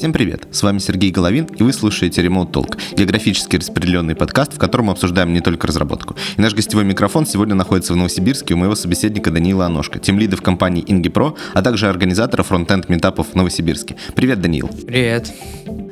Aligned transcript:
Всем 0.00 0.14
привет, 0.14 0.48
с 0.50 0.62
вами 0.62 0.78
Сергей 0.78 1.10
Головин, 1.10 1.44
и 1.44 1.62
вы 1.62 1.74
слушаете 1.74 2.22
Remote 2.22 2.52
Talk, 2.52 2.80
географически 2.96 3.56
распределенный 3.56 4.14
подкаст, 4.14 4.54
в 4.54 4.58
котором 4.58 4.86
мы 4.86 4.92
обсуждаем 4.92 5.34
не 5.34 5.42
только 5.42 5.66
разработку. 5.66 6.16
И 6.38 6.40
наш 6.40 6.54
гостевой 6.54 6.84
микрофон 6.84 7.26
сегодня 7.26 7.54
находится 7.54 7.92
в 7.92 7.96
Новосибирске 7.96 8.54
у 8.54 8.56
моего 8.56 8.74
собеседника 8.74 9.30
Даниила 9.30 9.66
Аношка, 9.66 9.98
тем 9.98 10.18
в 10.18 10.40
компании 10.40 10.82
IngiPro, 10.82 11.36
а 11.52 11.60
также 11.60 11.86
организатора 11.86 12.42
фронтенд 12.44 12.88
метапов 12.88 13.26
в 13.32 13.34
Новосибирске. 13.34 13.96
Привет, 14.14 14.40
Даниил. 14.40 14.70
Привет. 14.86 15.34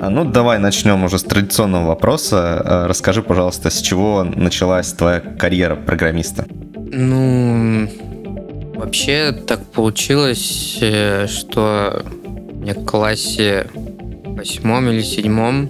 А, 0.01 0.09
ну, 0.09 0.25
давай 0.25 0.59
начнем 0.59 1.05
уже 1.05 1.19
с 1.19 1.23
традиционного 1.25 1.89
вопроса. 1.89 2.63
А, 2.65 2.89
расскажи, 2.89 3.21
пожалуйста, 3.21 3.69
с 3.69 3.79
чего 3.83 4.25
началась 4.25 4.91
твоя 4.95 5.21
карьера 5.21 5.77
программиста? 5.77 6.47
Ну, 6.75 7.91
вообще 8.75 9.33
так 9.33 9.67
получилось, 9.67 10.79
э, 10.81 11.27
что 11.27 12.07
мне 12.55 12.73
в 12.73 12.87
классе 12.87 13.67
восьмом 14.39 14.89
или 14.89 15.03
седьмом 15.03 15.69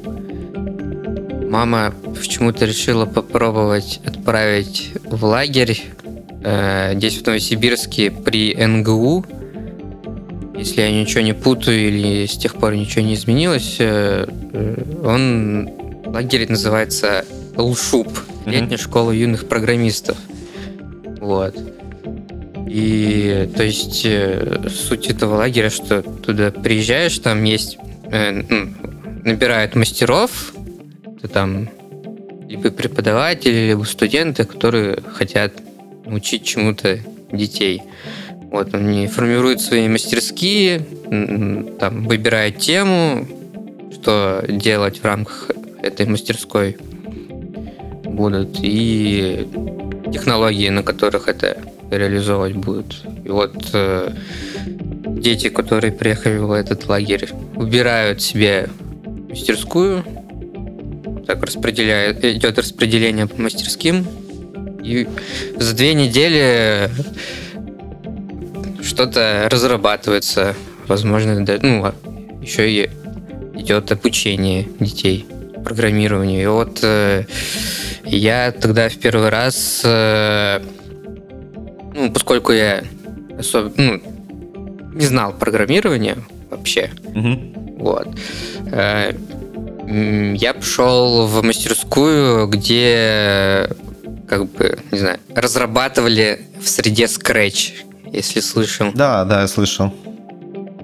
мама 1.48 1.94
почему-то 2.14 2.66
решила 2.66 3.06
попробовать 3.06 4.00
отправить 4.04 4.92
в 5.04 5.24
лагерь 5.24 5.80
э, 6.44 6.92
здесь 6.94 7.16
в 7.16 7.26
Новосибирске 7.26 8.10
при 8.10 8.54
НГУ. 8.54 9.24
Если 10.54 10.82
я 10.82 10.90
ничего 10.90 11.22
не 11.22 11.32
путаю 11.32 11.88
или 11.88 12.26
с 12.26 12.36
тех 12.36 12.56
пор 12.56 12.74
ничего 12.74 13.02
не 13.02 13.14
изменилось, 13.14 13.76
э, 13.78 14.26
э 14.52 14.84
он 15.02 15.70
лагерь 16.04 16.46
называется 16.50 17.24
ЛШУП, 17.56 18.18
летняя 18.44 18.76
школа 18.76 19.12
юных 19.12 19.48
программистов. 19.48 20.18
Вот. 21.20 21.56
И 22.68 23.48
то 23.56 23.62
есть 23.62 24.02
э, 24.04 24.68
суть 24.68 25.06
этого 25.06 25.36
лагеря, 25.36 25.70
что 25.70 26.02
туда 26.02 26.50
приезжаешь, 26.50 27.18
там 27.18 27.42
есть 27.44 27.78
э, 28.10 28.42
набирают 29.24 29.74
мастеров, 29.74 30.52
это 31.18 31.28
там 31.28 31.68
либо 32.48 32.70
преподаватели, 32.70 33.68
либо 33.68 33.84
студенты, 33.84 34.44
которые 34.44 35.02
хотят 35.02 35.52
учить 36.06 36.44
чему-то 36.44 36.98
детей. 37.32 37.82
Вот 38.50 38.74
они 38.74 39.06
формируют 39.06 39.60
свои 39.60 39.88
мастерские, 39.88 40.80
там 41.78 42.08
выбирают 42.08 42.58
тему, 42.58 43.26
что 43.92 44.42
делать 44.48 45.00
в 45.00 45.04
рамках 45.04 45.50
этой 45.82 46.06
мастерской 46.06 46.78
будут 48.04 48.58
и 48.62 49.46
технологии, 50.12 50.70
на 50.70 50.82
которых 50.82 51.28
это 51.28 51.58
реализовывать 51.90 52.56
будут. 52.56 53.02
И 53.24 53.28
вот 53.28 53.70
э, 53.72 54.12
дети, 55.06 55.48
которые 55.48 55.92
приехали 55.92 56.38
в 56.38 56.52
этот 56.52 56.88
лагерь, 56.88 57.28
выбирают 57.54 58.22
себе 58.22 58.68
мастерскую, 59.28 60.04
так 61.26 61.42
распределяют, 61.42 62.24
идет 62.24 62.58
распределение 62.58 63.26
по 63.26 63.40
мастерским, 63.40 64.06
и 64.82 65.08
за 65.56 65.74
две 65.74 65.94
недели 65.94 66.90
что-то 68.82 69.48
разрабатывается, 69.50 70.54
возможно, 70.86 71.44
да, 71.44 71.58
ну, 71.60 71.84
а 71.84 71.94
еще 72.40 72.70
и 72.70 72.90
идет 73.54 73.92
обучение 73.92 74.68
детей 74.80 75.26
программированию. 75.64 76.42
И 76.42 76.46
вот 76.46 76.78
э, 76.82 77.24
я 78.04 78.52
тогда 78.52 78.88
в 78.88 78.96
первый 78.96 79.28
раз 79.28 79.82
э, 79.84 80.60
ну, 81.98 82.12
поскольку 82.12 82.52
я 82.52 82.84
особо, 83.38 83.72
ну, 83.76 84.00
не 84.98 85.06
знал 85.06 85.32
программирования 85.32 86.18
вообще, 86.50 86.90
угу. 87.14 87.38
вот, 87.78 88.08
э, 88.72 89.14
я 90.34 90.54
пошел 90.54 91.26
в 91.26 91.42
мастерскую, 91.42 92.46
где, 92.48 93.70
как 94.28 94.46
бы, 94.50 94.78
не 94.90 94.98
знаю, 94.98 95.18
разрабатывали 95.34 96.40
в 96.60 96.68
среде 96.68 97.04
Scratch, 97.04 97.72
если 98.12 98.40
слышал. 98.40 98.90
Да, 98.92 99.24
да, 99.24 99.42
я 99.42 99.48
слышал. 99.48 99.94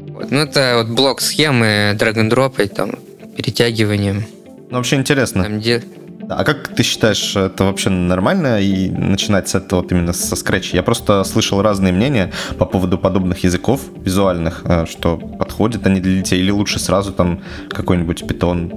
Вот, 0.09 0.31
ну, 0.31 0.39
это 0.39 0.75
вот 0.79 0.95
блок 0.95 1.21
схемы 1.21 1.97
and 1.99 2.31
drop 2.31 2.63
и 2.63 2.69
там 2.69 2.93
перетягиванием. 3.37 4.25
Ну, 4.71 4.77
вообще 4.77 4.97
интересно. 4.97 5.43
Там, 5.43 5.59
где, 5.59 5.83
а 6.29 6.45
как 6.45 6.69
ты 6.69 6.83
считаешь, 6.83 7.37
это 7.37 7.65
вообще 7.65 7.91
нормально 7.91 8.61
и 8.61 8.91
начинать 8.91 9.49
с 9.49 9.55
этого 9.55 9.81
вот 9.83 9.93
именно 9.93 10.13
со 10.13 10.37
скретча? 10.37 10.77
Я 10.77 10.83
просто 10.83 11.25
слышал 11.25 11.63
разные 11.63 11.93
мнения 11.93 12.33
по 12.59 12.65
поводу 12.65 12.99
подобных 12.99 13.45
языков 13.45 13.83
визуальных, 13.97 14.63
э, 14.65 14.87
что 14.87 15.17
подходят 15.17 15.87
они 15.87 16.01
для 16.01 16.17
детей 16.17 16.41
или 16.41 16.51
лучше 16.51 16.79
сразу 16.79 17.13
там 17.13 17.43
какой-нибудь 17.71 18.27
питон 18.27 18.71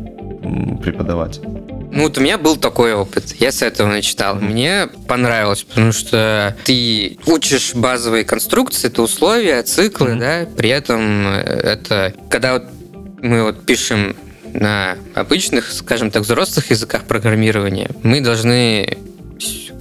преподавать? 0.82 1.40
Ну, 1.44 2.04
вот 2.04 2.18
у 2.18 2.22
меня 2.22 2.38
был 2.38 2.58
такой 2.58 2.94
опыт. 2.94 3.36
Я 3.40 3.52
с 3.52 3.62
этого 3.62 3.88
начитал. 3.88 4.36
Мне 4.36 4.88
понравилось, 5.08 5.64
потому 5.64 5.92
что 5.92 6.56
ты 6.66 7.18
учишь 7.26 7.74
базовые 7.74 8.26
конструкции, 8.26 8.88
это 8.88 9.02
условия, 9.02 9.64
циклы, 9.64 10.12
mm-hmm. 10.12 10.20
да, 10.20 10.48
при 10.56 10.70
этом 10.70 11.28
э, 11.28 11.40
это, 11.40 12.14
когда 12.30 12.54
вот 12.54 12.64
мы 13.22 13.44
вот 13.44 13.66
пишем 13.66 14.16
на 14.60 14.98
обычных, 15.16 15.72
скажем 15.72 16.12
так, 16.12 16.24
взрослых 16.24 16.72
языках 16.72 17.06
программирования, 17.06 17.90
мы 18.04 18.22
должны 18.22 18.98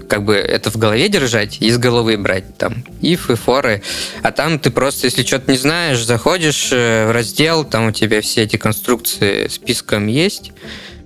как 0.08 0.24
бы 0.24 0.34
это 0.34 0.70
в 0.70 0.76
голове 0.76 1.08
держать 1.08 1.60
из 1.60 1.78
головы 1.78 2.16
брать 2.16 2.56
там 2.56 2.84
if 3.00 3.32
и 3.32 3.34
for, 3.34 3.82
а 4.22 4.32
там 4.32 4.58
ты 4.58 4.70
просто, 4.70 5.06
если 5.06 5.24
что-то 5.24 5.50
не 5.50 5.58
знаешь, 5.58 6.04
заходишь 6.04 6.68
э, 6.72 7.08
в 7.08 7.10
раздел, 7.10 7.64
там 7.64 7.88
у 7.88 7.92
тебя 7.92 8.20
все 8.20 8.42
эти 8.42 8.56
конструкции 8.56 9.48
списком 9.48 10.06
есть, 10.06 10.52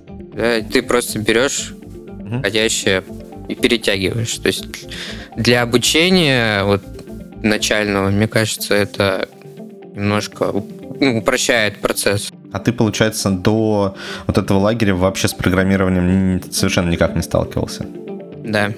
да, 0.07 0.61
ты 0.61 0.83
просто 0.83 1.19
берешь 1.19 1.73
входящее 2.39 3.03
и 3.49 3.55
перетягиваешь. 3.55 4.33
То 4.37 4.47
есть 4.47 4.65
для 5.35 5.61
обучения 5.61 6.63
вот 6.63 6.83
начального, 7.43 8.09
мне 8.09 8.27
кажется, 8.27 8.75
это 8.75 9.27
немножко 9.95 10.53
ну, 10.99 11.17
упрощает 11.17 11.79
процесс. 11.79 12.30
А 12.51 12.59
ты, 12.59 12.73
получается, 12.73 13.29
до 13.29 13.95
вот 14.27 14.37
этого 14.37 14.59
лагеря 14.59 14.93
вообще 14.93 15.27
с 15.27 15.33
программированием 15.33 16.41
совершенно 16.51 16.89
никак 16.89 17.15
не 17.15 17.21
сталкивался? 17.21 17.85
Да. 18.43 18.71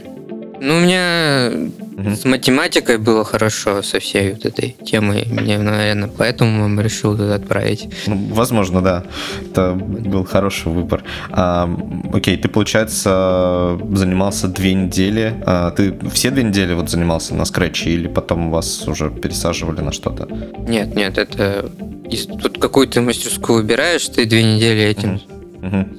Ну, 0.63 0.77
у 0.77 0.79
меня 0.79 1.51
угу. 1.97 2.15
с 2.15 2.23
математикой 2.23 2.97
было 2.97 3.25
хорошо 3.25 3.81
со 3.81 3.99
всей 3.99 4.31
вот 4.31 4.45
этой 4.45 4.77
темой. 4.85 5.27
Мне, 5.29 5.57
наверное, 5.57 6.07
поэтому 6.07 6.79
решил 6.79 7.17
туда 7.17 7.35
отправить. 7.35 7.89
Ну, 8.07 8.29
возможно, 8.31 8.81
да. 8.81 9.03
Это 9.51 9.73
был 9.73 10.23
хороший 10.23 10.71
выбор. 10.71 11.03
А, 11.31 11.69
окей, 12.13 12.37
ты, 12.37 12.47
получается, 12.47 13.77
занимался 13.91 14.47
две 14.47 14.73
недели. 14.73 15.35
А, 15.45 15.71
ты 15.71 15.93
все 16.13 16.31
две 16.31 16.43
недели 16.43 16.73
вот 16.73 16.89
занимался 16.89 17.35
на 17.35 17.43
скретче 17.43 17.89
или 17.89 18.07
потом 18.07 18.49
вас 18.49 18.87
уже 18.87 19.09
пересаживали 19.09 19.81
на 19.81 19.91
что-то? 19.91 20.29
Нет, 20.65 20.95
нет, 20.95 21.17
это 21.17 21.69
если 22.07 22.37
тут 22.37 22.57
какую-то 22.57 23.01
мастерскую 23.01 23.59
выбираешь, 23.59 24.07
ты 24.07 24.25
две 24.25 24.43
недели 24.43 24.81
этим 24.83 25.15
угу. 25.15 25.32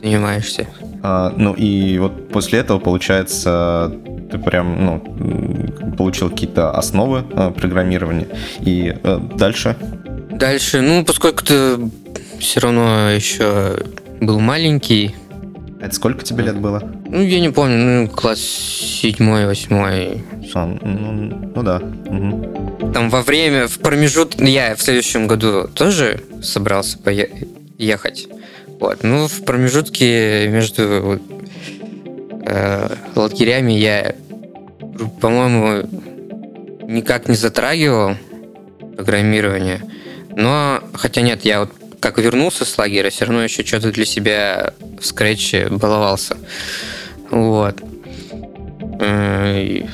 Занимаешься. 0.03 0.67
А, 1.03 1.33
ну 1.37 1.55
и 1.55 1.99
вот 1.99 2.29
после 2.29 2.61
этого, 2.61 2.79
получается, 2.79 3.93
ты 4.31 4.39
прям 4.39 4.85
ну, 4.85 5.93
получил 5.97 6.31
какие-то 6.31 6.71
основы 6.71 7.25
а, 7.35 7.51
программирования. 7.51 8.29
И 8.61 8.97
а, 9.03 9.19
дальше? 9.19 9.77
Дальше, 10.31 10.81
ну, 10.81 11.05
поскольку 11.05 11.45
ты 11.45 11.79
все 12.39 12.61
равно 12.61 13.11
еще 13.11 13.79
был 14.21 14.41
маленький. 14.41 15.15
Это 15.81 15.95
сколько 15.95 16.25
тебе 16.25 16.45
лет 16.45 16.59
было? 16.59 16.83
Ну, 17.07 17.23
я 17.23 17.41
не 17.41 17.51
помню, 17.51 17.77
ну, 17.77 18.09
класс 18.09 18.41
седьмой, 18.41 19.47
восьмой. 19.47 20.25
А, 20.55 20.67
ну, 20.67 21.53
ну 21.55 21.63
да. 21.63 21.77
Угу 22.07 22.65
там 22.95 23.11
во 23.11 23.23
время, 23.23 23.67
в 23.67 23.81
промежут... 23.81 24.41
Я 24.41 24.77
в 24.77 24.81
следующем 24.81 25.27
году 25.27 25.69
тоже 25.75 26.23
собрался 26.43 26.97
поехать. 26.97 28.29
Вот. 28.81 29.03
Ну, 29.03 29.29
в 29.29 29.45
промежутке 29.45 30.49
между 30.49 31.21
э, 32.47 32.89
лагерями 33.15 33.73
я, 33.73 34.15
по-моему, 35.21 35.89
никак 36.87 37.29
не 37.29 37.35
затрагивал 37.35 38.17
программирование. 38.97 39.81
Но, 40.37 40.81
хотя 40.93 41.21
нет, 41.23 41.45
я 41.45 41.61
вот 41.61 41.73
как 42.01 42.19
вернулся 42.19 42.65
с 42.65 42.77
лагеря, 42.77 43.09
все 43.09 43.25
равно 43.25 43.45
еще 43.45 43.65
что-то 43.65 43.91
для 43.91 44.05
себя 44.05 44.75
в 45.01 45.07
скретче 45.07 45.69
баловался. 45.69 46.37
Вот. 47.31 47.81
Э, 49.01 49.85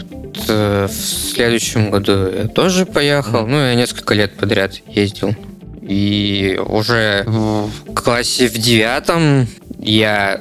Э, 0.49 0.87
в 0.87 0.93
следующем 0.93 1.91
году 1.91 2.29
я 2.29 2.47
тоже 2.49 2.87
поехал. 2.87 3.47
Ну, 3.47 3.57
я 3.57 3.75
несколько 3.75 4.15
лет 4.15 4.37
подряд 4.37 4.75
ездил. 4.87 5.35
И 5.83 6.59
уже 6.65 7.25
в 7.27 7.71
классе 7.95 8.49
в 8.49 8.55
девятом 8.55 9.47
я 9.79 10.41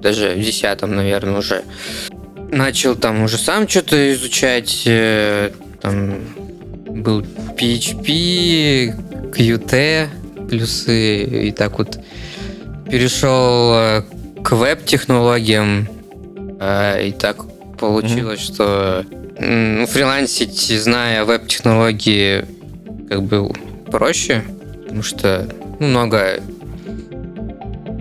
даже 0.00 0.34
в 0.34 0.40
десятом, 0.40 0.96
наверное, 0.96 1.38
уже 1.38 1.62
начал 2.50 2.96
там 2.96 3.22
уже 3.22 3.38
сам 3.38 3.68
что-то 3.68 4.12
изучать. 4.14 4.82
Э, 4.86 5.50
там 5.80 6.14
был 6.88 7.20
PHP, 7.20 9.32
Qt, 9.32 10.08
плюсы, 10.48 11.48
и 11.48 11.52
так 11.52 11.78
вот 11.78 11.98
перешел 12.90 13.74
э, 13.74 14.02
к 14.42 14.52
веб-технологиям, 14.52 15.88
э, 16.58 17.08
и 17.08 17.12
так 17.12 17.44
получилось, 17.78 18.40
mm-hmm. 18.40 18.54
что 18.54 19.04
ну, 19.38 19.86
фрилансить, 19.86 20.58
зная 20.58 21.24
веб-технологии, 21.24 22.44
как 23.08 23.22
бы 23.22 23.50
проще, 23.90 24.42
потому 24.90 25.04
что 25.04 25.46
ну, 25.78 25.86
много 25.86 26.40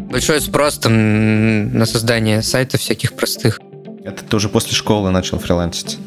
большой 0.10 0.42
спрос 0.42 0.80
там 0.80 1.72
на 1.72 1.86
создание 1.86 2.42
сайтов 2.42 2.82
всяких 2.82 3.14
простых. 3.14 3.60
Это 4.04 4.24
ты 4.24 4.36
уже 4.36 4.50
после 4.50 4.74
школы 4.74 5.12
начал 5.12 5.38
фрилансить? 5.38 6.00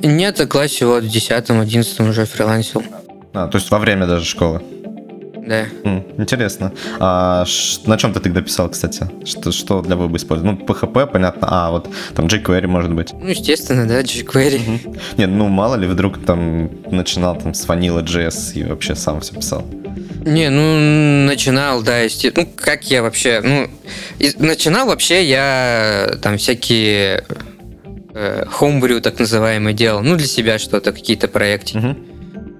Нет, 0.00 0.38
в 0.38 0.46
классе 0.46 0.86
вот 0.86 1.02
в 1.02 1.06
10-11 1.08 2.08
уже 2.08 2.24
фрилансил. 2.24 2.84
А, 3.34 3.48
то 3.48 3.58
есть 3.58 3.68
во 3.72 3.80
время 3.80 4.06
даже 4.06 4.24
школы? 4.24 4.62
Да. 5.44 5.64
М, 5.82 6.04
интересно. 6.18 6.72
А 7.00 7.44
ш- 7.46 7.80
на 7.86 7.96
чем 7.98 8.12
ты 8.12 8.20
тогда 8.20 8.40
писал, 8.42 8.68
кстати? 8.68 9.10
Что, 9.24 9.50
что 9.50 9.82
для 9.82 9.96
веба 9.96 10.16
использовал? 10.16 10.52
Ну, 10.52 10.58
PHP, 10.64 11.06
понятно. 11.08 11.48
А, 11.50 11.70
вот 11.72 11.88
там 12.14 12.26
jQuery, 12.26 12.66
может 12.68 12.92
быть. 12.94 13.12
Ну, 13.12 13.26
естественно, 13.26 13.88
да, 13.88 14.02
jQuery. 14.02 14.98
Нет, 15.16 15.30
ну, 15.30 15.48
мало 15.48 15.74
ли, 15.74 15.88
вдруг 15.88 16.24
там 16.24 16.70
начинал 16.92 17.36
там 17.36 17.54
с 17.54 17.66
Vanilla 17.66 18.04
JS 18.04 18.52
и 18.54 18.64
вообще 18.64 18.94
сам 18.94 19.20
все 19.20 19.34
писал. 19.34 19.64
Не, 20.24 20.50
ну, 20.50 21.26
начинал, 21.26 21.82
да, 21.82 22.00
естественно. 22.00 22.46
Ну, 22.46 22.52
как 22.56 22.90
я 22.90 23.02
вообще, 23.02 23.40
ну, 23.42 23.68
начинал 24.38 24.86
вообще 24.86 25.24
я 25.24 26.18
там 26.22 26.38
всякие 26.38 27.24
э, 28.14 28.44
homebrew, 28.60 29.00
так 29.00 29.18
называемый, 29.18 29.74
делал. 29.74 30.02
Ну, 30.02 30.16
для 30.16 30.26
себя 30.26 30.58
что-то, 30.58 30.92
какие-то 30.92 31.28
проекты. 31.28 31.78
Мгм. 31.78 32.08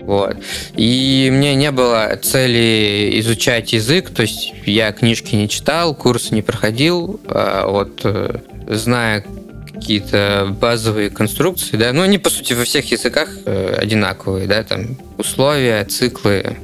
Вот. 0.09 0.39
И 0.75 1.29
мне 1.31 1.55
не 1.55 1.71
было 1.71 2.19
цели 2.23 3.11
изучать 3.21 3.75
язык, 3.75 4.09
то 4.09 4.23
есть 4.23 4.55
я 4.65 4.91
книжки 4.93 5.35
не 5.35 5.51
читал, 5.51 5.95
курсы 5.95 6.35
не 6.35 6.41
проходил, 6.41 7.21
а 7.27 7.67
вот 7.69 8.01
э, 8.05 8.39
зная 8.69 9.23
какие-то 9.67 10.57
базовые 10.59 11.11
конструкции, 11.11 11.77
да, 11.77 11.93
ну 11.93 12.01
они 12.01 12.17
по 12.17 12.31
сути 12.31 12.55
во 12.55 12.65
всех 12.65 12.91
языках 12.91 13.29
э, 13.45 13.77
одинаковые, 13.79 14.47
да, 14.47 14.63
там 14.63 14.97
условия, 15.19 15.85
циклы, 15.85 16.57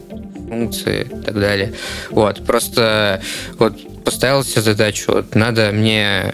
функции 0.54 1.02
и 1.02 1.22
так 1.24 1.34
далее. 1.34 1.72
Вот, 2.10 2.44
просто 2.46 3.20
вот 3.58 4.04
поставил 4.04 4.44
себе 4.44 4.62
задачу, 4.62 5.12
вот 5.12 5.34
надо 5.34 5.70
мне 5.72 6.32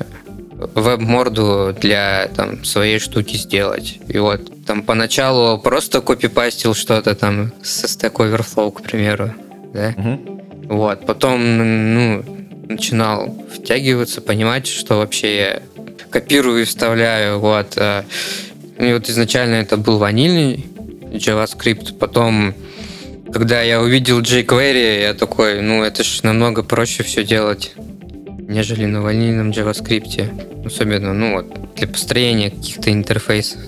веб-морду 0.74 1.74
для 1.80 2.28
там, 2.36 2.64
своей 2.64 2.98
штуки 2.98 3.36
сделать. 3.36 3.98
И 4.08 4.18
вот 4.18 4.42
там 4.66 4.82
поначалу 4.82 5.58
просто 5.58 6.00
копипастил 6.00 6.74
что-то 6.74 7.14
там 7.14 7.52
со 7.62 7.86
Stack 7.86 8.14
Overflow, 8.14 8.72
к 8.72 8.82
примеру. 8.82 9.32
Да? 9.72 9.94
Мгм. 9.96 10.40
Вот. 10.64 11.06
Потом 11.06 11.94
ну, 11.94 12.24
начинал 12.68 13.34
втягиваться, 13.54 14.20
понимать, 14.20 14.66
что 14.66 14.98
вообще 14.98 15.36
я 15.36 15.62
копирую 16.10 16.62
и 16.62 16.64
вставляю. 16.64 17.38
Вот. 17.38 17.74
а, 17.76 18.04
И 18.78 18.92
вот 18.92 19.08
изначально 19.08 19.54
это 19.54 19.76
был 19.76 19.98
ванильный 19.98 20.66
JavaScript. 21.12 21.98
Потом, 21.98 22.54
когда 23.32 23.62
я 23.62 23.80
увидел 23.80 24.20
jQuery, 24.20 25.02
я 25.02 25.14
такой, 25.14 25.60
ну 25.60 25.82
это 25.82 26.02
ж 26.02 26.22
намного 26.22 26.62
проще 26.62 27.02
все 27.02 27.24
делать, 27.24 27.72
нежели 28.48 28.86
на 28.86 29.02
ванильном 29.02 29.50
JavaScript. 29.50 30.66
Особенно, 30.66 31.14
ну 31.14 31.34
вот, 31.34 31.74
для 31.76 31.88
построения 31.88 32.50
каких-то 32.50 32.92
интерфейсов. 32.92 33.60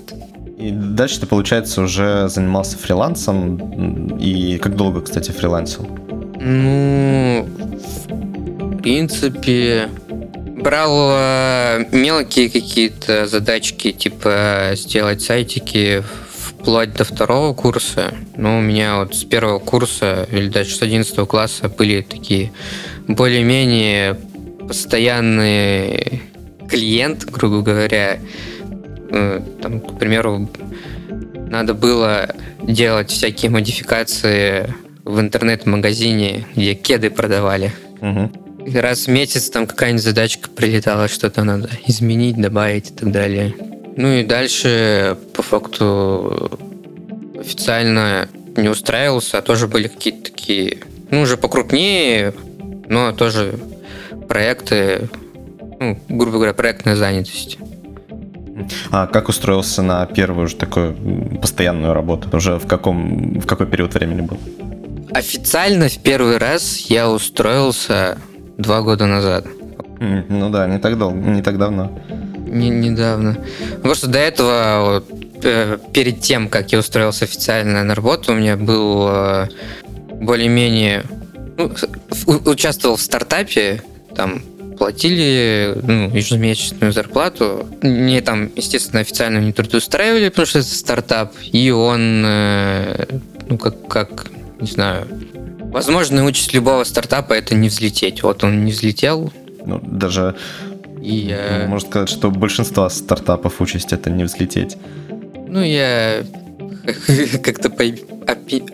И 0.57 0.71
дальше 0.71 1.19
ты, 1.19 1.25
получается, 1.25 1.81
уже 1.81 2.29
занимался 2.29 2.77
фрилансом. 2.77 4.17
И 4.17 4.57
как 4.59 4.75
долго, 4.75 5.01
кстати, 5.01 5.31
фрилансил? 5.31 5.87
Ну, 6.39 7.47
в 7.67 8.77
принципе, 8.81 9.89
брал 10.63 11.09
э, 11.11 11.85
мелкие 11.91 12.49
какие-то 12.49 13.27
задачки, 13.27 13.91
типа 13.91 14.71
сделать 14.75 15.21
сайтики 15.21 16.03
вплоть 16.63 16.93
до 16.93 17.03
второго 17.03 17.53
курса. 17.53 18.13
Но 18.37 18.57
у 18.57 18.61
меня 18.61 18.99
вот 18.99 19.13
с 19.13 19.25
первого 19.25 19.59
курса 19.59 20.25
или 20.31 20.47
даже 20.47 20.73
с 20.73 20.81
11 20.81 21.27
класса 21.27 21.67
были 21.67 22.01
такие 22.01 22.53
более-менее 23.05 24.17
постоянные 24.65 26.21
клиент, 26.69 27.25
грубо 27.25 27.61
говоря. 27.61 28.17
Э, 29.11 29.41
Там, 29.61 29.81
к 29.81 29.99
примеру, 29.99 30.49
надо 31.49 31.73
было 31.73 32.33
делать 32.61 33.11
всякие 33.11 33.51
модификации 33.51 34.73
в 35.03 35.19
интернет-магазине, 35.19 36.47
где 36.55 36.75
кеды 36.75 37.09
продавали. 37.09 37.73
И 38.65 38.77
раз 38.77 39.07
в 39.07 39.09
месяц 39.09 39.49
там 39.49 39.67
какая-нибудь 39.67 40.01
задачка 40.03 40.49
прилетала, 40.49 41.09
что-то 41.09 41.43
надо 41.43 41.69
изменить, 41.85 42.37
добавить 42.37 42.91
и 42.91 42.93
так 42.93 43.11
далее. 43.11 43.53
Ну 43.95 44.07
и 44.13 44.23
дальше, 44.23 45.17
по 45.33 45.43
факту, 45.43 46.59
официально 47.39 48.27
не 48.57 48.69
устраивался, 48.69 49.39
а 49.39 49.41
тоже 49.41 49.67
были 49.67 49.87
какие-то 49.87 50.31
такие, 50.31 50.79
ну, 51.11 51.21
уже 51.21 51.37
покрупнее, 51.37 52.33
но 52.87 53.11
тоже 53.11 53.59
проекты, 54.27 55.09
ну, 55.79 55.99
грубо 56.09 56.37
говоря, 56.37 56.53
проектная 56.53 56.95
занятость. 56.95 57.57
А 58.91 59.07
как 59.07 59.29
устроился 59.29 59.81
на 59.81 60.05
первую 60.05 60.45
уже 60.45 60.55
такую 60.55 60.95
постоянную 61.41 61.93
работу? 61.93 62.35
Уже 62.35 62.59
в 62.59 62.67
каком 62.67 63.39
в 63.39 63.45
какой 63.47 63.67
период 63.67 63.93
времени 63.93 64.21
был? 64.21 64.37
Официально 65.11 65.89
в 65.89 65.97
первый 65.99 66.37
раз 66.37 66.77
я 66.89 67.09
устроился 67.09 68.17
два 68.57 68.81
года 68.81 69.05
назад. 69.05 69.45
Ну 69.99 70.49
да, 70.49 70.67
не 70.67 70.79
так 70.79 70.97
долго, 70.97 71.17
не 71.17 71.41
так 71.41 71.57
давно. 71.57 71.91
Не- 72.53 72.69
недавно. 72.69 73.37
Потому 73.75 73.95
что 73.95 74.07
до 74.07 74.19
этого, 74.19 75.03
вот, 75.09 75.45
э, 75.45 75.77
перед 75.93 76.21
тем, 76.21 76.49
как 76.49 76.71
я 76.71 76.79
устроился 76.79 77.25
официально 77.25 77.83
на 77.83 77.95
работу, 77.95 78.31
у 78.31 78.35
меня 78.35 78.55
был 78.57 79.07
э, 79.09 79.47
более-менее... 80.11 81.03
ну, 81.57 81.71
участвовал 82.45 82.95
в 82.95 83.01
стартапе, 83.01 83.81
там 84.15 84.41
платили 84.77 85.75
ну, 85.83 86.09
ежемесячную 86.13 86.91
зарплату. 86.91 87.67
Мне 87.81 88.21
там, 88.21 88.51
естественно, 88.55 89.01
официально 89.01 89.37
не 89.37 89.53
трудоустраивали, 89.53 90.29
потому 90.29 90.45
что 90.45 90.59
это 90.59 90.67
стартап. 90.67 91.33
И 91.51 91.69
он, 91.71 92.23
э, 92.25 93.05
ну, 93.47 93.57
как, 93.57 93.87
как, 93.87 94.27
не 94.59 94.67
знаю... 94.67 95.07
Возможно, 95.59 96.23
участь 96.25 96.53
любого 96.53 96.83
стартапа 96.83 97.33
это 97.33 97.55
не 97.55 97.69
взлететь. 97.69 98.21
Вот 98.21 98.43
он 98.43 98.63
не 98.63 98.71
взлетел, 98.71 99.33
Ну, 99.65 99.79
даже 99.81 100.35
и 101.03 101.15
я... 101.27 101.65
можно 101.67 101.89
сказать, 101.89 102.09
что 102.09 102.31
большинство 102.31 102.87
стартапов 102.89 103.59
участь 103.61 103.91
это 103.93 104.09
не 104.09 104.23
взлететь. 104.23 104.77
Ну, 105.47 105.61
я 105.61 106.23
как-то 107.43 107.69
по- 107.69 107.83
опи- 107.83 108.73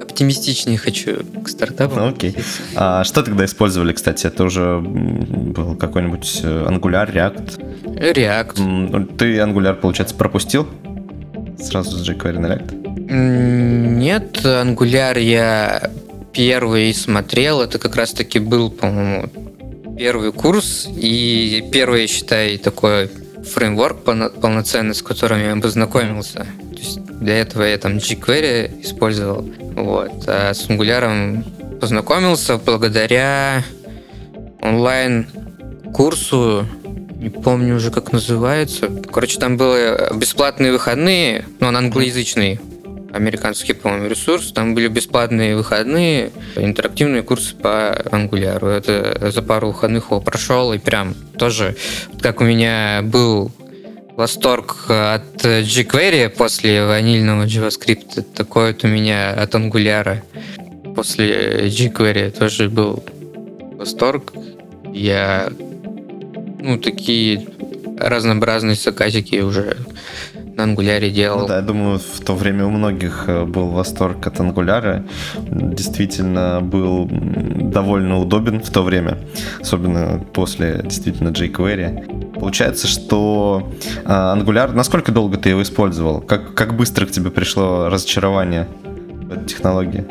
оптимистичнее 0.00 0.78
хочу 0.78 1.18
к 1.44 1.48
стартапам. 1.48 1.98
Ну, 1.98 2.08
окей. 2.08 2.34
А 2.74 3.04
что 3.04 3.22
тогда 3.22 3.44
использовали, 3.44 3.92
кстати? 3.92 4.26
Это 4.26 4.44
уже 4.44 4.80
был 4.80 5.76
какой-нибудь 5.76 6.40
э, 6.42 6.66
Angular, 6.68 7.12
React? 7.12 8.14
React. 8.14 8.60
Ну, 8.62 9.06
Ты 9.06 9.36
Angular, 9.38 9.74
получается, 9.74 10.14
пропустил? 10.14 10.66
Сразу 11.60 11.96
с 11.96 12.08
jQuery 12.08 12.38
на 12.38 12.46
React? 12.46 12.88
Нет, 13.10 14.44
Angular 14.44 15.20
я 15.20 15.90
первый 16.32 16.92
смотрел. 16.94 17.60
Это 17.60 17.78
как 17.78 17.96
раз-таки 17.96 18.38
был, 18.38 18.70
по-моему, 18.70 19.28
первый 19.98 20.32
курс. 20.32 20.86
И 20.88 21.68
первый, 21.72 22.06
считай, 22.06 22.58
такой 22.58 23.10
фреймворк 23.44 24.04
полно- 24.04 24.30
полноценный, 24.30 24.94
с 24.94 25.02
которым 25.02 25.40
я 25.40 25.56
познакомился. 25.60 26.46
То 26.72 26.78
есть 26.78 27.02
для 27.02 27.38
этого 27.38 27.64
я 27.64 27.78
там 27.78 27.96
jQuery 27.96 28.82
использовал. 28.82 29.42
Вот. 29.76 30.12
А 30.26 30.54
с 30.54 30.68
Angular 30.68 31.44
познакомился 31.80 32.58
благодаря 32.58 33.64
онлайн-курсу. 34.62 36.66
Не 37.16 37.30
помню 37.30 37.76
уже, 37.76 37.90
как 37.90 38.12
называется. 38.12 38.88
Короче, 39.12 39.40
там 39.40 39.56
были 39.56 40.16
бесплатные 40.16 40.70
выходные, 40.70 41.44
но 41.58 41.68
он 41.68 41.76
англоязычный 41.76 42.60
американский, 43.12 43.72
по-моему, 43.72 44.08
ресурс. 44.08 44.52
Там 44.52 44.74
были 44.74 44.88
бесплатные 44.88 45.56
выходные, 45.56 46.30
интерактивные 46.56 47.22
курсы 47.22 47.54
по 47.54 47.92
ангуляру. 48.10 48.68
Это 48.68 49.30
за 49.30 49.42
пару 49.42 49.68
выходных 49.68 50.06
его 50.06 50.20
прошел, 50.20 50.72
и 50.72 50.78
прям 50.78 51.14
тоже, 51.38 51.76
как 52.20 52.40
у 52.40 52.44
меня 52.44 53.00
был 53.02 53.50
восторг 54.16 54.86
от 54.88 55.44
jQuery 55.44 56.28
после 56.28 56.84
ванильного 56.84 57.44
JavaScript, 57.44 58.22
такой 58.34 58.72
вот 58.72 58.82
у 58.82 58.88
меня 58.88 59.30
от 59.30 59.54
ангуляра 59.54 60.24
после 60.96 61.68
jQuery 61.68 62.36
тоже 62.36 62.68
был 62.68 63.04
восторг. 63.76 64.32
Я 64.92 65.52
ну, 66.60 66.76
такие 66.78 67.46
разнообразные 68.00 68.74
заказики 68.74 69.36
уже 69.36 69.76
на 70.58 70.64
ангуляре 70.64 71.10
делал. 71.10 71.40
Ну 71.40 71.46
да, 71.46 71.56
я 71.56 71.62
думаю, 71.62 72.00
в 72.00 72.20
то 72.20 72.34
время 72.34 72.66
у 72.66 72.70
многих 72.70 73.24
э, 73.28 73.44
был 73.44 73.68
восторг 73.68 74.26
от 74.26 74.40
ангуляра. 74.40 75.04
Действительно 75.46 76.60
был 76.60 77.08
довольно 77.08 78.18
удобен 78.18 78.60
в 78.60 78.68
то 78.68 78.82
время, 78.82 79.18
особенно 79.60 80.20
после 80.32 80.80
действительно 80.82 81.28
jQuery. 81.28 82.34
Получается, 82.40 82.88
что 82.88 83.72
ангуляр... 84.04 84.72
Насколько 84.72 85.12
долго 85.12 85.36
ты 85.36 85.50
его 85.50 85.62
использовал? 85.62 86.20
Как, 86.20 86.54
как 86.54 86.76
быстро 86.76 87.06
к 87.06 87.12
тебе 87.12 87.30
пришло 87.30 87.88
разочарование 87.88 88.66
в 88.84 89.32
этой 89.32 89.46
технологии? 89.46 90.04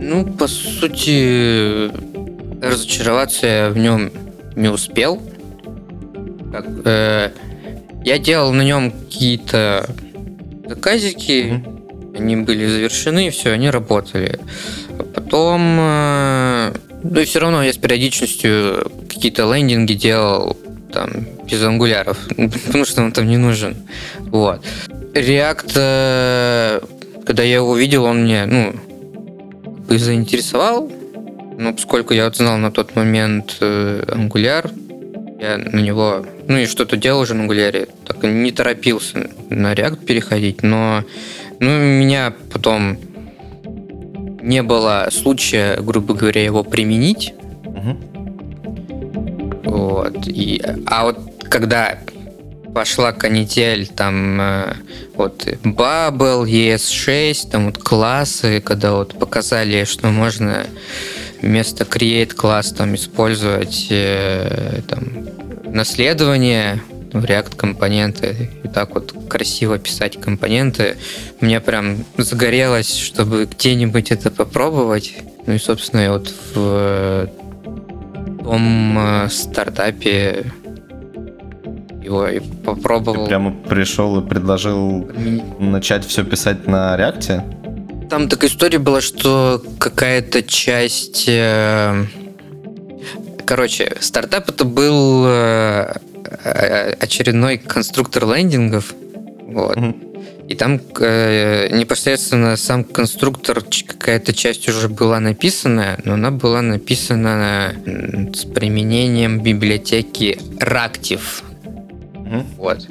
Ну, 0.00 0.26
по 0.26 0.46
сути, 0.48 1.90
разочароваться 2.62 3.46
я 3.46 3.70
в 3.70 3.78
нем 3.78 4.10
не 4.54 4.68
успел. 4.68 5.22
Как, 6.52 6.66
э, 6.84 7.30
я 8.08 8.18
делал 8.18 8.52
на 8.52 8.62
нем 8.62 8.90
какие-то 8.90 9.86
заказики, 10.66 11.30
mm-hmm. 11.30 12.18
они 12.18 12.36
были 12.36 12.66
завершены, 12.66 13.30
все, 13.30 13.50
они 13.50 13.68
работали. 13.68 14.38
Потом, 15.14 15.76
э, 15.78 16.72
ну 17.02 17.20
и 17.20 17.24
все 17.26 17.40
равно 17.40 17.62
я 17.62 17.70
с 17.70 17.76
периодичностью 17.76 18.90
какие-то 19.08 19.54
лендинги 19.54 19.92
делал 19.92 20.56
там 20.90 21.10
без 21.44 21.62
ангуляров, 21.62 22.18
потому 22.66 22.86
что 22.86 23.02
он 23.02 23.12
там 23.12 23.26
не 23.26 23.36
нужен. 23.36 23.76
Вот. 24.20 24.64
React, 25.12 25.72
э, 25.76 26.80
когда 27.26 27.42
я 27.42 27.56
его 27.56 27.70
увидел, 27.70 28.04
он 28.04 28.22
мне, 28.22 28.46
ну, 28.46 28.74
бы 29.86 29.98
заинтересовал, 29.98 30.90
но 31.58 31.74
поскольку 31.74 32.14
я 32.14 32.24
вот 32.24 32.36
знал 32.36 32.56
на 32.56 32.70
тот 32.70 32.96
момент 32.96 33.58
э, 33.60 34.02
Angular, 34.08 34.70
я 35.38 35.56
на 35.56 35.78
него, 35.80 36.26
ну 36.48 36.58
и 36.58 36.66
что-то 36.66 36.96
делал 36.96 37.20
уже 37.20 37.34
на 37.34 37.42
Angular, 37.46 37.88
так 38.04 38.22
не 38.24 38.50
торопился 38.50 39.30
на 39.50 39.72
React 39.72 40.04
переходить, 40.04 40.62
но 40.62 41.04
ну, 41.60 41.70
у 41.70 41.78
меня 41.78 42.34
потом 42.52 42.98
не 44.42 44.62
было 44.62 45.08
случая, 45.10 45.80
грубо 45.80 46.14
говоря, 46.14 46.42
его 46.42 46.64
применить. 46.64 47.34
Угу. 47.64 47.96
Вот. 49.64 50.26
И, 50.26 50.62
а 50.86 51.04
вот 51.04 51.18
когда 51.48 51.98
пошла 52.74 53.12
канитель, 53.12 53.86
там 53.86 54.40
э, 54.40 54.74
вот 55.14 55.46
Bubble, 55.46 56.44
ES6, 56.44 57.50
там 57.50 57.66
вот 57.66 57.78
классы, 57.78 58.60
когда 58.60 58.92
вот 58.92 59.18
показали, 59.18 59.84
что 59.84 60.08
можно 60.08 60.66
вместо 61.42 61.84
create 61.84 62.34
класс 62.34 62.72
там 62.72 62.94
использовать 62.94 63.86
э, 63.90 64.80
там 64.88 65.28
наследование 65.64 66.80
React 67.12 67.56
компоненты 67.56 68.50
и 68.62 68.68
так 68.68 68.94
вот 68.94 69.14
красиво 69.28 69.78
писать 69.78 70.20
компоненты. 70.20 70.96
Мне 71.40 71.60
прям 71.60 72.04
загорелось, 72.16 72.96
чтобы 72.96 73.48
где-нибудь 73.50 74.10
это 74.10 74.30
попробовать. 74.30 75.14
Ну 75.46 75.54
и, 75.54 75.58
собственно, 75.58 76.00
я 76.00 76.12
вот 76.12 76.32
в 76.54 77.30
том 78.44 78.98
э, 78.98 79.28
стартапе 79.30 80.52
его 82.02 82.26
и 82.26 82.40
попробовал. 82.40 83.24
Ты 83.24 83.28
прямо 83.28 83.52
пришел 83.52 84.18
и 84.20 84.26
предложил 84.26 85.10
начать 85.58 86.06
все 86.06 86.24
писать 86.24 86.66
на 86.66 86.96
реакте? 86.96 87.44
Там 88.08 88.28
такая 88.28 88.50
история 88.50 88.78
была, 88.78 89.00
что 89.00 89.62
какая-то 89.78 90.42
часть... 90.42 91.26
Э, 91.28 92.06
короче, 93.44 93.96
стартап 94.00 94.48
это 94.48 94.64
был 94.64 95.24
э, 95.26 95.92
очередной 97.00 97.58
конструктор 97.58 98.24
лендингов. 98.24 98.94
Вот. 99.48 99.76
Mm-hmm. 99.76 100.46
И 100.48 100.54
там 100.54 100.80
э, 101.00 101.68
непосредственно 101.70 102.56
сам 102.56 102.82
конструктор, 102.82 103.62
какая-то 103.86 104.32
часть 104.32 104.66
уже 104.70 104.88
была 104.88 105.20
написана, 105.20 105.98
но 106.04 106.14
она 106.14 106.30
была 106.30 106.62
написана 106.62 107.74
с 108.34 108.46
применением 108.46 109.42
библиотеки 109.42 110.38
Ractive. 110.60 111.42
Mm-hmm. 112.28 112.44
Вот. 112.56 112.88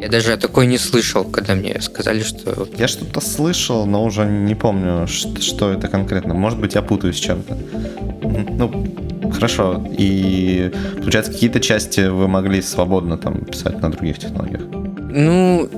Я 0.00 0.08
даже 0.08 0.32
о 0.32 0.36
такой 0.36 0.66
не 0.66 0.78
слышал, 0.78 1.24
когда 1.24 1.54
мне 1.54 1.80
сказали, 1.80 2.22
что... 2.22 2.68
Я 2.76 2.86
что-то 2.86 3.20
слышал, 3.20 3.86
но 3.86 4.04
уже 4.04 4.24
не 4.24 4.54
помню, 4.54 5.06
что, 5.06 5.40
что 5.40 5.72
это 5.72 5.88
конкретно. 5.88 6.34
Может 6.34 6.60
быть, 6.60 6.74
я 6.74 6.82
путаюсь 6.82 7.16
с 7.16 7.20
чем-то. 7.20 7.56
Ну, 8.22 9.30
хорошо. 9.32 9.84
И, 9.98 10.70
получается, 10.98 11.32
какие-то 11.32 11.60
части 11.60 12.00
вы 12.08 12.28
могли 12.28 12.62
свободно 12.62 13.18
там 13.18 13.44
писать 13.44 13.80
на 13.80 13.90
других 13.90 14.18
технологиях? 14.18 14.62
Ну, 15.10 15.68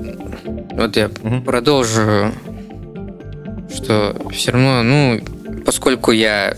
вот 0.73 0.97
я 0.97 1.07
угу. 1.07 1.41
продолжу, 1.41 2.31
что 3.73 4.15
все 4.31 4.51
равно, 4.51 4.83
ну, 4.83 5.21
поскольку 5.65 6.11
я 6.11 6.55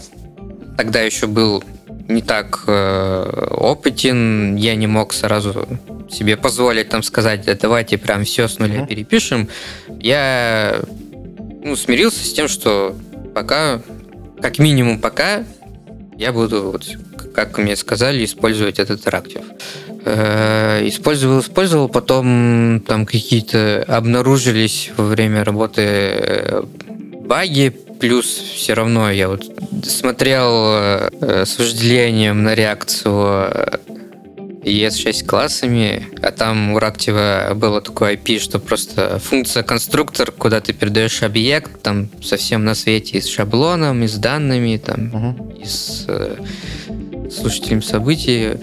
тогда 0.77 1.01
еще 1.01 1.27
был 1.27 1.63
не 2.13 2.21
так 2.21 2.63
э, 2.67 3.47
опытен, 3.51 4.55
я 4.55 4.75
не 4.75 4.87
мог 4.87 5.13
сразу 5.13 5.67
себе 6.09 6.37
позволить 6.37 6.89
там 6.89 7.03
сказать, 7.03 7.45
да 7.45 7.55
давайте 7.55 7.97
прям 7.97 8.23
все 8.23 8.47
с 8.47 8.59
нуля 8.59 8.81
mm-hmm. 8.81 8.87
перепишем, 8.87 9.47
я 9.99 10.81
ну, 11.63 11.75
смирился 11.75 12.23
с 12.25 12.33
тем, 12.33 12.47
что 12.47 12.95
пока, 13.33 13.81
как 14.41 14.59
минимум 14.59 14.99
пока, 14.99 15.43
я 16.17 16.31
буду, 16.31 16.71
вот, 16.71 16.85
как 17.33 17.57
мне 17.57 17.75
сказали, 17.75 18.23
использовать 18.25 18.79
этот 18.79 19.07
реактив. 19.07 19.41
Э, 20.03 20.87
использовал, 20.87 21.41
использовал, 21.41 21.87
потом 21.87 22.81
там 22.87 23.05
какие-то 23.05 23.83
обнаружились 23.87 24.91
во 24.97 25.05
время 25.05 25.43
работы 25.43 25.81
э, 25.83 26.63
баги, 27.23 27.75
плюс 28.01 28.25
все 28.25 28.73
равно 28.73 29.11
я 29.11 29.29
вот 29.29 29.45
смотрел 29.83 30.49
э, 30.49 31.45
с 31.45 31.57
вожделением 31.59 32.43
на 32.43 32.55
реакцию 32.55 33.53
ES6 34.63 35.25
классами, 35.25 36.07
а 36.21 36.31
там 36.31 36.73
у 36.73 36.79
Reactive 36.79 37.53
было 37.53 37.79
такое 37.79 38.15
IP, 38.15 38.39
что 38.39 38.59
просто 38.59 39.19
функция 39.19 39.61
конструктор, 39.61 40.31
куда 40.31 40.61
ты 40.61 40.73
передаешь 40.73 41.21
объект, 41.21 41.81
там 41.83 42.09
совсем 42.23 42.65
на 42.65 42.73
свете 42.73 43.19
и 43.19 43.21
с 43.21 43.27
шаблоном, 43.27 44.03
и 44.03 44.07
с 44.07 44.15
данными, 44.15 44.77
там, 44.77 45.13
угу. 45.13 45.53
и 45.53 45.65
с 45.65 46.05
э, 46.07 46.37
слушателем 47.31 47.83
событий. 47.83 48.53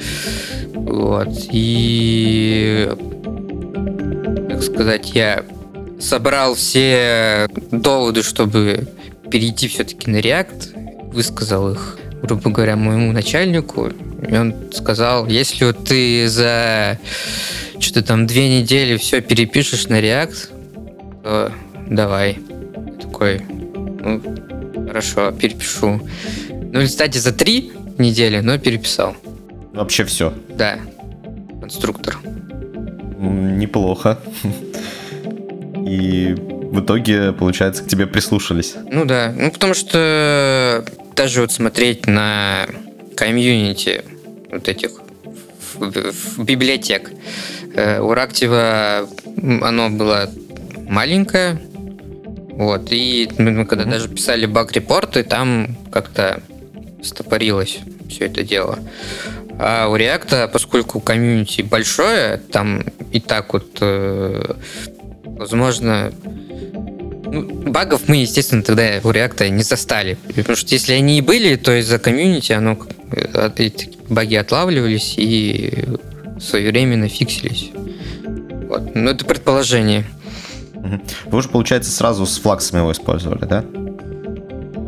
Вот. 0.73 1.29
И, 1.53 2.91
как 4.49 4.63
сказать, 4.65 5.11
я 5.15 5.45
собрал 6.01 6.55
все 6.55 7.49
доводы, 7.71 8.23
чтобы 8.23 8.89
перейти 9.31 9.69
все-таки 9.69 10.11
на 10.11 10.19
React, 10.19 11.13
высказал 11.13 11.73
их, 11.73 11.99
грубо 12.23 12.51
говоря, 12.51 12.77
моему 12.77 13.13
начальнику, 13.13 13.89
и 13.89 14.37
он 14.37 14.55
сказал, 14.73 15.27
если 15.27 15.65
вот 15.65 15.85
ты 15.85 16.29
за 16.29 16.99
что-то 17.79 18.03
там 18.03 18.27
две 18.27 18.61
недели 18.61 18.97
все 18.97 19.21
перепишешь 19.21 19.87
на 19.89 20.01
React, 20.01 21.23
то 21.23 21.53
давай. 21.89 22.39
Я 22.87 22.93
такой, 23.01 23.41
ну, 23.41 24.21
хорошо, 24.87 25.31
перепишу. 25.33 26.01
Ну, 26.51 26.85
кстати, 26.85 27.19
за 27.19 27.33
три 27.33 27.73
недели, 27.99 28.41
но 28.41 28.59
переписал. 28.59 29.17
Вообще 29.73 30.05
все? 30.05 30.35
Да, 30.57 30.79
конструктор. 31.61 32.19
Неплохо. 33.19 34.19
И 35.87 36.35
в 36.71 36.81
итоге, 36.81 37.33
получается, 37.33 37.83
к 37.83 37.89
тебе 37.89 38.07
прислушались. 38.07 38.75
Ну 38.91 39.05
да, 39.05 39.33
ну 39.37 39.51
потому 39.51 39.75
что 39.75 40.85
даже 41.17 41.41
вот 41.41 41.53
смотреть 41.53 42.07
на 42.07 42.67
комьюнити 43.17 44.05
вот 44.51 44.69
этих 44.69 44.91
в 45.75 46.45
библиотек. 46.45 47.11
Э, 47.75 48.01
у 48.01 48.13
Рактива 48.13 49.09
оно 49.63 49.91
было 49.91 50.31
маленькое, 50.89 51.61
вот, 52.51 52.89
и 52.91 53.29
мы 53.39 53.65
когда 53.67 53.85
mm-hmm. 53.85 53.91
даже 53.91 54.09
писали 54.09 54.47
баг-репорты, 54.47 55.23
там 55.23 55.77
как-то 55.93 56.43
стопорилось 57.03 57.79
все 58.09 58.27
это 58.27 58.43
дело. 58.43 58.79
А 59.61 59.89
у 59.89 59.97
React, 59.97 60.49
поскольку 60.49 61.01
комьюнити 61.01 61.63
большое, 61.63 62.39
там 62.39 62.85
и 63.13 63.21
так 63.21 63.53
вот, 63.53 63.79
э, 63.81 64.55
возможно, 65.25 66.13
багов 67.31 68.09
мы, 68.09 68.17
естественно, 68.17 68.63
тогда 68.63 69.01
у 69.03 69.11
React 69.11 69.49
не 69.51 69.63
застали. 69.63 70.17
Потому 70.35 70.57
что 70.57 70.75
если 70.75 70.93
они 70.93 71.19
и 71.19 71.21
были, 71.21 71.57
то 71.57 71.79
из-за 71.79 71.99
комьюнити 71.99 72.53
оно, 72.53 72.79
эти 73.57 73.91
баги 74.09 74.37
отлавливались 74.37 75.15
и 75.17 75.85
своевременно 76.41 77.09
фиксились. 77.09 77.71
Вот. 78.69 78.95
Но 78.95 79.11
это 79.11 79.25
предположение. 79.25 80.05
Вы 81.27 81.39
уже, 81.39 81.49
получается, 81.49 81.91
сразу 81.91 82.27
с 82.27 82.39
флаксами 82.39 82.81
его 82.81 82.93
использовали, 82.93 83.45
да? 83.45 83.65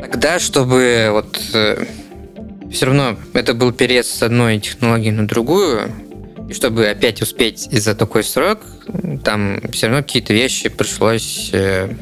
Тогда, 0.00 0.38
чтобы 0.38 1.08
вот 1.12 1.40
э, 1.54 1.84
все 2.70 2.86
равно 2.86 3.16
это 3.32 3.54
был 3.54 3.72
переезд 3.72 4.16
с 4.16 4.22
одной 4.22 4.60
технологии 4.60 5.10
на 5.10 5.26
другую, 5.26 5.90
и 6.48 6.52
чтобы 6.52 6.86
опять 6.86 7.22
успеть 7.22 7.68
за 7.70 7.94
такой 7.94 8.24
срок, 8.24 8.60
там 9.24 9.60
все 9.72 9.86
равно 9.86 10.02
какие-то 10.02 10.32
вещи 10.32 10.68
пришлось 10.68 11.50
э, 11.52 11.94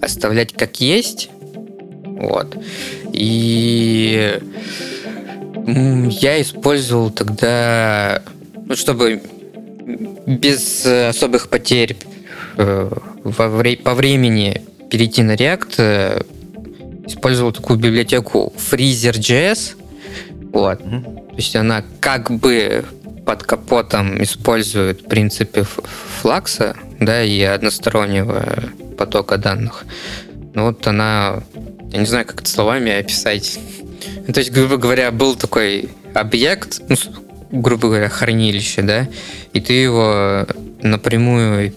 оставлять 0.00 0.52
как 0.52 0.80
есть. 0.80 1.30
Вот. 2.04 2.56
И 3.12 4.38
я 5.66 6.40
использовал 6.40 7.10
тогда, 7.10 8.22
ну, 8.66 8.74
чтобы 8.74 9.22
без 10.26 10.84
особых 10.84 11.48
потерь 11.48 11.96
э, 12.56 12.90
во 13.24 13.48
вре 13.48 13.76
по 13.76 13.94
времени 13.94 14.62
перейти 14.90 15.22
на 15.22 15.32
React, 15.32 15.74
э, 15.78 16.20
использовал 17.06 17.52
такую 17.52 17.78
библиотеку 17.78 18.52
Freezer.js. 18.56 19.76
Вот. 20.52 20.80
Mm-hmm. 20.80 21.28
То 21.30 21.36
есть 21.36 21.56
она 21.56 21.84
как 22.00 22.30
бы 22.30 22.84
под 23.24 23.42
капотом 23.42 24.22
использует 24.22 25.06
принципы 25.06 25.64
флакса, 26.20 26.74
да, 26.98 27.22
и 27.22 27.42
одностороннего 27.42 28.44
потока 28.98 29.38
данных. 29.38 29.84
Ну 30.54 30.66
вот 30.66 30.86
она, 30.86 31.42
я 31.92 31.98
не 31.98 32.06
знаю, 32.06 32.26
как 32.26 32.42
это 32.42 32.50
словами 32.50 32.92
описать. 32.92 33.58
Ну, 34.26 34.32
то 34.32 34.40
есть, 34.40 34.50
грубо 34.52 34.76
говоря, 34.76 35.10
был 35.10 35.36
такой 35.36 35.88
объект, 36.14 36.80
ну, 36.88 36.96
грубо 37.50 37.88
говоря, 37.88 38.08
хранилище, 38.08 38.82
да, 38.82 39.08
и 39.52 39.60
ты 39.60 39.72
его 39.72 40.46
напрямую 40.82 41.72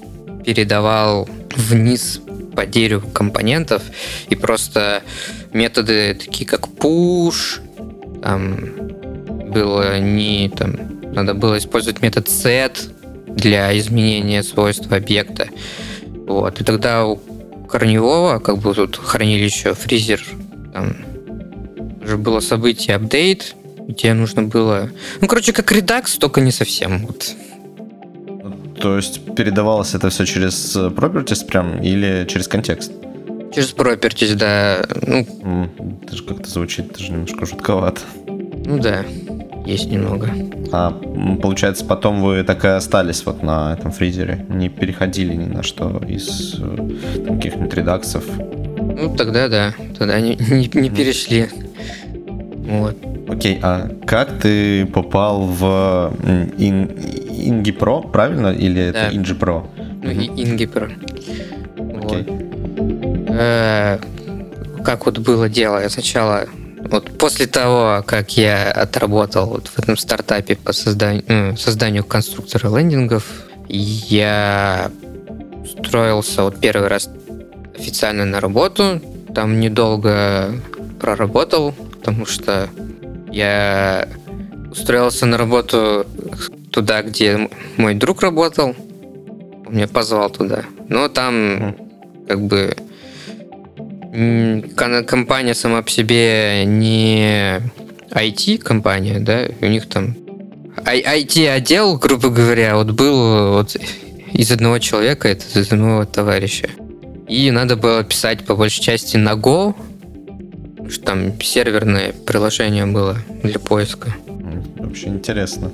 передавал 0.45 1.29
вниз 1.55 2.19
по 2.55 2.65
дереву 2.65 3.09
компонентов, 3.09 3.83
и 4.29 4.35
просто 4.35 5.03
методы 5.53 6.15
такие 6.15 6.47
как 6.47 6.67
push, 6.67 7.61
там 8.21 8.55
было 9.51 9.99
не 9.99 10.49
там, 10.49 11.01
надо 11.13 11.33
было 11.33 11.57
использовать 11.57 12.01
метод 12.01 12.27
set 12.27 12.77
для 13.27 13.77
изменения 13.77 14.43
свойств 14.43 14.91
объекта. 14.91 15.47
Вот. 16.31 16.61
И 16.61 16.63
тогда 16.63 17.05
у 17.05 17.17
корневого, 17.69 18.39
как 18.39 18.57
бы 18.57 18.73
тут 18.73 18.97
хранилище, 18.97 19.73
фризер, 19.73 20.23
там, 20.73 20.95
уже 22.03 22.17
было 22.17 22.39
событие 22.39 22.95
апдейт, 22.95 23.55
тебе 23.97 24.13
нужно 24.13 24.43
было... 24.43 24.89
Ну, 25.19 25.27
короче, 25.27 25.53
как 25.53 25.71
редакс, 25.71 26.17
только 26.17 26.41
не 26.41 26.51
совсем. 26.51 27.05
Вот. 27.05 27.35
То 28.79 28.97
есть 28.97 29.35
передавалось 29.35 29.93
это 29.93 30.09
все 30.09 30.25
через 30.25 30.75
э, 30.75 30.87
properties 30.87 31.45
прям 31.45 31.81
или 31.83 32.25
через 32.27 32.47
контекст? 32.47 32.91
Через 33.53 33.73
properties, 33.73 34.33
да. 34.35 34.83
Ну, 35.05 35.69
это 36.03 36.15
же 36.15 36.23
как-то 36.23 36.49
звучит 36.49 36.91
даже 36.93 37.11
немножко 37.11 37.45
жутковато. 37.45 38.01
Ну 38.65 38.79
да, 38.79 39.05
есть 39.65 39.85
немного. 39.85 40.29
А 40.71 40.91
получается, 41.41 41.85
потом 41.85 42.21
вы 42.21 42.43
так 42.43 42.63
и 42.63 42.69
остались 42.69 43.25
вот 43.25 43.43
на 43.43 43.73
этом 43.73 43.91
фризере, 43.91 44.45
не 44.49 44.69
переходили 44.69 45.35
ни 45.35 45.45
на 45.45 45.63
что 45.63 46.01
из 46.07 46.55
э, 46.59 47.25
каких-нибудь 47.27 47.73
редаксов? 47.73 48.23
Ну 48.37 49.15
тогда 49.15 49.49
да, 49.49 49.73
тогда 49.97 50.19
не, 50.19 50.35
не, 50.49 50.69
не 50.73 50.89
перешли. 50.89 51.49
Вот. 52.55 52.95
Окей, 53.27 53.59
а 53.61 53.89
как 54.05 54.39
ты 54.39 54.85
попал 54.85 55.41
в 55.41 56.13
ин, 56.57 56.89
Инги 57.29 57.71
Про, 57.71 58.01
правильно? 58.01 58.47
Или 58.47 58.91
да. 58.91 59.07
это 59.07 59.15
Инджи 59.15 59.35
Про? 59.35 59.67
Ну, 59.77 60.11
угу. 60.11 60.21
Инги 60.21 60.65
Про. 60.65 60.89
Окей. 62.03 62.23
Вот. 62.23 62.51
Э, 63.29 63.99
как 64.83 65.05
вот 65.05 65.19
было 65.19 65.49
дело? 65.49 65.81
Я 65.81 65.89
сначала 65.89 66.45
вот 66.91 67.17
после 67.17 67.47
того, 67.47 68.03
как 68.05 68.37
я 68.37 68.69
отработал 68.69 69.47
вот 69.47 69.67
в 69.67 69.79
этом 69.79 69.95
стартапе 69.95 70.57
по 70.57 70.73
созданию, 70.73 71.23
ну, 71.27 71.57
созданию 71.57 72.03
конструктора 72.03 72.67
лендингов, 72.77 73.25
я 73.69 74.91
устроился 75.63 76.43
вот 76.43 76.59
первый 76.59 76.89
раз 76.89 77.09
официально 77.77 78.25
на 78.25 78.41
работу. 78.41 79.01
Там 79.33 79.61
недолго 79.61 80.51
проработал, 80.99 81.71
потому 81.71 82.25
что 82.25 82.69
я 83.31 84.09
устроился 84.69 85.25
на 85.25 85.37
работу 85.37 86.05
туда, 86.71 87.01
где 87.03 87.49
мой 87.77 87.95
друг 87.95 88.21
работал. 88.21 88.75
Он 89.65 89.73
меня 89.73 89.87
позвал 89.87 90.29
туда. 90.29 90.65
Но 90.89 91.07
там 91.07 91.77
как 92.27 92.41
бы 92.41 92.75
компания 94.11 95.53
сама 95.53 95.81
по 95.81 95.89
себе 95.89 96.65
не 96.65 97.61
IT-компания, 98.11 99.19
да, 99.19 99.47
у 99.61 99.67
них 99.67 99.87
там 99.87 100.15
IT-отдел, 100.75 101.97
грубо 101.97 102.29
говоря, 102.29 102.75
вот 102.75 102.91
был 102.91 103.53
вот 103.53 103.77
из 104.33 104.51
одного 104.51 104.79
человека, 104.79 105.29
это 105.29 105.45
из 105.59 105.71
одного 105.71 106.05
товарища. 106.05 106.69
И 107.27 107.51
надо 107.51 107.75
было 107.77 108.03
писать 108.03 108.43
по 108.45 108.55
большей 108.55 108.81
части 108.83 109.15
на 109.17 109.33
Go, 109.33 109.73
что 110.89 111.03
там 111.03 111.39
серверное 111.41 112.11
приложение 112.11 112.85
было 112.85 113.17
для 113.43 113.59
поиска. 113.59 114.13
Вообще 114.77 115.07
интересно. 115.07 115.71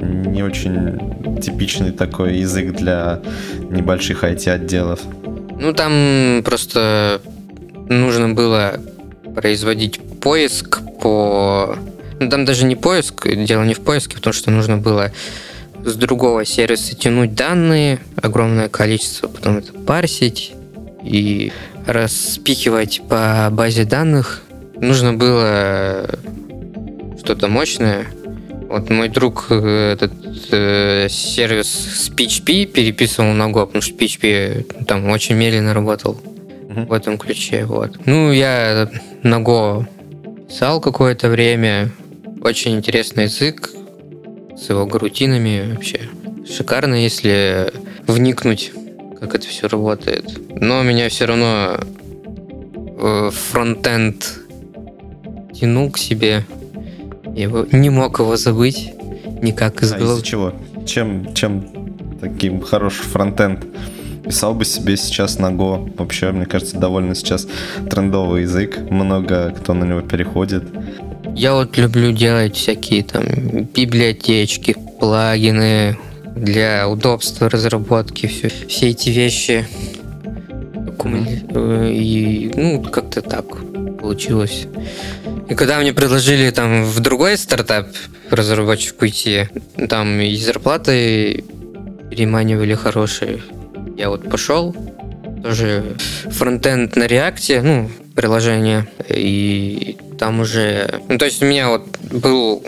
Не 0.00 0.44
очень 0.44 1.40
типичный 1.40 1.90
такой 1.90 2.36
язык 2.38 2.76
для 2.76 3.20
небольших 3.70 4.22
IT-отделов. 4.22 5.00
Ну, 5.60 5.72
там 5.72 6.42
просто 6.44 7.20
нужно 7.88 8.30
было 8.30 8.80
производить 9.34 10.00
поиск 10.20 10.80
по... 11.00 11.76
Ну, 12.20 12.28
там 12.28 12.44
даже 12.44 12.64
не 12.64 12.76
поиск, 12.76 13.28
дело 13.28 13.64
не 13.64 13.74
в 13.74 13.80
поиске, 13.80 14.16
потому 14.16 14.32
что 14.32 14.50
нужно 14.50 14.76
было 14.76 15.12
с 15.84 15.94
другого 15.94 16.44
сервиса 16.44 16.96
тянуть 16.96 17.34
данные, 17.34 18.00
огромное 18.20 18.68
количество, 18.68 19.28
потом 19.28 19.58
это 19.58 19.72
парсить 19.72 20.52
и 21.04 21.52
распихивать 21.86 23.02
по 23.08 23.48
базе 23.52 23.84
данных. 23.84 24.42
Нужно 24.80 25.12
было 25.14 26.10
что-то 27.22 27.48
мощное. 27.48 28.06
Вот 28.68 28.90
мой 28.90 29.08
друг 29.08 29.46
э, 29.48 29.92
этот 29.94 30.12
э, 30.50 31.06
сервис 31.08 31.68
с 31.68 32.10
PHP 32.10 32.66
переписывал 32.66 33.32
на 33.32 33.44
Go, 33.44 33.64
потому 33.64 33.80
что 33.80 33.94
PHP 33.94 34.84
там 34.84 35.08
очень 35.08 35.36
медленно 35.36 35.72
работал 35.72 36.20
угу. 36.68 36.80
в 36.82 36.92
этом 36.92 37.18
ключе. 37.18 37.64
Вот. 37.64 37.98
Ну, 38.06 38.30
я 38.32 38.88
на 39.22 39.40
Go 39.40 39.86
писал 40.48 40.80
какое-то 40.80 41.28
время. 41.28 41.90
Очень 42.42 42.76
интересный 42.76 43.24
язык 43.24 43.70
с 44.56 44.68
его 44.68 44.86
гарутинами 44.86 45.72
вообще. 45.74 46.00
Шикарно, 46.46 46.94
если 46.94 47.72
вникнуть, 48.06 48.72
как 49.20 49.34
это 49.34 49.46
все 49.46 49.68
работает. 49.68 50.38
Но 50.60 50.82
меня 50.82 51.08
все 51.08 51.26
равно 51.26 51.78
э, 53.00 53.30
фронтенд 53.32 54.38
тянул 55.52 55.90
к 55.90 55.98
себе. 55.98 56.44
Я 57.34 57.44
его, 57.44 57.66
не 57.72 57.90
мог 57.90 58.18
его 58.20 58.36
забыть 58.36 58.92
никак 59.42 59.82
из 59.82 59.92
а 59.92 59.98
из-за 59.98 60.22
чего? 60.22 60.52
Чем, 60.86 61.34
чем 61.34 61.68
таким 62.20 62.60
хороший 62.60 63.04
фронтенд 63.04 63.64
Писал 64.28 64.54
бы 64.54 64.64
себе 64.64 64.96
сейчас 64.96 65.38
на 65.38 65.46
Go. 65.50 65.92
Вообще, 65.96 66.30
мне 66.32 66.46
кажется, 66.46 66.76
довольно 66.76 67.14
сейчас 67.14 67.48
трендовый 67.90 68.42
язык. 68.42 68.78
Много 68.90 69.50
кто 69.50 69.72
на 69.74 69.84
него 69.84 70.02
переходит. 70.02 70.64
Я 71.34 71.54
вот 71.54 71.76
люблю 71.78 72.12
делать 72.12 72.56
всякие 72.56 73.02
там 73.04 73.24
библиотечки, 73.74 74.76
плагины 75.00 75.96
для 76.36 76.88
удобства 76.88 77.48
разработки, 77.48 78.26
все, 78.26 78.50
все 78.68 78.88
эти 78.90 79.10
вещи. 79.10 79.66
И, 81.04 82.52
ну, 82.54 82.82
как-то 82.82 83.22
так 83.22 83.44
получилось. 83.98 84.66
И 85.48 85.54
когда 85.54 85.78
мне 85.78 85.92
предложили 85.92 86.50
там 86.50 86.84
в 86.84 87.00
другой 87.00 87.38
стартап 87.38 87.86
разработчик 88.30 89.00
уйти, 89.00 89.48
там 89.88 90.20
и 90.20 90.36
зарплаты 90.36 91.44
переманивали 92.10 92.74
хорошие. 92.74 93.40
Я 93.98 94.10
вот 94.10 94.30
пошел, 94.30 94.76
тоже 95.42 95.96
фронтенд 96.30 96.94
на 96.94 97.08
реакте, 97.08 97.60
ну, 97.62 97.90
приложение, 98.14 98.86
и 99.08 99.98
там 100.20 100.38
уже... 100.38 101.00
Ну, 101.08 101.18
то 101.18 101.24
есть 101.24 101.42
у 101.42 101.46
меня 101.46 101.68
вот 101.68 101.88
был 101.98 102.64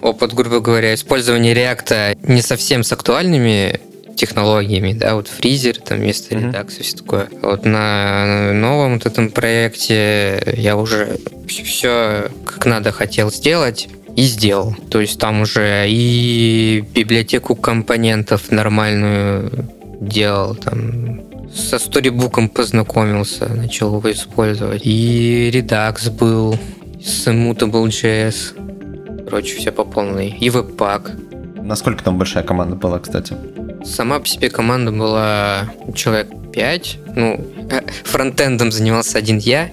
опыт, 0.00 0.32
грубо 0.32 0.60
говоря, 0.60 0.94
использования 0.94 1.52
реакта 1.52 2.16
не 2.22 2.40
совсем 2.40 2.82
с 2.82 2.92
актуальными 2.92 3.78
технологиями, 4.16 4.94
да, 4.94 5.16
вот 5.16 5.28
фризер, 5.28 5.76
там 5.76 5.98
вместо 5.98 6.34
mm-hmm. 6.34 6.46
редакции, 6.48 6.82
все 6.82 6.96
такое. 6.96 7.28
Вот 7.42 7.66
на 7.66 8.54
новом 8.54 8.94
вот 8.94 9.04
этом 9.04 9.28
проекте 9.28 10.42
я 10.56 10.78
уже 10.78 11.18
все 11.46 12.30
как 12.46 12.64
надо 12.64 12.90
хотел 12.90 13.30
сделать 13.30 13.88
и 14.16 14.22
сделал. 14.22 14.74
То 14.90 15.02
есть 15.02 15.20
там 15.20 15.42
уже 15.42 15.84
и 15.88 16.82
библиотеку 16.94 17.54
компонентов 17.54 18.50
нормальную 18.50 19.70
делал, 20.00 20.54
там 20.54 21.20
со 21.52 21.78
сторибуком 21.78 22.48
познакомился, 22.48 23.48
начал 23.48 23.96
его 23.96 24.10
использовать. 24.10 24.82
И 24.84 25.50
Redux 25.52 26.10
был, 26.10 26.56
с 27.00 27.26
Immutable.js. 27.26 29.24
Короче, 29.24 29.56
все 29.56 29.72
по 29.72 29.84
полной. 29.84 30.28
И 30.40 30.48
Webpack. 30.48 31.62
Насколько 31.62 32.04
там 32.04 32.18
большая 32.18 32.42
команда 32.42 32.76
была, 32.76 32.98
кстати? 32.98 33.36
Сама 33.84 34.20
по 34.20 34.26
себе 34.26 34.50
команда 34.50 34.92
была 34.92 35.70
человек 35.94 36.28
5. 36.52 36.98
Ну, 37.16 37.46
фронтендом 38.04 38.72
занимался 38.72 39.18
один 39.18 39.38
я. 39.38 39.70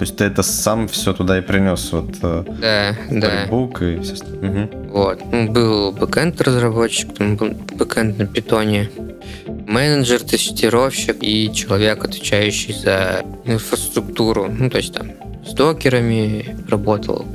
То 0.00 0.04
есть 0.04 0.16
ты 0.16 0.24
это 0.24 0.42
сам 0.42 0.88
все 0.88 1.12
туда 1.12 1.36
и 1.36 1.42
принес, 1.42 1.92
вот 1.92 2.16
э, 2.22 2.44
да, 2.58 2.96
да. 3.10 3.46
Book 3.48 3.84
и 3.84 4.00
все 4.00 4.14
угу. 4.24 4.88
Вот. 4.88 5.20
Ну, 5.30 5.46
был 5.52 5.92
бэкэнд 5.92 6.40
разработчик, 6.40 7.08
был 7.18 7.50
бэкэнд 7.74 8.16
на 8.18 8.26
питоне, 8.26 8.88
менеджер, 9.66 10.20
тестировщик 10.20 11.18
и 11.20 11.52
человек, 11.52 12.02
отвечающий 12.02 12.72
за 12.72 13.26
инфраструктуру. 13.44 14.46
Ну, 14.50 14.70
то 14.70 14.78
есть 14.78 14.94
там 14.94 15.10
с 15.46 15.52
докерами 15.52 16.56
работал, 16.70 17.26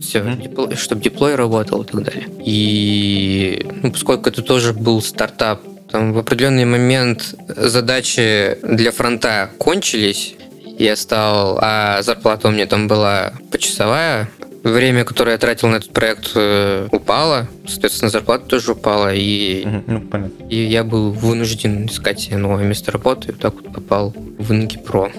все, 0.00 0.20
mm-hmm. 0.20 0.74
чтобы 0.74 1.02
диплой 1.02 1.34
работал 1.34 1.82
и 1.82 1.86
так 1.86 2.02
далее. 2.02 2.28
И 2.46 3.66
ну, 3.82 3.92
поскольку 3.92 4.30
это 4.30 4.40
тоже 4.40 4.72
был 4.72 5.02
стартап, 5.02 5.60
там 5.90 6.14
в 6.14 6.18
определенный 6.18 6.64
момент 6.64 7.34
задачи 7.46 8.56
для 8.62 8.90
фронта 8.90 9.50
кончились, 9.58 10.34
я 10.78 10.96
стал, 10.96 11.58
а 11.60 12.02
зарплата 12.02 12.48
у 12.48 12.50
меня 12.50 12.66
там 12.66 12.88
была 12.88 13.32
почасовая, 13.50 14.28
время, 14.62 15.04
которое 15.04 15.32
я 15.32 15.38
тратил 15.38 15.68
на 15.68 15.76
этот 15.76 15.92
проект, 15.92 16.32
э, 16.34 16.88
упало, 16.92 17.48
соответственно, 17.66 18.10
зарплата 18.10 18.46
тоже 18.46 18.72
упала, 18.72 19.14
и, 19.14 19.66
ну, 19.86 20.00
понятно. 20.00 20.44
и 20.46 20.56
я 20.56 20.84
был 20.84 21.12
вынужден 21.12 21.86
искать 21.86 22.20
себе 22.20 22.36
новое 22.36 22.64
место 22.64 22.92
работы, 22.92 23.28
и 23.28 23.32
вот 23.32 23.40
так 23.40 23.54
вот 23.54 23.72
попал 23.72 24.14
в 24.38 24.52
Инги 24.52 24.78
Про. 24.78 25.10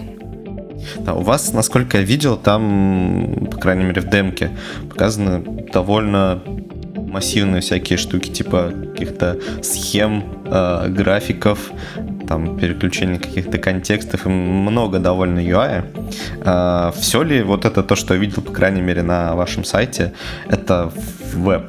Да, 1.00 1.14
у 1.14 1.22
вас, 1.22 1.52
насколько 1.54 1.98
я 1.98 2.04
видел, 2.04 2.38
там, 2.38 3.48
по 3.52 3.58
крайней 3.58 3.84
мере, 3.84 4.02
в 4.02 4.10
демке 4.10 4.52
показаны 4.90 5.68
довольно 5.72 6.42
массивные 6.96 7.62
всякие 7.62 7.98
штуки, 7.98 8.30
типа 8.30 8.72
каких-то 8.92 9.38
схем, 9.62 10.24
э, 10.46 10.88
графиков, 10.90 11.72
там 12.30 12.58
переключение 12.60 13.20
каких-то 13.20 13.58
контекстов 13.58 14.28
и 14.28 14.30
много 14.30 15.00
довольно 15.00 15.40
UI. 15.40 15.84
Э, 16.46 16.92
все 16.96 17.24
ли 17.24 17.42
вот 17.42 17.66
это 17.66 17.82
то, 17.82 17.96
что 17.96 18.14
я 18.14 18.20
видел, 18.20 18.44
по 18.44 18.52
крайней 18.52 18.82
мере, 18.82 19.02
на 19.02 19.36
вашем 19.36 19.64
сайте, 19.64 20.14
это 20.48 20.92
веб? 21.34 21.64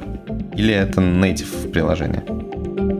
Или 0.55 0.73
это 0.73 1.01
native 1.01 1.71
приложение? 1.71 2.23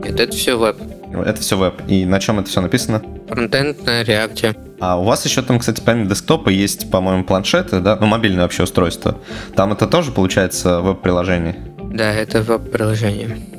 Нет, 0.04 0.18
это 0.18 0.32
все 0.32 0.58
веб. 0.58 0.76
Это 1.12 1.40
все 1.40 1.56
веб. 1.56 1.74
И 1.86 2.04
на 2.04 2.18
чем 2.18 2.40
это 2.40 2.48
все 2.48 2.60
написано? 2.60 3.00
Фронтенд 3.28 3.86
на 3.86 4.02
React. 4.02 4.56
А 4.80 4.98
у 4.98 5.04
вас 5.04 5.24
еще 5.24 5.42
там, 5.42 5.60
кстати, 5.60 5.80
помимо 5.84 6.08
десктопа 6.08 6.48
есть, 6.48 6.90
по-моему, 6.90 7.22
планшеты, 7.22 7.78
да? 7.78 7.96
Ну, 8.00 8.06
мобильное 8.06 8.42
вообще 8.42 8.64
устройство. 8.64 9.18
Там 9.54 9.72
это 9.72 9.86
тоже, 9.86 10.10
получается, 10.10 10.80
веб-приложение? 10.80 11.56
Да, 11.78 12.12
это 12.12 12.42
веб-приложение. 12.42 13.51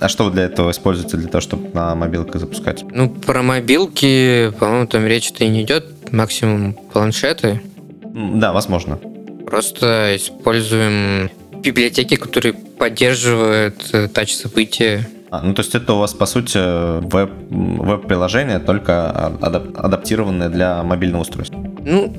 А 0.00 0.08
что 0.08 0.24
вы 0.24 0.30
для 0.32 0.44
этого 0.44 0.70
используете, 0.70 1.16
для 1.16 1.28
того, 1.28 1.40
чтобы 1.40 1.68
на 1.72 1.94
мобилках 1.94 2.40
запускать? 2.40 2.84
Ну, 2.90 3.08
про 3.08 3.42
мобилки, 3.42 4.52
по-моему, 4.58 4.86
там 4.86 5.06
речь-то 5.06 5.44
и 5.44 5.48
не 5.48 5.62
идет. 5.62 6.12
Максимум 6.12 6.74
планшеты. 6.92 7.60
Да, 8.02 8.52
возможно. 8.52 8.98
Просто 9.46 10.16
используем 10.16 11.30
библиотеки, 11.62 12.16
которые 12.16 12.52
поддерживают 12.54 13.76
э, 13.92 14.08
тач-события. 14.08 15.08
А, 15.30 15.42
ну, 15.42 15.54
то 15.54 15.60
есть 15.60 15.74
это 15.74 15.92
у 15.92 15.98
вас, 15.98 16.14
по 16.14 16.26
сути, 16.26 16.58
веб, 16.58 17.30
веб-приложение, 17.50 18.58
только 18.58 19.32
адап- 19.40 19.76
адаптированное 19.76 20.48
для 20.48 20.82
мобильного 20.82 21.22
устройства? 21.22 21.58
Ну, 21.84 22.14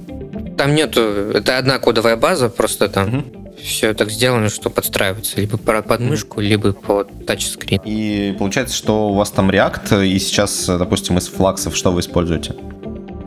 там 0.58 0.74
нету... 0.76 1.02
Это 1.34 1.58
одна 1.58 1.80
кодовая 1.80 2.16
база, 2.16 2.50
просто 2.50 2.88
там 2.88 3.08
угу 3.20 3.37
все 3.62 3.94
так 3.94 4.12
сделано, 4.12 4.50
что 4.50 4.70
подстраивается 4.70 5.40
либо 5.40 5.58
под 5.58 6.00
мышку, 6.00 6.42
либо 6.42 6.74
под 6.74 7.26
тачскрин. 7.26 7.82
И 7.86 8.36
получается, 8.38 8.76
что 8.76 9.10
у 9.10 9.14
вас 9.14 9.32
там 9.32 9.50
React, 9.50 10.08
и 10.08 10.20
сейчас, 10.20 10.66
допустим, 10.68 11.18
из 11.18 11.28
флаксов 11.28 11.76
что 11.76 11.92
вы 11.92 12.02
используете? 12.02 12.56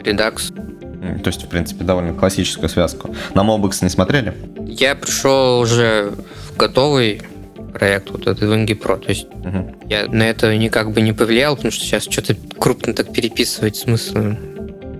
Redux. 0.04 0.52
То 1.22 1.28
есть, 1.28 1.44
в 1.44 1.48
принципе, 1.48 1.84
довольно 1.84 2.14
классическую 2.14 2.68
связку. 2.68 3.14
На 3.34 3.40
Mobix 3.40 3.78
не 3.82 3.88
смотрели? 3.88 4.34
Я 4.66 4.94
пришел 4.94 5.60
уже 5.60 6.12
в 6.48 6.56
готовый 6.56 7.22
проект 7.72 8.10
вот 8.10 8.26
этот 8.26 8.42
Wing 8.42 8.66
Pro. 8.66 8.98
То 8.98 9.08
есть 9.08 9.26
угу. 9.26 9.74
я 9.88 10.06
на 10.06 10.24
это 10.24 10.54
никак 10.56 10.92
бы 10.92 11.00
не 11.00 11.12
повлиял, 11.12 11.56
потому 11.56 11.72
что 11.72 11.84
сейчас 11.84 12.04
что-то 12.04 12.36
крупно 12.58 12.92
так 12.94 13.12
переписывать 13.12 13.76
смысла. 13.76 14.36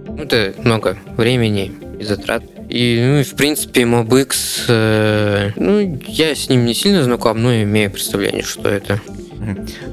Ну, 0.09 0.17
это 0.17 0.55
много 0.63 0.97
времени 1.17 1.73
и 1.99 2.05
затрат. 2.05 2.43
И, 2.71 3.03
ну, 3.05 3.19
и 3.19 3.23
в 3.25 3.35
принципе, 3.35 3.83
MobX, 3.83 4.65
э, 4.69 5.51
ну, 5.57 5.99
я 6.07 6.35
с 6.37 6.49
ним 6.49 6.65
не 6.65 6.75
сильно 6.75 7.03
знаком, 7.03 7.43
но 7.43 7.53
имею 7.63 7.91
представление, 7.91 8.45
что 8.45 8.69
это. 8.69 9.01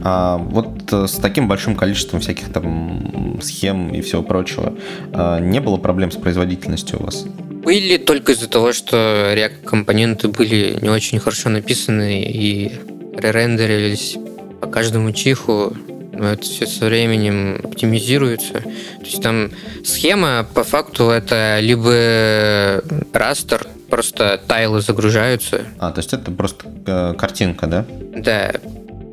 А, 0.04 0.38
вот 0.38 0.92
э, 0.92 1.08
с 1.08 1.14
таким 1.14 1.48
большим 1.48 1.76
количеством 1.76 2.20
всяких 2.20 2.52
там 2.52 3.40
схем 3.42 3.94
и 3.94 4.02
всего 4.02 4.22
прочего, 4.22 4.76
а, 5.12 5.40
не 5.40 5.60
было 5.60 5.78
проблем 5.78 6.12
с 6.12 6.18
производительностью 6.18 7.00
у 7.00 7.06
вас? 7.06 7.26
Были 7.50 7.98
только 7.98 8.34
из-за 8.34 8.48
того, 8.48 8.74
что 8.74 9.34
React-компоненты 9.36 10.28
были 10.28 10.78
не 10.82 10.90
очень 10.90 11.20
хорошо 11.20 11.50
написаны 11.50 12.24
и 12.24 12.72
ререндерились 13.18 14.18
по 14.62 14.68
каждому 14.68 15.12
чиху 15.14 15.76
это 16.26 16.42
все 16.44 16.66
со 16.66 16.86
временем 16.86 17.60
оптимизируется. 17.64 18.62
То 18.62 19.06
есть 19.06 19.22
там 19.22 19.52
схема 19.84 20.46
по 20.54 20.64
факту 20.64 21.10
это 21.10 21.60
либо 21.62 22.82
растер, 23.14 23.68
просто 23.90 24.40
тайлы 24.48 24.82
загружаются. 24.82 25.62
А, 25.80 25.92
то 25.92 26.00
есть 26.00 26.14
это 26.14 26.32
просто 26.32 26.68
э, 26.86 27.14
картинка, 27.18 27.68
да? 27.68 27.86
Да. 28.16 28.52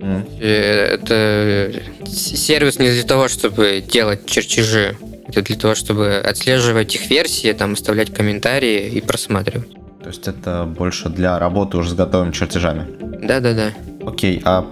Mm. 0.00 0.40
Это 0.42 1.72
сервис 2.06 2.78
не 2.78 2.90
для 2.90 3.04
того, 3.04 3.28
чтобы 3.28 3.82
делать 3.86 4.26
чертежи. 4.26 4.96
Это 5.28 5.42
для 5.42 5.56
того, 5.56 5.74
чтобы 5.74 6.16
отслеживать 6.16 6.94
их 6.94 7.08
версии, 7.08 7.52
там 7.52 7.72
оставлять 7.72 8.12
комментарии 8.12 8.88
и 8.88 9.00
просматривать. 9.00 9.70
То 10.02 10.08
есть 10.08 10.28
это 10.28 10.64
больше 10.64 11.08
для 11.08 11.38
работы 11.38 11.78
уже 11.78 11.90
с 11.90 11.94
готовыми 11.94 12.32
чертежами? 12.32 12.86
Да, 13.26 13.40
да, 13.40 13.54
да. 13.54 13.72
Окей, 14.06 14.42
а 14.44 14.62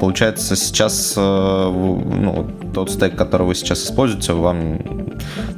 получается 0.00 0.56
сейчас 0.56 1.14
э, 1.16 1.20
ну, 1.20 2.46
тот 2.74 2.90
стек, 2.90 3.16
который 3.16 3.46
вы 3.46 3.54
сейчас 3.54 3.84
используете, 3.84 4.32
вам 4.32 4.78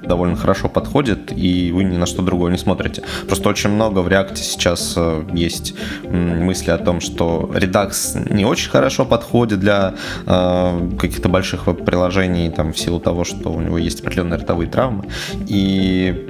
довольно 0.03 0.37
хорошо 0.37 0.69
подходит, 0.69 1.33
и 1.37 1.73
вы 1.73 1.85
ни 1.85 1.97
на 1.97 2.07
что 2.07 2.23
другое 2.23 2.53
не 2.53 2.59
смотрите. 2.59 3.03
Просто 3.27 3.49
очень 3.49 3.71
много 3.71 4.01
в 4.01 4.09
React 4.09 4.37
сейчас 4.37 4.95
э, 4.97 5.25
есть 5.33 5.75
мысли 6.05 6.71
о 6.71 6.79
том, 6.79 7.01
что 7.01 7.51
Redux 7.55 8.33
не 8.33 8.45
очень 8.45 8.71
хорошо 8.71 9.05
подходит 9.05 9.61
для 9.61 9.95
э, 10.27 10.91
каких-то 10.99 11.29
больших 11.29 11.67
веб-приложений, 11.67 12.51
там, 12.51 12.73
в 12.73 12.79
силу 12.79 13.01
того, 13.01 13.25
что 13.25 13.51
у 13.51 13.61
него 13.61 13.79
есть 13.79 14.01
определенные 14.01 14.39
ротовые 14.39 14.69
травмы. 14.69 15.05
И 15.49 16.27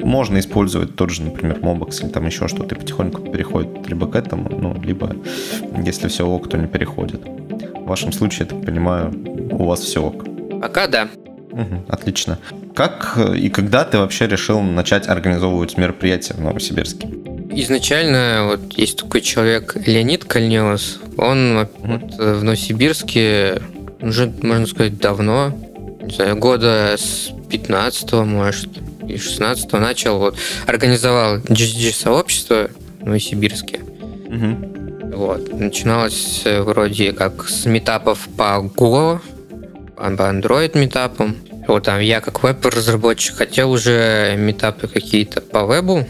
можно 0.00 0.38
использовать 0.38 0.96
тот 0.96 1.10
же, 1.10 1.22
например, 1.22 1.58
Mobox 1.58 2.02
или 2.02 2.10
там 2.10 2.26
еще 2.26 2.48
что-то, 2.48 2.74
и 2.74 2.78
потихоньку 2.78 3.22
переходит 3.22 3.88
либо 3.88 4.06
к 4.06 4.16
этому, 4.16 4.48
ну, 4.48 4.80
либо, 4.82 5.16
если 5.84 6.08
все 6.08 6.26
ок, 6.26 6.48
то 6.48 6.56
не 6.56 6.66
переходит. 6.66 7.22
В 7.24 7.86
вашем 7.86 8.12
случае, 8.12 8.40
я 8.40 8.46
так 8.46 8.64
понимаю, 8.64 9.12
у 9.50 9.64
вас 9.64 9.80
все 9.80 10.02
ок. 10.02 10.24
Пока 10.60 10.86
да. 10.86 11.08
Угу, 11.52 11.84
отлично. 11.88 12.38
Как 12.74 13.18
и 13.36 13.48
когда 13.48 13.84
ты 13.84 13.98
вообще 13.98 14.26
решил 14.26 14.60
начать 14.60 15.06
организовывать 15.08 15.76
мероприятия 15.76 16.34
в 16.34 16.40
Новосибирске? 16.40 17.08
Изначально 17.52 18.46
вот 18.50 18.72
есть 18.72 18.98
такой 18.98 19.20
человек 19.20 19.76
Леонид 19.86 20.24
Кальнеус. 20.24 21.00
Он 21.16 21.58
угу. 21.58 21.68
вот, 21.82 22.14
в 22.14 22.42
Новосибирске 22.42 23.62
уже, 24.00 24.32
можно 24.42 24.66
сказать, 24.66 24.98
давно, 24.98 25.52
не 26.02 26.12
знаю, 26.12 26.36
года 26.36 26.96
с 26.98 27.30
15 27.50 28.12
может, 28.24 28.70
и 29.08 29.16
16 29.16 29.72
начал, 29.72 30.18
вот, 30.18 30.36
организовал 30.66 31.38
GG-сообщество 31.38 32.70
в 33.00 33.06
Новосибирске. 33.06 33.80
Угу. 33.80 34.74
Вот. 35.14 35.52
Начиналось 35.52 36.42
э, 36.44 36.60
вроде 36.62 37.12
как 37.12 37.48
с 37.48 37.66
метапов 37.66 38.28
по 38.36 38.70
Go, 38.76 39.20
по 39.96 40.02
Android 40.02 40.78
метапам. 40.78 41.36
Вот 41.66 41.84
там 41.84 42.00
я 42.00 42.20
как 42.20 42.42
веб-разработчик 42.42 43.36
хотел 43.36 43.70
уже 43.70 44.34
метапы 44.36 44.88
какие-то 44.88 45.40
по 45.40 45.64
вебу. 45.64 46.06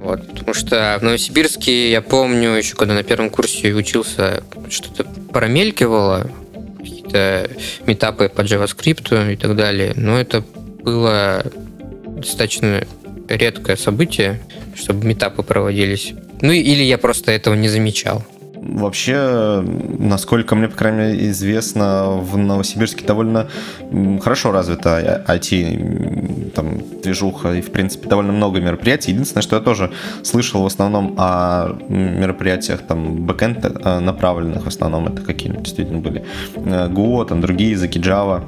Вот, 0.00 0.26
потому 0.28 0.54
что 0.54 0.96
в 0.98 1.04
Новосибирске, 1.04 1.90
я 1.90 2.00
помню, 2.00 2.52
еще 2.52 2.74
когда 2.74 2.94
на 2.94 3.02
первом 3.02 3.30
курсе 3.30 3.74
учился, 3.74 4.42
что-то 4.70 5.04
промелькивало, 5.32 6.30
какие-то 6.78 7.50
метапы 7.86 8.28
по 8.28 8.40
JavaScript 8.40 9.32
и 9.32 9.36
так 9.36 9.54
далее. 9.56 9.92
Но 9.96 10.18
это 10.18 10.42
было 10.88 11.44
достаточно 12.06 12.86
редкое 13.28 13.76
событие, 13.76 14.40
чтобы 14.74 15.06
метапы 15.06 15.42
проводились. 15.42 16.14
Ну 16.40 16.52
или 16.52 16.82
я 16.82 16.96
просто 16.96 17.30
этого 17.30 17.54
не 17.54 17.68
замечал. 17.68 18.24
Вообще, 18.62 19.64
насколько 19.98 20.54
мне, 20.54 20.68
по 20.68 20.76
крайней 20.76 20.98
мере, 20.98 21.30
известно, 21.30 22.18
в 22.18 22.36
Новосибирске 22.36 23.04
довольно 23.04 23.48
хорошо 24.20 24.52
развита 24.52 25.24
IT 25.26 26.52
там 26.54 26.78
движуха 27.02 27.54
и, 27.54 27.60
в 27.60 27.70
принципе, 27.70 28.08
довольно 28.08 28.32
много 28.32 28.60
мероприятий. 28.60 29.12
Единственное, 29.12 29.42
что 29.42 29.56
я 29.56 29.62
тоже 29.62 29.90
слышал 30.22 30.62
в 30.62 30.66
основном 30.66 31.14
о 31.18 31.76
мероприятиях 31.88 32.82
там 32.82 33.26
бэкэнд 33.26 33.64
э, 33.64 33.98
направленных, 34.00 34.64
в 34.64 34.68
основном 34.68 35.06
это 35.06 35.22
какие-нибудь 35.22 35.64
действительно 35.64 36.00
были 36.00 36.24
Go, 36.56 37.24
там 37.26 37.40
другие 37.40 37.72
языки 37.72 37.98
Java. 37.98 38.44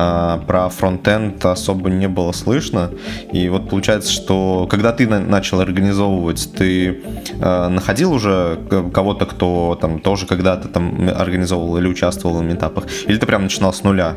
А 0.00 0.38
про 0.46 0.68
фронтенд 0.68 1.44
особо 1.44 1.90
не 1.90 2.06
было 2.06 2.30
слышно. 2.30 2.90
И 3.32 3.48
вот 3.48 3.68
получается, 3.68 4.12
что 4.12 4.68
когда 4.70 4.92
ты 4.92 5.08
начал 5.08 5.60
организовывать, 5.60 6.50
ты 6.56 7.02
э, 7.40 7.68
находил 7.68 8.12
уже 8.12 8.60
кого-то, 8.92 9.26
кто 9.48 9.78
там 9.80 10.00
тоже 10.00 10.26
когда-то 10.26 10.68
там 10.68 11.08
организовывал 11.08 11.78
или 11.78 11.86
участвовал 11.86 12.38
в 12.38 12.44
метапах? 12.44 12.84
Или 13.06 13.16
ты 13.16 13.26
прям 13.26 13.44
начинал 13.44 13.72
с 13.72 13.82
нуля? 13.82 14.14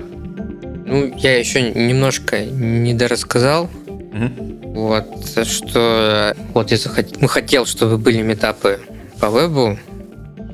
Ну, 0.85 1.13
я 1.17 1.39
еще 1.39 1.61
немножко 1.61 2.43
не 2.45 2.93
дорассказал. 2.93 3.69
Угу. 3.87 4.73
Вот, 4.73 5.45
что 5.47 6.35
вот 6.53 6.71
я 6.71 6.77
захот... 6.77 7.21
ну, 7.21 7.27
хотел, 7.27 7.65
чтобы 7.65 7.97
были 7.97 8.21
метапы 8.21 8.79
по 9.19 9.29
вебу. 9.29 9.77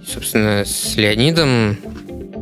Собственно, 0.06 0.64
с 0.64 0.96
Леонидом 0.96 1.78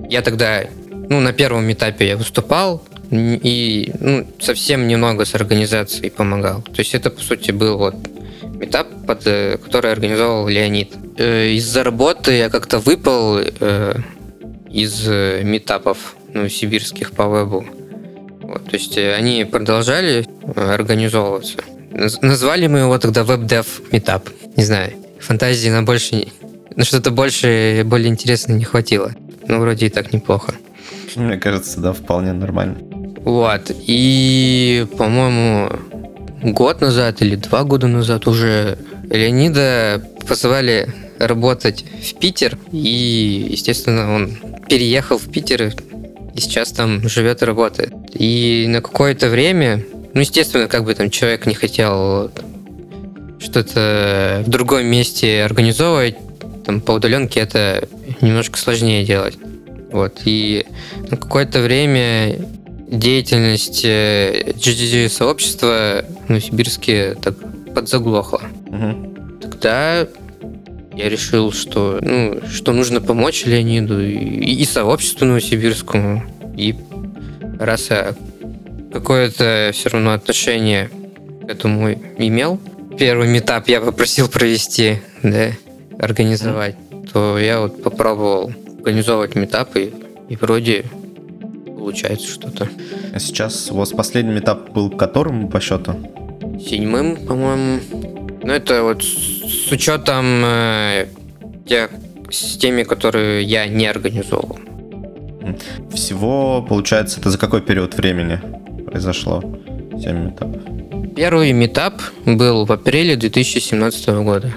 я 0.09 0.21
тогда 0.21 0.63
ну, 1.09 1.19
на 1.21 1.31
первом 1.31 1.71
этапе 1.71 2.07
я 2.07 2.17
выступал 2.17 2.83
и 3.11 3.91
ну, 3.99 4.27
совсем 4.39 4.87
немного 4.87 5.25
с 5.25 5.35
организацией 5.35 6.09
помогал. 6.09 6.61
То 6.61 6.79
есть 6.79 6.95
это, 6.95 7.09
по 7.09 7.21
сути, 7.21 7.51
был 7.51 7.77
вот 7.77 7.95
метап, 8.55 8.87
под, 9.05 9.27
э, 9.27 9.57
который 9.57 9.91
организовал 9.91 10.47
Леонид. 10.47 10.93
Э, 11.17 11.49
из-за 11.51 11.83
работы 11.83 12.33
я 12.33 12.49
как-то 12.49 12.79
выпал 12.79 13.39
э, 13.39 13.95
из 14.69 15.07
метапов 15.07 16.15
ну, 16.33 16.49
сибирских 16.49 17.11
по 17.11 17.27
вебу. 17.27 17.65
Вот, 18.41 18.65
то 18.65 18.75
есть 18.75 18.97
они 18.97 19.45
продолжали 19.45 20.25
организовываться. 20.55 21.57
Назвали 22.21 22.67
мы 22.67 22.79
его 22.79 22.97
тогда 22.99 23.21
WebDev 23.21 23.65
Meetup. 23.91 24.29
Не 24.57 24.63
знаю, 24.63 24.93
фантазии 25.19 25.69
на 25.69 25.83
больше... 25.83 26.27
На 26.75 26.83
что-то 26.83 27.11
больше, 27.11 27.83
более 27.85 28.09
интересное 28.09 28.57
не 28.57 28.65
хватило. 28.65 29.13
Ну, 29.47 29.59
вроде 29.61 29.85
и 29.85 29.89
так 29.89 30.11
неплохо. 30.11 30.55
Мне 31.15 31.37
кажется, 31.37 31.79
да, 31.79 31.93
вполне 31.93 32.33
нормально. 32.33 32.79
Вот. 33.25 33.71
И, 33.71 34.85
по-моему, 34.97 35.71
год 36.41 36.81
назад 36.81 37.21
или 37.21 37.35
два 37.35 37.63
года 37.63 37.87
назад 37.87 38.27
уже 38.27 38.77
Леонида 39.09 40.01
позвали 40.27 40.87
работать 41.19 41.85
в 42.03 42.15
Питер. 42.15 42.57
И, 42.71 43.47
естественно, 43.51 44.13
он 44.13 44.31
переехал 44.67 45.17
в 45.17 45.29
Питер 45.31 45.73
и 46.33 46.41
сейчас 46.41 46.71
там 46.71 47.07
живет 47.07 47.41
и 47.41 47.45
работает. 47.45 47.93
И 48.13 48.65
на 48.67 48.81
какое-то 48.81 49.29
время, 49.29 49.83
ну, 50.13 50.21
естественно, 50.21 50.67
как 50.67 50.83
бы 50.83 50.93
там 50.93 51.09
человек 51.09 51.45
не 51.45 51.53
хотел 51.53 52.31
что-то 53.39 54.43
в 54.45 54.49
другом 54.49 54.85
месте 54.85 55.43
организовывать, 55.43 56.15
там 56.65 56.81
по 56.81 56.91
удаленке 56.91 57.39
это 57.39 57.87
немножко 58.21 58.57
сложнее 58.57 59.05
делать. 59.05 59.37
Вот. 59.91 60.21
И 60.25 60.65
на 61.09 61.15
какое-то 61.15 61.61
время 61.61 62.37
деятельность 62.87 63.83
GDG 63.83 65.05
э, 65.05 65.09
сообщества 65.09 66.05
в 66.25 66.29
Новосибирске 66.29 67.15
так 67.21 67.35
подзаглохла. 67.73 68.41
Угу. 68.67 69.39
Тогда 69.41 70.07
я 70.93 71.09
решил, 71.09 71.51
что, 71.51 71.99
ну, 72.01 72.39
что 72.49 72.71
нужно 72.71 73.01
помочь 73.01 73.45
Леониду 73.45 74.01
и, 74.01 74.53
и 74.53 74.65
сообществу 74.65 75.25
новосибирскому. 75.25 76.23
И 76.55 76.75
раз 77.59 77.89
я 77.89 78.15
какое-то 78.93 79.71
все 79.73 79.89
равно 79.89 80.13
отношение 80.13 80.89
к 81.45 81.49
этому 81.49 81.91
имел, 81.91 82.59
первый 82.97 83.27
метап 83.27 83.67
я 83.67 83.81
попросил 83.81 84.29
провести, 84.29 85.01
да, 85.21 85.51
организовать, 85.99 86.75
mm 86.75 86.95
то 87.15 87.39
я 87.39 87.61
вот 87.61 87.81
попробовал 87.81 88.51
организовывать 88.79 89.35
метапы, 89.35 89.93
и 90.27 90.35
вроде 90.35 90.83
получается 91.85 92.27
что-то. 92.27 92.67
А 93.13 93.19
сейчас 93.19 93.69
у 93.69 93.75
вас 93.75 93.91
последний 93.91 94.33
метап 94.33 94.71
был 94.71 94.89
которым 94.89 95.49
по 95.49 95.59
счету? 95.59 95.93
Седьмым, 96.59 97.15
по-моему. 97.15 97.79
Ну, 98.41 98.51
это 98.51 98.81
вот 98.81 99.03
с 99.03 99.71
учетом 99.71 100.25
э, 100.43 101.05
тех, 101.67 101.91
с 102.31 102.57
теми, 102.57 102.81
которые 102.81 103.43
я 103.43 103.67
не 103.67 103.85
организовывал. 103.85 104.57
Всего, 105.93 106.65
получается, 106.67 107.19
это 107.19 107.29
за 107.29 107.37
какой 107.37 107.61
период 107.61 107.95
времени 107.95 108.39
произошло 108.87 109.43
7 110.01 110.25
метапов? 110.25 110.63
Первый 111.15 111.53
метап 111.53 112.01
был 112.25 112.65
в 112.65 112.71
апреле 112.71 113.15
2017 113.15 114.09
года. 114.23 114.51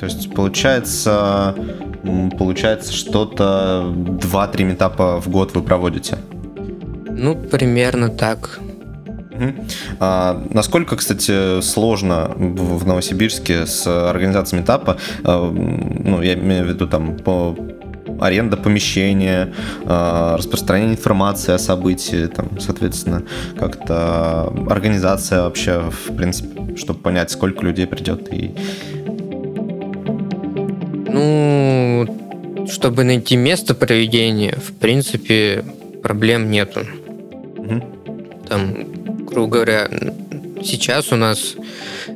То 0.00 0.06
есть, 0.06 0.34
получается, 0.34 1.54
получается, 2.38 2.90
что-то 2.90 3.84
2-3 3.94 4.64
метапа 4.64 5.20
в 5.20 5.28
год 5.28 5.54
вы 5.54 5.62
проводите? 5.62 6.16
Ну, 7.10 7.36
примерно 7.36 8.08
так. 8.08 8.60
А, 9.98 10.42
насколько, 10.50 10.96
кстати, 10.96 11.60
сложно 11.60 12.32
в 12.34 12.86
Новосибирске 12.86 13.66
с 13.66 13.86
организацией 13.86 14.62
метапа, 14.62 14.96
а, 15.22 15.50
ну, 15.50 16.22
я 16.22 16.32
имею 16.32 16.64
в 16.64 16.68
виду 16.68 16.86
там 16.86 17.18
по 17.18 17.54
аренда 18.20 18.56
помещения, 18.56 19.52
а, 19.84 20.38
распространение 20.38 20.94
информации 20.94 21.52
о 21.52 21.58
событии, 21.58 22.26
там, 22.26 22.58
соответственно, 22.58 23.22
как-то 23.58 24.52
организация 24.70 25.42
вообще, 25.42 25.80
в 25.90 26.16
принципе, 26.16 26.76
чтобы 26.76 27.00
понять, 27.00 27.30
сколько 27.30 27.64
людей 27.64 27.86
придет 27.86 28.32
и 28.32 28.54
ну, 31.12 32.66
чтобы 32.70 33.04
найти 33.04 33.36
место 33.36 33.74
проведения, 33.74 34.56
в 34.56 34.72
принципе, 34.74 35.64
проблем 36.02 36.50
нету. 36.50 36.80
Угу. 37.56 37.82
Там, 38.48 39.24
грубо 39.24 39.52
говоря, 39.52 39.88
сейчас 40.62 41.12
у 41.12 41.16
нас, 41.16 41.54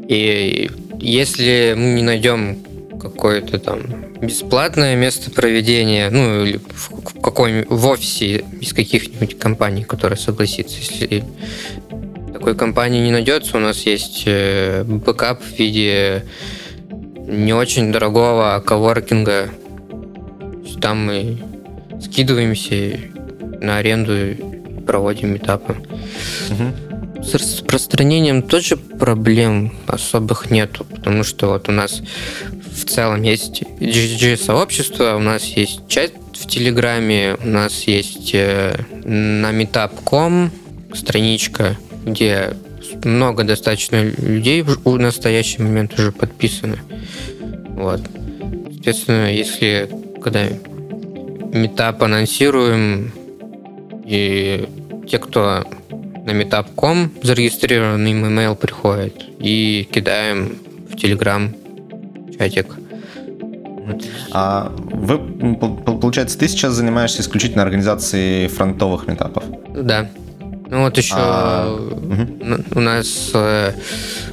и 0.09 0.71
если 1.01 1.75
мы 1.77 1.93
не 1.93 2.03
найдем 2.03 2.59
какое-то 3.01 3.59
там 3.59 3.81
бесплатное 4.21 4.97
место 4.97 5.31
проведения, 5.31 6.09
ну 6.11 6.45
или 6.45 6.57
в, 6.57 6.91
в 6.91 7.21
какой 7.21 7.65
в 7.65 7.87
офисе 7.87 8.45
из 8.61 8.73
каких-нибудь 8.73 9.39
компаний, 9.39 9.85
которые 9.85 10.19
согласится, 10.19 10.79
если 10.79 11.25
такой 12.33 12.57
компании 12.57 13.05
не 13.05 13.11
найдется, 13.11 13.57
у 13.59 13.61
нас 13.61 13.87
есть 13.87 14.23
э, 14.27 14.85
backup 14.85 15.43
в 15.43 15.59
виде 15.59 16.25
не 17.27 17.53
очень 17.53 17.93
дорогого 17.93 18.63
коворкинга. 18.65 19.51
Там 20.81 21.07
мы 21.07 21.39
скидываемся 22.01 23.01
на 23.61 23.79
аренду 23.79 24.15
и 24.15 24.35
проводим 24.87 25.37
этапы. 25.37 25.77
Угу. 26.51 27.25
С 27.25 27.35
распространением 27.35 28.43
тоже 28.43 28.77
проблем 28.77 29.73
особых 29.87 30.51
нету, 30.51 30.85
потому 30.85 31.25
что 31.25 31.49
вот 31.49 31.69
у 31.69 31.73
нас 31.73 32.03
в 32.75 32.85
целом 32.85 33.23
есть 33.23 33.63
GG-сообщество, 33.63 35.17
у 35.17 35.21
нас 35.21 35.45
есть 35.45 35.89
чат 35.89 36.13
в 36.35 36.47
Телеграме, 36.47 37.37
у 37.43 37.49
нас 37.49 37.85
есть 37.85 38.33
э, 38.35 38.77
на 39.05 39.53
meetup.com 39.53 40.51
страничка, 40.93 41.79
где 42.05 42.55
много 43.05 43.45
достаточно 43.45 44.03
людей 44.03 44.63
в 44.63 44.99
настоящий 44.99 45.63
момент 45.63 45.99
уже 45.99 46.13
подписаны. 46.13 46.79
Вот. 47.71 48.01
Соответственно, 48.73 49.33
если 49.33 49.89
когда 50.23 50.47
метап 51.53 52.03
анонсируем, 52.03 53.13
и 54.07 54.69
те, 55.09 55.19
кто 55.19 55.65
на 55.91 56.31
meetup.com 56.31 57.11
зарегистрированный 57.23 58.13
email 58.13 58.57
приходит, 58.57 59.25
и 59.39 59.87
кидаем 59.91 60.57
в 60.91 60.95
Telegram 60.95 61.55
чатик. 62.39 62.77
А 64.33 64.73
вы, 64.77 65.19
получается, 65.57 66.39
ты 66.39 66.49
сейчас 66.49 66.73
занимаешься 66.73 67.21
исключительно 67.21 67.63
организацией 67.63 68.49
фронтовых 68.49 69.07
метапов? 69.07 69.45
Да. 69.75 70.09
Ну 70.71 70.83
вот 70.83 70.97
еще 70.97 71.15
а... 71.17 71.77
у 72.75 72.81
нас 72.81 73.31
э, 73.35 73.73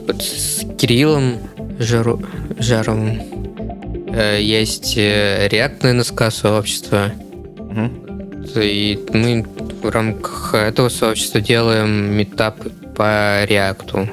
вот 0.07 0.21
с 0.21 0.65
Кириллом 0.77 1.37
Жару, 1.79 2.21
Жаровым 2.57 3.21
э, 4.13 4.41
есть 4.41 4.97
э, 4.97 5.47
реактное 5.49 5.93
НСК 5.93 6.31
сообщество. 6.31 7.11
Угу. 7.57 8.59
И 8.59 8.99
мы 9.13 9.45
в 9.81 9.89
рамках 9.89 10.53
этого 10.53 10.89
сообщества 10.89 11.41
делаем 11.41 12.11
метапы 12.15 12.71
по 12.95 13.43
реакту. 13.45 14.07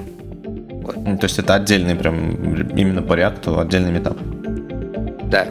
Вот. 0.82 1.20
То 1.20 1.24
есть 1.24 1.38
это 1.38 1.54
отдельный 1.54 1.94
прям 1.94 2.54
именно 2.76 3.02
по 3.02 3.14
реакту 3.14 3.58
отдельный 3.58 3.92
метап? 3.92 4.16
Да. 5.24 5.46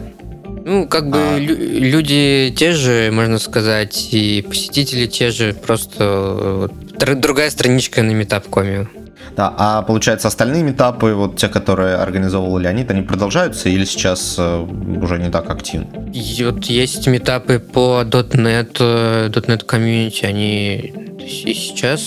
Ну, 0.68 0.86
как 0.86 1.08
бы 1.08 1.18
А. 1.18 1.38
лю- 1.38 1.56
люди 1.56 2.52
те 2.54 2.72
же, 2.72 3.10
можно 3.10 3.38
сказать, 3.38 4.08
и 4.12 4.42
посетители 4.46 5.06
те 5.06 5.30
же, 5.30 5.54
просто 5.54 5.96
э, 5.98 6.68
др- 6.98 7.14
другая 7.14 7.48
страничка 7.48 8.02
на 8.02 8.10
метапкоме. 8.10 8.86
Да, 9.34 9.54
а 9.56 9.80
получается, 9.82 10.28
остальные 10.28 10.64
метапы, 10.64 11.14
вот 11.14 11.36
те, 11.36 11.48
которые 11.48 11.94
организовывал 11.96 12.58
Леонид, 12.58 12.90
они 12.90 13.00
продолжаются 13.00 13.70
или 13.70 13.86
сейчас 13.86 14.34
э, 14.38 14.66
уже 15.02 15.18
не 15.18 15.30
так 15.30 15.48
активно? 15.48 15.86
И 16.12 16.44
вот 16.44 16.66
есть 16.66 17.06
метапы 17.06 17.60
по 17.60 18.02
.NET, 18.04 18.76
э, 18.80 19.30
.NET 19.30 19.64
комьюнити, 19.64 20.26
они 20.26 20.92
и 21.18 21.54
сейчас 21.54 22.02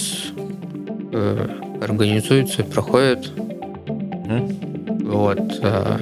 э, 1.14 1.48
организуются, 1.82 2.64
проходят. 2.64 3.28
Мгм. 3.88 5.10
Вот. 5.10 5.40
а 5.64 5.98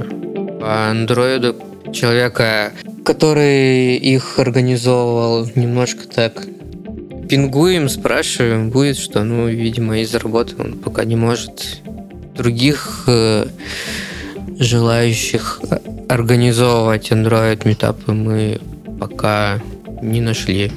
По 0.59 0.89
андроиду 0.89 1.55
человека, 1.93 2.73
который 3.05 3.97
их 3.97 4.39
организовывал, 4.39 5.49
немножко 5.55 6.07
так 6.07 6.45
пингуем, 7.29 7.89
спрашиваем, 7.89 8.69
будет, 8.69 8.97
что, 8.97 9.23
ну, 9.23 9.47
видимо, 9.47 9.99
из 9.99 10.13
работы 10.15 10.55
он 10.57 10.73
пока 10.73 11.05
не 11.05 11.15
может. 11.15 11.81
Других 12.35 13.03
э, 13.07 13.45
желающих 14.57 15.61
организовывать 16.07 17.11
Android 17.11 17.67
метапы 17.67 18.13
мы 18.13 18.59
пока 18.99 19.61
не 20.01 20.21
нашли. 20.21 20.71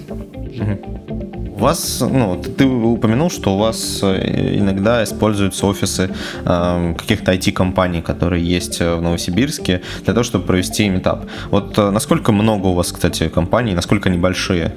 У 1.62 1.64
вас, 1.64 2.00
ну, 2.00 2.42
ты- 2.42 2.66
упомянул, 2.66 3.30
что 3.30 3.54
у 3.54 3.58
вас 3.58 4.00
э, 4.02 4.58
иногда 4.58 5.04
используются 5.04 5.66
офисы 5.66 6.10
э, 6.44 6.94
каких-то 6.98 7.32
IT-компаний, 7.32 8.02
которые 8.02 8.44
есть 8.56 8.80
э, 8.80 8.96
в 8.96 9.00
Новосибирске, 9.00 9.80
для 10.04 10.12
того, 10.12 10.24
чтобы 10.24 10.44
провести 10.44 10.88
метап. 10.88 11.24
Вот 11.52 11.78
э, 11.78 11.90
насколько 11.90 12.32
много 12.32 12.66
у 12.66 12.72
вас, 12.72 12.90
кстати, 12.90 13.28
компаний, 13.28 13.74
насколько 13.74 14.08
они 14.08 14.18
большие? 14.18 14.74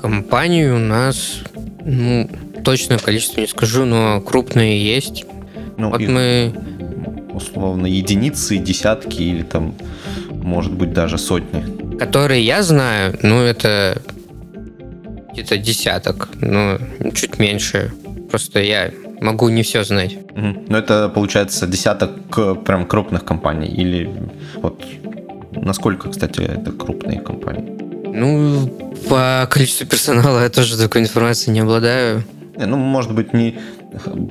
Компании 0.00 0.70
у 0.70 0.78
нас, 0.78 1.40
ну, 1.84 2.26
точное 2.64 2.98
количество 2.98 3.42
не 3.42 3.46
скажу, 3.46 3.84
но 3.84 4.22
крупные 4.22 4.82
есть. 4.82 5.26
Ну, 5.76 5.90
Вот 5.90 6.00
их, 6.00 6.08
мы 6.08 6.54
условно, 7.34 7.86
единицы, 7.86 8.56
десятки 8.56 9.20
или 9.20 9.42
там, 9.42 9.74
может 10.30 10.72
быть, 10.72 10.94
даже 10.94 11.18
сотни. 11.18 11.98
Которые 11.98 12.42
я 12.46 12.62
знаю, 12.62 13.14
ну, 13.22 13.42
это 13.42 14.00
где-то 15.32 15.56
десяток, 15.58 16.28
ну, 16.40 16.78
чуть 17.14 17.38
меньше. 17.38 17.92
Просто 18.30 18.60
я 18.60 18.90
могу 19.20 19.48
не 19.48 19.62
все 19.62 19.84
знать. 19.84 20.16
Мгм. 20.34 20.64
Но 20.68 20.78
это, 20.78 21.08
получается, 21.08 21.66
десяток 21.66 22.64
прям 22.64 22.86
крупных 22.86 23.24
компаний 23.24 23.68
или 23.68 24.10
вот 24.56 24.82
насколько, 25.52 26.10
кстати, 26.10 26.40
это 26.40 26.72
крупные 26.72 27.20
компании? 27.20 27.76
Ну, 28.06 28.68
по 29.08 29.46
количеству 29.50 29.86
персонала 29.86 30.42
я 30.42 30.48
тоже 30.48 30.76
такой 30.78 31.02
информацией 31.02 31.54
не 31.54 31.60
обладаю. 31.60 32.24
Ну, 32.56 32.76
может 32.76 33.12
быть, 33.12 33.32
не 33.32 33.58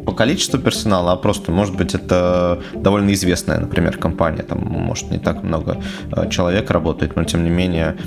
по 0.06 0.14
количеству 0.14 0.60
персонала, 0.60 1.14
а 1.14 1.16
просто, 1.16 1.52
может 1.52 1.76
быть, 1.76 1.96
это 1.96 2.62
довольно 2.74 3.14
известная, 3.14 3.60
например, 3.60 3.98
компания. 3.98 4.44
Там, 4.44 4.60
может, 4.60 5.10
не 5.12 5.18
так 5.18 5.44
много 5.44 5.82
э, 6.12 6.30
человек 6.30 6.70
работает, 6.70 7.16
но, 7.16 7.24
тем 7.24 7.44
не 7.44 7.50
менее, 7.50 7.98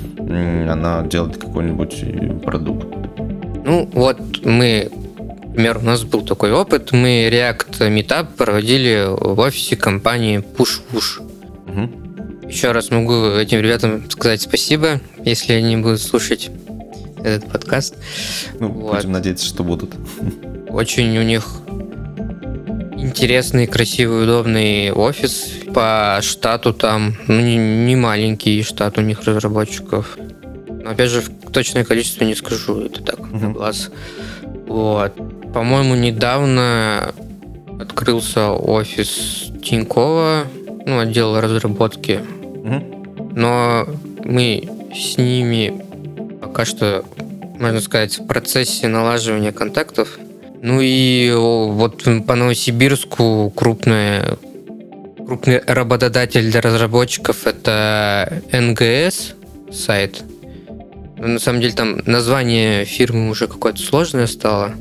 она 0.69 1.01
делает 1.03 1.37
какой-нибудь 1.37 1.99
э, 2.03 2.39
продукт. 2.39 2.87
Ну, 3.65 3.89
вот 3.93 4.17
мы, 4.43 4.89
например, 5.47 5.77
у 5.77 5.81
нас 5.81 6.03
был 6.03 6.21
такой 6.21 6.51
опыт, 6.51 6.93
мы 6.93 7.29
React 7.31 7.79
Meetup 7.79 8.27
проводили 8.37 9.07
в 9.09 9.39
офисе 9.39 9.75
компании 9.75 10.39
PushWush. 10.39 11.27
Мгм. 11.67 12.47
Еще 12.47 12.71
раз 12.71 12.91
могу 12.91 13.13
этим 13.13 13.59
ребятам 13.59 14.09
сказать 14.09 14.41
спасибо, 14.41 14.99
если 15.23 15.53
они 15.53 15.77
будут 15.77 16.01
слушать 16.01 16.49
этот 17.23 17.49
подкаст. 17.51 17.95
Ну, 18.59 18.69
Вот. 18.69 18.95
будем 18.95 19.11
надеяться, 19.11 19.45
что 19.45 19.63
будут. 19.63 19.93
Очень 20.71 21.17
у 21.17 21.23
них 21.23 21.45
интересный, 22.97 23.67
красивый, 23.67 24.23
удобный 24.23 24.91
офис. 24.91 25.49
По 25.73 26.19
штату 26.21 26.73
там, 26.73 27.15
ну, 27.27 27.39
не, 27.39 27.57
не 27.57 27.95
маленький 27.95 28.61
штат 28.63 28.97
у 28.97 29.01
них 29.01 29.23
разработчиков. 29.23 30.17
Но 30.83 30.89
опять 30.91 31.09
же, 31.09 31.23
точное 31.51 31.83
количество 31.83 32.23
не 32.23 32.35
скажу, 32.35 32.81
это 32.81 33.03
так, 33.03 33.19
на 33.19 33.37
Мгм. 33.37 33.53
глаз. 33.53 33.91
Вот. 34.67 35.13
По-моему, 35.53 35.95
недавно 35.95 37.13
открылся 37.79 38.51
офис 38.51 39.51
Тинькова, 39.63 40.43
ну, 40.85 40.99
отдел 40.99 41.39
разработки. 41.39 42.19
Мгм. 42.63 43.31
Но 43.35 43.87
мы 44.23 44.69
с 44.93 45.17
ними 45.17 45.83
пока 46.41 46.65
что, 46.65 47.03
можно 47.59 47.81
сказать, 47.81 48.17
в 48.19 48.25
процессе 48.27 48.87
налаживания 48.87 49.51
контактов. 49.51 50.17
Ну 50.63 50.79
и 50.79 51.31
вот 51.35 52.03
по 52.27 52.35
Новосибирску 52.35 53.51
крупная, 53.55 54.37
крупный 55.25 55.59
работодатель 55.65 56.51
для 56.51 56.61
разработчиков 56.61 57.47
это 57.47 58.43
НГС 58.51 59.33
сайт. 59.71 60.21
Ну, 61.17 61.27
На 61.27 61.39
самом 61.39 61.61
деле 61.61 61.73
там 61.73 62.01
название 62.05 62.85
фирмы 62.85 63.29
уже 63.29 63.47
какое-то 63.47 63.79
сложное 63.81 64.27
стало. 64.27 64.73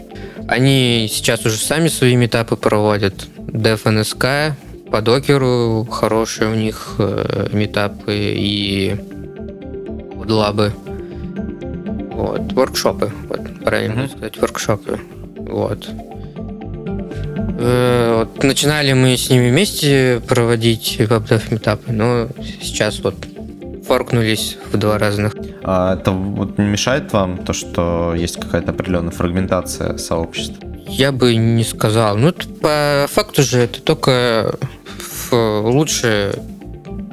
Они 0.48 1.08
сейчас 1.10 1.46
уже 1.46 1.56
сами 1.56 1.88
свои 1.88 2.14
метапы 2.14 2.56
проводят. 2.56 3.26
DevNSK, 3.38 4.52
по 4.90 5.00
докеру 5.00 5.86
хорошие 5.90 6.50
у 6.50 6.54
них 6.54 6.96
э, 6.98 7.48
метапы 7.52 8.14
и 8.16 8.96
лабы. 10.28 10.72
Вот, 12.12 12.52
воркшопы. 12.52 13.10
Вот, 13.28 13.40
правильно 13.64 14.02
Мгм. 14.02 14.10
сказать, 14.10 14.36
воркшопы. 14.38 15.00
Вот. 15.50 15.88
Э, 17.58 18.18
вот. 18.20 18.42
Начинали 18.42 18.92
мы 18.92 19.16
с 19.16 19.28
ними 19.28 19.50
вместе 19.50 20.22
проводить 20.26 20.98
веб 20.98 21.30
метапы, 21.50 21.92
но 21.92 22.28
сейчас 22.62 23.00
вот 23.00 23.16
форкнулись 23.86 24.56
в 24.72 24.76
два 24.76 24.98
разных. 24.98 25.34
А 25.62 25.94
это 25.94 26.12
вот 26.12 26.58
не 26.58 26.66
мешает 26.66 27.12
вам 27.12 27.38
то, 27.38 27.52
что 27.52 28.14
есть 28.16 28.38
какая-то 28.40 28.70
определенная 28.70 29.10
фрагментация 29.10 29.98
сообщества? 29.98 30.68
Я 30.86 31.12
бы 31.12 31.34
не 31.34 31.64
сказал. 31.64 32.16
Ну, 32.16 32.32
по 32.60 33.06
факту 33.10 33.42
же 33.42 33.60
это 33.60 33.80
только 33.82 34.54
в 35.30 35.62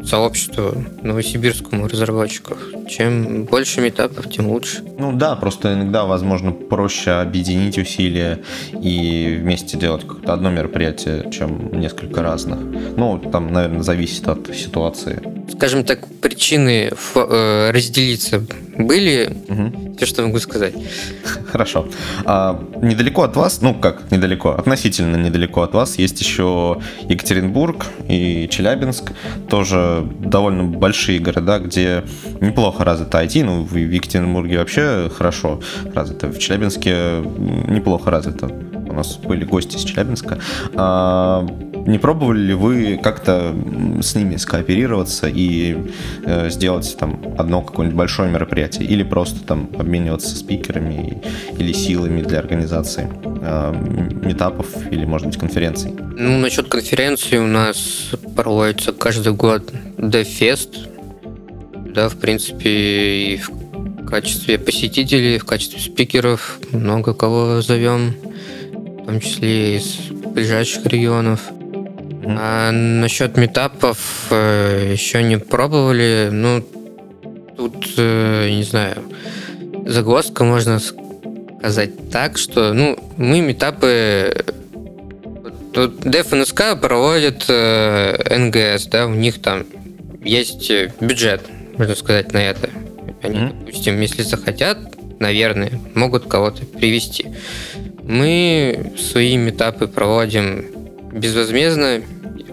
лучшее 0.07 0.17
сообщество 0.17 0.83
новосибирскому 1.03 1.87
разработчиков. 1.87 2.57
Чем 2.89 3.45
больше 3.45 3.81
метапов, 3.81 4.29
тем 4.29 4.47
лучше. 4.47 4.83
Ну 4.97 5.11
да, 5.13 5.35
просто 5.35 5.73
иногда, 5.73 6.05
возможно, 6.05 6.51
проще 6.51 7.11
объединить 7.11 7.77
усилия 7.77 8.39
и 8.81 9.37
вместе 9.39 9.77
делать 9.77 10.01
какое-то 10.03 10.33
одно 10.33 10.49
мероприятие, 10.49 11.29
чем 11.31 11.71
несколько 11.79 12.21
разных. 12.21 12.59
Ну, 12.95 13.19
там, 13.19 13.51
наверное, 13.51 13.83
зависит 13.83 14.27
от 14.27 14.55
ситуации. 14.55 15.21
Скажем 15.55 15.83
так, 15.83 16.07
причины 16.21 16.91
э, 17.15 17.71
разделиться 17.71 18.41
были. 18.77 19.35
Мгм. 19.47 19.95
Все, 19.97 20.05
что 20.05 20.23
могу 20.23 20.39
сказать. 20.39 20.73
Хорошо. 21.51 21.87
А, 22.25 22.63
недалеко 22.81 23.23
от 23.23 23.35
вас, 23.35 23.61
ну 23.61 23.73
как 23.73 24.11
недалеко, 24.11 24.51
относительно 24.51 25.15
недалеко 25.15 25.61
от 25.61 25.73
вас 25.73 25.97
есть 25.97 26.19
еще 26.21 26.79
Екатеринбург 27.09 27.85
и 28.07 28.47
Челябинск, 28.49 29.11
тоже 29.49 30.07
довольно 30.19 30.63
большие 30.63 31.19
города, 31.19 31.59
где 31.59 32.03
неплохо 32.41 32.83
развито 32.83 33.23
IT, 33.23 33.43
ну 33.43 33.63
в 33.63 33.75
Екатеринбурге 33.75 34.59
вообще 34.59 35.09
хорошо 35.15 35.61
развито, 35.93 36.27
в 36.27 36.37
Челябинске 36.37 37.23
неплохо 37.67 38.11
развито. 38.11 38.47
У 38.89 38.93
нас 38.93 39.17
были 39.17 39.43
гости 39.43 39.75
из 39.75 39.83
Челябинска. 39.83 40.39
А, 40.75 41.45
не 41.87 41.97
пробовали 41.97 42.39
ли 42.39 42.53
вы 42.53 42.99
как-то 43.01 43.55
с 44.01 44.13
ними 44.13 44.35
скооперироваться 44.35 45.27
и 45.27 45.77
э, 46.25 46.49
сделать 46.49 46.95
там 46.99 47.19
одно 47.37 47.61
какое-нибудь 47.61 47.97
большое 47.97 48.29
мероприятие 48.29 48.87
или 48.87 49.03
просто 49.03 49.43
там 49.43 49.69
обмениваться 49.79 50.35
спикерами 50.35 51.23
или 51.57 51.71
силами 51.71 52.21
для 52.21 52.39
организации 52.39 53.09
э, 53.23 53.73
метапов 54.25 54.67
или, 54.91 55.05
может 55.05 55.27
быть, 55.27 55.37
конференций? 55.37 55.93
Ну, 56.17 56.37
насчет 56.39 56.67
конференции 56.67 57.37
у 57.37 57.47
нас 57.47 58.11
проводится 58.35 58.91
каждый 58.91 59.33
год 59.33 59.71
DevFest. 59.97 60.89
Да, 61.93 62.09
в 62.09 62.17
принципе, 62.17 62.69
и 62.69 63.37
в 63.37 64.05
качестве 64.05 64.59
посетителей, 64.59 65.37
в 65.37 65.45
качестве 65.45 65.79
спикеров 65.79 66.59
много 66.71 67.13
кого 67.13 67.61
зовем, 67.61 68.13
в 68.73 69.05
том 69.05 69.19
числе 69.21 69.77
из 69.77 69.95
ближайших 70.33 70.85
регионов. 70.85 71.39
А 72.29 72.71
насчет 72.71 73.37
метапов 73.37 74.27
э, 74.29 74.89
еще 74.91 75.23
не 75.23 75.37
пробовали. 75.37 76.29
Ну, 76.31 76.61
тут, 77.55 77.93
э, 77.97 78.49
не 78.49 78.63
знаю, 78.63 79.03
загвоздка 79.85 80.43
можно 80.43 80.79
сказать 80.79 82.09
так, 82.11 82.37
что, 82.37 82.73
ну, 82.73 82.97
мы 83.17 83.41
метапы 83.41 84.45
Тут 85.73 86.05
DevNSK 86.05 86.79
проводит 86.79 87.45
э, 87.49 88.35
НГС, 88.35 88.87
да, 88.87 89.05
у 89.05 89.13
них 89.13 89.39
там 89.39 89.63
есть 90.23 90.71
э, 90.71 90.91
бюджет 90.99 91.41
можно 91.77 91.95
сказать, 91.95 92.33
на 92.33 92.39
это. 92.39 92.69
Они, 93.21 93.37
mm-hmm. 93.37 93.65
допустим, 93.65 94.01
если 94.01 94.23
захотят, 94.23 94.77
наверное, 95.19 95.71
могут 95.93 96.27
кого-то 96.27 96.65
привести. 96.65 97.27
Мы 98.03 98.93
свои 98.97 99.37
метапы 99.37 99.87
проводим 99.87 100.65
безвозмездно. 101.11 102.01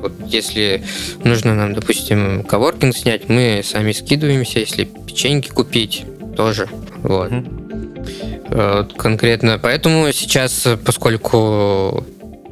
Вот 0.05 0.13
если 0.27 0.85
нужно 1.25 1.55
нам, 1.55 1.73
допустим, 1.73 2.43
коворкинг 2.43 2.95
снять, 2.95 3.31
мы 3.31 3.63
сами 3.65 3.93
скидываемся. 3.93 4.59
Если 4.59 4.85
печеньки 4.85 5.49
купить, 5.49 6.05
тоже. 6.37 6.69
Вот. 7.03 7.31
Mm-hmm. 7.31 8.97
Конкретно 8.99 9.59
поэтому 9.59 10.13
сейчас, 10.13 10.69
поскольку 10.85 12.05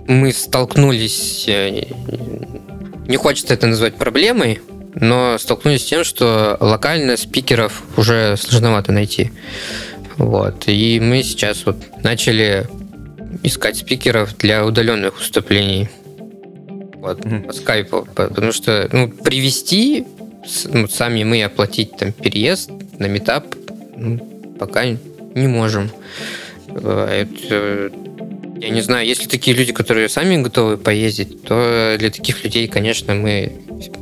мы 0.09 0.33
столкнулись, 0.33 1.45
э, 1.47 1.89
не 3.07 3.19
хочется 3.19 3.53
это 3.53 3.67
назвать 3.67 3.97
проблемой, 3.97 4.61
но 4.95 5.37
столкнулись 5.37 5.83
с 5.83 5.91
тем, 5.91 6.05
что 6.05 6.57
локально 6.59 7.19
спикеров 7.19 7.83
уже 7.99 8.39
сложновато 8.39 8.93
найти. 8.93 9.31
Вот. 10.17 10.65
И 10.69 10.99
мы 11.01 11.23
сейчас 11.23 11.67
вот 11.67 11.77
начали 12.03 12.67
искать 13.43 13.77
спикеров 13.77 14.39
для 14.39 14.65
удаленных 14.65 15.19
выступлений. 15.19 15.91
Вот, 17.03 17.19
mm-hmm. 17.19 17.47
по 17.47 17.53
скайпу. 17.53 18.09
Потому 18.15 18.53
что 18.53 18.89
ну, 18.93 19.09
привести, 19.09 20.07
ну, 20.67 20.87
сами 20.87 21.25
мы 21.25 21.43
оплатить 21.43 21.97
там 21.97 22.13
переезд 22.13 22.71
на 22.99 23.07
метап 23.07 23.55
ну, 23.97 24.19
пока 24.59 24.85
не 24.85 25.49
можем. 25.49 25.91
Э, 26.69 27.27
это, 27.27 27.93
я 28.61 28.69
не 28.69 28.81
знаю, 28.81 29.07
если 29.07 29.29
такие 29.29 29.57
люди, 29.57 29.73
которые 29.73 30.09
сами 30.09 30.41
готовы 30.41 30.77
поездить, 30.77 31.43
то 31.43 31.97
для 31.99 32.11
таких 32.11 32.45
людей, 32.45 32.69
конечно, 32.69 33.15
мы 33.15 33.53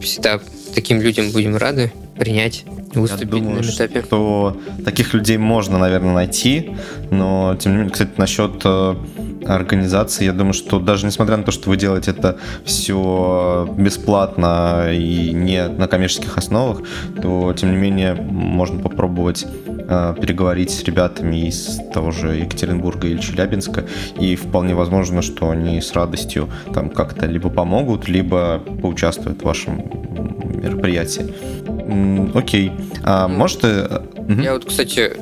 всегда 0.02 0.38
таким 0.74 1.00
людям 1.00 1.30
будем 1.30 1.56
рады 1.56 1.90
принять 2.18 2.64
Я 2.92 3.26
думаю, 3.26 3.62
этапе. 3.62 4.02
Что 4.02 4.56
таких 4.84 5.14
людей 5.14 5.38
можно, 5.38 5.78
наверное, 5.78 6.14
найти, 6.14 6.76
но 7.10 7.56
тем 7.58 7.72
не 7.72 7.78
менее, 7.78 7.92
кстати, 7.92 8.10
насчет 8.16 8.62
э, 8.64 8.96
организации, 9.46 10.24
я 10.24 10.32
думаю, 10.32 10.54
что 10.54 10.80
даже 10.80 11.06
несмотря 11.06 11.36
на 11.36 11.44
то, 11.44 11.52
что 11.52 11.70
вы 11.70 11.76
делаете 11.76 12.10
это 12.10 12.38
все 12.64 13.72
бесплатно 13.76 14.92
и 14.92 15.32
не 15.32 15.68
на 15.68 15.86
коммерческих 15.86 16.36
основах, 16.36 16.82
то 17.22 17.52
тем 17.52 17.70
не 17.72 17.78
менее 17.78 18.14
можно 18.14 18.82
попробовать 18.82 19.46
э, 19.66 20.14
переговорить 20.20 20.70
с 20.70 20.82
ребятами 20.82 21.48
из 21.48 21.80
того 21.94 22.10
же 22.10 22.36
Екатеринбурга 22.36 23.06
или 23.06 23.18
Челябинска, 23.18 23.86
и 24.18 24.34
вполне 24.34 24.74
возможно, 24.74 25.22
что 25.22 25.50
они 25.50 25.80
с 25.80 25.92
радостью 25.92 26.48
там 26.74 26.90
как-то 26.90 27.26
либо 27.26 27.50
помогут, 27.50 28.08
либо 28.08 28.58
поучаствуют 28.82 29.42
в 29.42 29.44
вашем 29.44 29.76
мероприятии. 30.60 31.32
Окей. 32.34 32.72
А 33.02 33.28
может... 33.28 33.60
Э, 33.64 34.02
Я 34.42 34.54
вот, 34.54 34.64
кстати, 34.64 35.12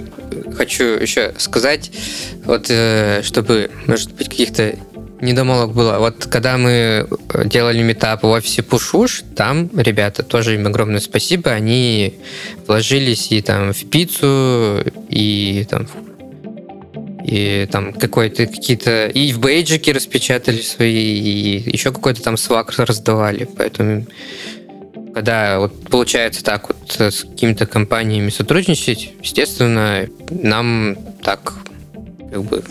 хочу 0.54 0.84
еще 0.84 1.34
сказать, 1.38 1.90
вот 2.44 2.66
э, 2.68 3.22
чтобы, 3.22 3.70
может 3.86 4.12
быть, 4.14 4.28
каких-то 4.28 4.74
недомолок 5.20 5.72
было. 5.72 5.98
Вот 5.98 6.26
когда 6.26 6.56
мы 6.58 7.08
делали 7.44 7.82
метап 7.82 8.22
в 8.22 8.26
офисе 8.26 8.62
Пушуш, 8.62 9.22
там 9.36 9.68
ребята, 9.76 10.22
тоже 10.22 10.54
им 10.54 10.66
огромное 10.66 11.00
спасибо, 11.00 11.50
они 11.50 12.14
вложились 12.66 13.32
и 13.32 13.42
там 13.42 13.72
в 13.72 13.90
пиццу, 13.90 14.84
и 15.08 15.66
там 15.68 15.86
и 17.24 17.68
там 17.70 17.92
какой-то 17.92 18.46
какие-то 18.46 19.08
и 19.08 19.32
в 19.32 19.40
бейджики 19.40 19.90
распечатали 19.90 20.62
свои, 20.62 20.94
и 20.94 21.70
еще 21.70 21.92
какой-то 21.92 22.22
там 22.22 22.36
свак 22.36 22.72
раздавали, 22.78 23.46
поэтому 23.56 24.06
когда 25.14 25.58
вот 25.58 25.88
получается 25.88 26.44
так 26.44 26.68
вот 26.68 27.12
с 27.12 27.24
какими-то 27.24 27.66
компаниями 27.66 28.30
сотрудничать, 28.30 29.12
естественно, 29.22 30.06
нам 30.30 30.96
так 31.22 31.54
как 32.30 32.44
бы 32.44 32.62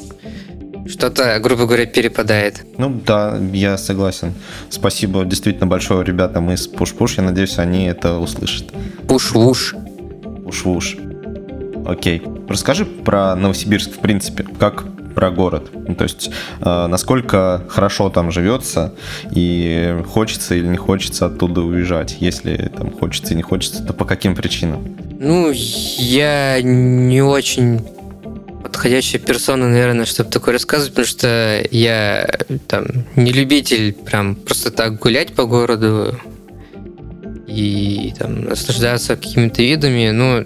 что-то, 0.88 1.40
грубо 1.40 1.66
говоря, 1.66 1.86
перепадает. 1.86 2.66
Ну 2.78 2.90
да, 3.06 3.38
я 3.54 3.78
согласен. 3.78 4.34
Спасибо 4.70 5.26
действительно 5.26 5.68
большое 5.68 6.06
ребятам 6.06 6.52
из 6.52 6.68
Push-Push. 6.70 7.16
Я 7.18 7.24
надеюсь, 7.24 7.58
они 7.60 7.86
это 7.86 8.18
услышат. 8.18 8.72
Push-Wush. 9.04 9.76
Push-Wush. 10.46 11.88
Окей. 11.88 12.22
Расскажи 12.48 12.86
про 12.86 13.36
Новосибирск, 13.36 13.92
в 13.92 14.00
принципе. 14.00 14.46
Как 14.60 14.86
про 15.18 15.32
город. 15.32 15.72
Ну, 15.74 15.95
то 15.95 16.03
есть, 16.03 16.30
э, 16.61 16.88
насколько 16.88 17.63
хорошо 17.70 18.11
там 18.11 18.30
живется, 18.30 18.93
и 19.32 19.97
хочется 20.13 20.53
или 20.53 20.68
не 20.68 20.78
хочется 20.78 21.26
оттуда 21.26 21.61
уезжать. 21.61 22.18
Если 22.20 22.72
там 22.78 22.91
хочется 22.91 23.34
и 23.34 23.36
не 23.36 23.41
хочется, 23.41 23.84
то 23.84 23.93
по 23.93 24.05
каким 24.05 24.36
причинам? 24.36 24.95
Ну, 25.20 25.51
я 25.51 26.61
не 26.61 27.24
очень 27.24 27.82
подходящая 28.61 29.20
персона, 29.20 29.68
наверное, 29.68 30.05
чтобы 30.05 30.30
такое 30.30 30.53
рассказывать, 30.53 30.91
потому 30.91 31.07
что 31.07 31.63
я 31.72 32.30
там 32.68 32.86
не 33.15 33.32
любитель 33.32 33.93
прям 33.93 34.36
просто 34.36 34.70
так 34.70 34.99
гулять 34.99 35.34
по 35.34 35.45
городу 35.45 36.15
и 37.47 38.13
там 38.20 38.41
наслаждаться 38.41 39.15
какими-то 39.15 39.63
видами. 39.63 40.11
Ну, 40.11 40.45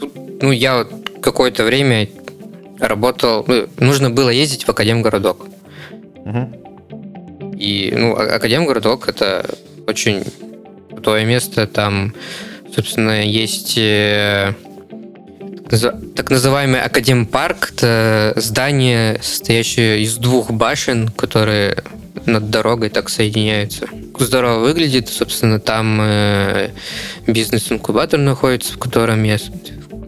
тут, 0.00 0.42
ну 0.42 0.52
я 0.52 0.78
вот 0.78 0.90
какое-то 1.20 1.64
время 1.64 2.08
работал, 2.78 3.44
ну, 3.46 3.66
нужно 3.78 4.10
было 4.10 4.30
ездить 4.30 4.64
в 4.64 4.68
Академгородок. 4.68 5.46
Угу. 6.24 7.54
И, 7.56 7.94
ну, 7.96 8.16
а, 8.16 8.36
Академгородок 8.36 9.08
это 9.08 9.48
очень 9.86 10.24
крутое 10.90 11.24
место, 11.24 11.66
там, 11.66 12.14
собственно, 12.74 13.24
есть 13.24 13.76
э, 13.76 14.54
так 16.16 16.30
называемый 16.30 16.80
Академпарк, 16.80 17.72
это 17.72 18.32
здание, 18.36 19.20
состоящее 19.22 20.00
из 20.02 20.16
двух 20.16 20.50
башен, 20.50 21.08
которые 21.08 21.76
над 22.26 22.50
дорогой 22.50 22.90
так 22.90 23.08
соединяются. 23.08 23.86
Здорово 24.18 24.60
выглядит, 24.60 25.08
собственно, 25.08 25.60
там 25.60 25.98
э, 26.00 26.70
бизнес-инкубатор 27.26 28.18
находится, 28.18 28.72
в 28.74 28.78
котором 28.78 29.22
я 29.24 29.38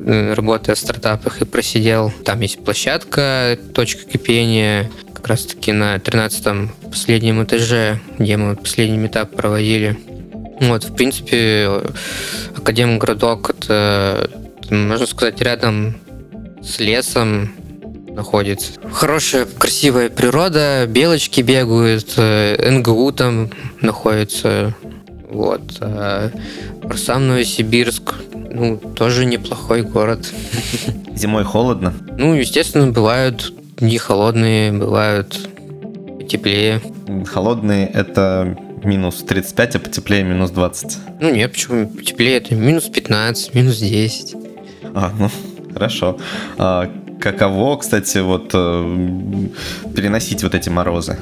работая 0.07 0.77
в 0.77 0.79
стартапах 0.79 1.43
и 1.43 1.45
просидел. 1.45 2.13
Там 2.25 2.41
есть 2.41 2.65
площадка, 2.65 3.59
точка 3.75 4.05
кипения, 4.05 4.91
как 5.13 5.29
раз 5.29 5.45
таки 5.45 5.73
на 5.73 5.97
13-м 5.97 6.71
последнем 6.83 7.43
этаже, 7.43 8.01
где 8.19 8.37
мы 8.37 8.55
последний 8.55 9.05
этап 9.07 9.35
проводили. 9.35 9.99
Вот, 10.61 10.85
в 10.85 10.95
принципе, 10.95 11.83
Академгородок 12.57 13.51
это, 13.51 14.31
можно 14.71 15.07
сказать, 15.07 15.41
рядом 15.43 15.97
с 16.63 16.79
лесом 16.79 17.53
находится. 18.09 18.73
Хорошая, 18.91 19.47
красивая 19.47 20.09
природа, 20.09 20.87
белочки 20.89 21.43
бегают, 21.43 22.15
э, 22.17 22.71
НГУ 22.71 23.13
там 23.13 23.51
находится. 23.83 24.75
Вот. 25.29 25.63
А 25.81 26.31
сам 26.97 27.29
Новосибирск, 27.29 28.15
ну, 28.57 28.77
тоже 28.79 29.25
неплохой 29.27 29.83
город. 29.83 30.33
Зимой 31.15 31.45
холодно? 31.45 31.93
Ну, 32.19 32.35
естественно, 32.35 32.91
бывают 32.91 33.53
дни 33.77 33.99
холодные, 33.99 34.73
бывают 34.73 35.49
теплее. 36.29 36.81
Холодные 37.27 37.87
это 37.87 38.57
минус 38.83 39.23
35, 39.23 39.77
а 39.77 39.79
потеплее 39.79 40.25
минус 40.25 40.51
20. 40.51 40.99
Ну 41.21 41.31
нет, 41.31 41.53
почему 41.53 41.87
теплее? 42.01 42.39
Это 42.39 42.55
минус 42.55 42.85
15, 42.85 43.55
минус 43.55 43.79
10. 43.79 44.35
А, 44.95 45.13
ну, 45.19 45.31
хорошо. 45.73 46.19
А, 46.59 46.91
каково, 47.21 47.77
кстати, 47.77 48.19
вот 48.19 48.51
э, 48.55 49.49
переносить 49.95 50.43
вот 50.43 50.55
эти 50.55 50.69
морозы? 50.69 51.19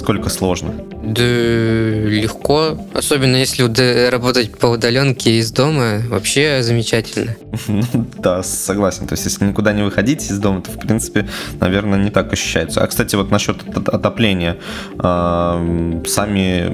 Насколько 0.00 0.30
сложно? 0.30 0.72
Да 1.02 1.22
легко, 1.22 2.78
особенно 2.94 3.36
если 3.36 4.08
работать 4.08 4.56
по 4.56 4.64
удаленке 4.68 5.38
из 5.38 5.52
дома, 5.52 6.00
вообще 6.08 6.62
замечательно. 6.62 7.36
Да, 8.18 8.42
согласен. 8.42 9.06
То 9.06 9.12
есть, 9.12 9.26
если 9.26 9.44
никуда 9.44 9.74
не 9.74 9.82
выходить 9.82 10.30
из 10.30 10.38
дома, 10.38 10.62
то, 10.62 10.70
в 10.70 10.78
принципе, 10.78 11.28
наверное, 11.60 11.98
не 11.98 12.10
так 12.10 12.32
ощущается. 12.32 12.82
А, 12.82 12.86
кстати, 12.86 13.14
вот 13.14 13.30
насчет 13.30 13.56
отопления. 13.76 14.56
Сами 14.98 16.72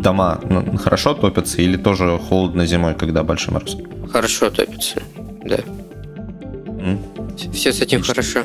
дома 0.00 0.40
хорошо 0.82 1.14
топятся 1.14 1.62
или 1.62 1.76
тоже 1.76 2.18
холодно 2.18 2.66
зимой, 2.66 2.94
когда 2.94 3.22
большой 3.22 3.54
мороз? 3.54 3.76
Хорошо 4.12 4.50
топятся, 4.50 5.00
да. 5.44 5.58
Все 7.52 7.72
с 7.72 7.80
этим 7.80 8.02
хорошо. 8.02 8.42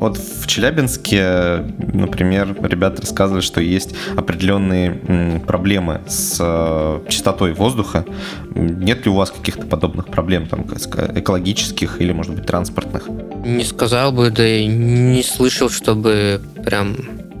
Вот 0.00 0.16
в 0.16 0.46
Челябинске, 0.46 1.62
например, 1.92 2.56
ребята 2.62 3.02
рассказывали, 3.02 3.42
что 3.42 3.60
есть 3.60 3.94
определенные 4.16 5.40
проблемы 5.46 6.00
с 6.08 6.38
э, 6.40 7.00
чистотой 7.10 7.52
воздуха. 7.52 8.06
Нет 8.54 9.04
ли 9.04 9.10
у 9.10 9.14
вас 9.14 9.30
каких-то 9.30 9.66
подобных 9.66 10.06
проблем, 10.06 10.46
там, 10.46 10.62
экологических 10.62 12.00
или, 12.00 12.12
может 12.12 12.34
быть, 12.34 12.46
транспортных? 12.46 13.08
Не 13.44 13.62
сказал 13.62 14.10
бы, 14.10 14.30
да 14.30 14.48
и 14.48 14.66
не 14.66 15.22
слышал, 15.22 15.68
чтобы 15.68 16.40
прям 16.64 16.96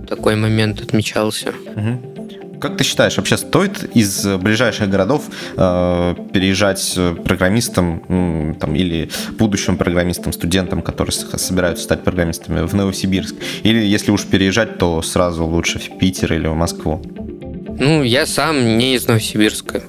такой 0.06 0.36
момент 0.36 0.82
отмечался. 0.82 1.54
Угу. 1.74 2.09
Как 2.60 2.76
ты 2.76 2.84
считаешь, 2.84 3.16
вообще 3.16 3.36
стоит 3.36 3.84
из 3.96 4.26
ближайших 4.26 4.90
городов 4.90 5.24
э, 5.56 6.14
переезжать 6.32 6.98
программистам 7.24 8.02
э, 8.08 8.54
там, 8.60 8.74
или 8.74 9.10
будущим 9.38 9.76
программистам, 9.76 10.32
студентам, 10.32 10.82
которые 10.82 11.12
собираются 11.12 11.84
стать 11.84 12.04
программистами 12.04 12.66
в 12.66 12.74
Новосибирск? 12.74 13.34
Или 13.62 13.84
если 13.84 14.10
уж 14.10 14.24
переезжать, 14.24 14.78
то 14.78 15.00
сразу 15.02 15.46
лучше 15.46 15.78
в 15.78 15.98
Питер 15.98 16.34
или 16.34 16.46
в 16.48 16.54
Москву? 16.54 17.02
Ну, 17.78 18.02
я 18.02 18.26
сам 18.26 18.76
не 18.76 18.94
из 18.94 19.06
Новосибирска. 19.06 19.82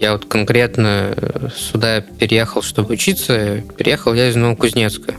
Я 0.00 0.12
вот 0.12 0.24
конкретно 0.26 1.14
сюда 1.56 2.00
переехал, 2.00 2.62
чтобы 2.62 2.94
учиться. 2.94 3.62
Переехал 3.78 4.14
я 4.14 4.28
из 4.28 4.36
Новокузнецка. 4.36 5.14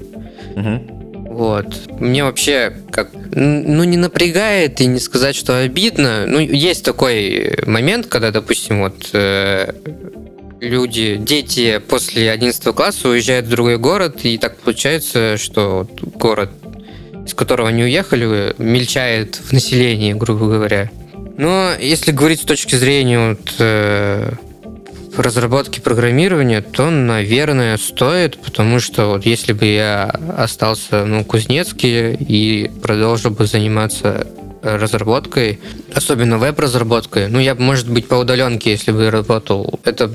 Угу. 0.55 0.96
Вот. 1.37 1.67
Мне 1.99 2.23
вообще 2.23 2.73
как 2.91 3.11
ну, 3.13 3.83
не 3.83 3.95
напрягает 3.95 4.81
и 4.81 4.87
не 4.87 4.99
сказать, 4.99 5.35
что 5.35 5.59
обидно. 5.59 6.25
Ну, 6.25 6.39
есть 6.39 6.83
такой 6.83 7.59
момент, 7.67 8.07
когда, 8.07 8.31
допустим, 8.31 8.79
вот 8.79 9.11
э, 9.13 9.71
люди, 10.59 11.17
дети 11.17 11.79
после 11.87 12.31
11 12.31 12.63
класса 12.73 13.09
уезжают 13.09 13.45
в 13.45 13.49
другой 13.49 13.77
город, 13.77 14.21
и 14.23 14.39
так 14.39 14.57
получается, 14.57 15.37
что 15.37 15.87
город, 16.15 16.49
из 17.23 17.35
которого 17.35 17.69
они 17.69 17.83
уехали, 17.83 18.55
мельчает 18.57 19.35
в 19.35 19.53
населении, 19.53 20.13
грубо 20.13 20.47
говоря. 20.47 20.89
Но 21.37 21.73
если 21.79 22.11
говорить 22.11 22.41
с 22.41 22.45
точки 22.45 22.73
зрения 22.73 23.29
вот, 23.29 23.53
э, 23.59 24.31
разработки 25.17 25.79
программирования, 25.79 26.61
то, 26.61 26.89
наверное, 26.89 27.77
стоит, 27.77 28.37
потому 28.37 28.79
что 28.79 29.07
вот 29.07 29.25
если 29.25 29.53
бы 29.53 29.65
я 29.65 30.05
остался 30.37 31.05
ну, 31.05 31.23
Кузнецке 31.23 32.15
и 32.15 32.71
продолжил 32.81 33.31
бы 33.31 33.45
заниматься 33.45 34.27
разработкой, 34.61 35.59
особенно 35.93 36.37
веб-разработкой, 36.37 37.27
ну, 37.29 37.39
я, 37.39 37.55
может 37.55 37.89
быть, 37.89 38.07
по 38.07 38.15
удаленке, 38.15 38.71
если 38.71 38.91
бы 38.91 39.09
работал, 39.09 39.79
это 39.83 40.11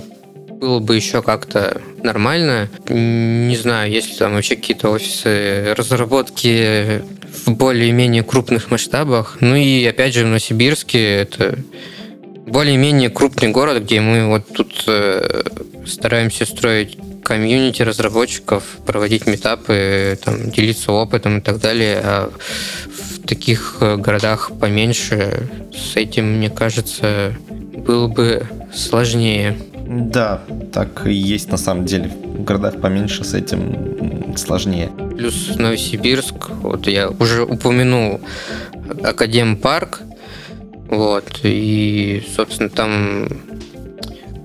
было 0.62 0.78
бы 0.78 0.94
еще 0.94 1.22
как-то 1.22 1.80
нормально. 2.04 2.68
Не 2.88 3.56
знаю, 3.56 3.90
есть 3.90 4.10
ли 4.10 4.16
там 4.16 4.34
вообще 4.34 4.54
какие-то 4.54 4.90
офисы 4.90 5.74
разработки 5.76 7.02
в 7.46 7.50
более-менее 7.50 8.22
крупных 8.22 8.70
масштабах. 8.70 9.38
Ну 9.40 9.56
и 9.56 9.84
опять 9.84 10.14
же 10.14 10.22
в 10.22 10.28
Новосибирске 10.28 11.16
это 11.16 11.58
более-менее 12.46 13.10
крупный 13.10 13.48
город, 13.48 13.82
где 13.82 14.00
мы 14.00 14.26
вот 14.26 14.46
тут 14.52 14.84
э, 14.86 15.42
стараемся 15.86 16.46
строить 16.46 16.98
комьюнити 17.22 17.82
разработчиков, 17.82 18.64
проводить 18.84 19.26
метапы, 19.26 20.18
там, 20.22 20.50
делиться 20.50 20.92
опытом 20.92 21.38
и 21.38 21.40
так 21.40 21.60
далее. 21.60 22.00
А 22.02 22.32
в 22.86 23.26
таких 23.26 23.78
э, 23.80 23.96
городах 23.96 24.52
поменьше 24.60 25.48
с 25.72 25.96
этим, 25.96 26.38
мне 26.38 26.50
кажется, 26.50 27.34
было 27.86 28.08
бы 28.08 28.46
сложнее. 28.74 29.56
Да, 29.86 30.42
так 30.72 31.06
и 31.06 31.12
есть 31.12 31.50
на 31.50 31.56
самом 31.56 31.84
деле. 31.84 32.08
В 32.08 32.44
городах 32.44 32.80
поменьше 32.80 33.24
с 33.24 33.34
этим 33.34 34.36
сложнее. 34.36 34.90
Плюс 35.16 35.54
Новосибирск, 35.56 36.50
вот 36.62 36.86
я 36.86 37.08
уже 37.10 37.44
упомянул 37.44 38.20
Академпарк, 39.02 40.00
вот, 40.92 41.40
и, 41.42 42.22
собственно, 42.36 42.68
там 42.68 43.26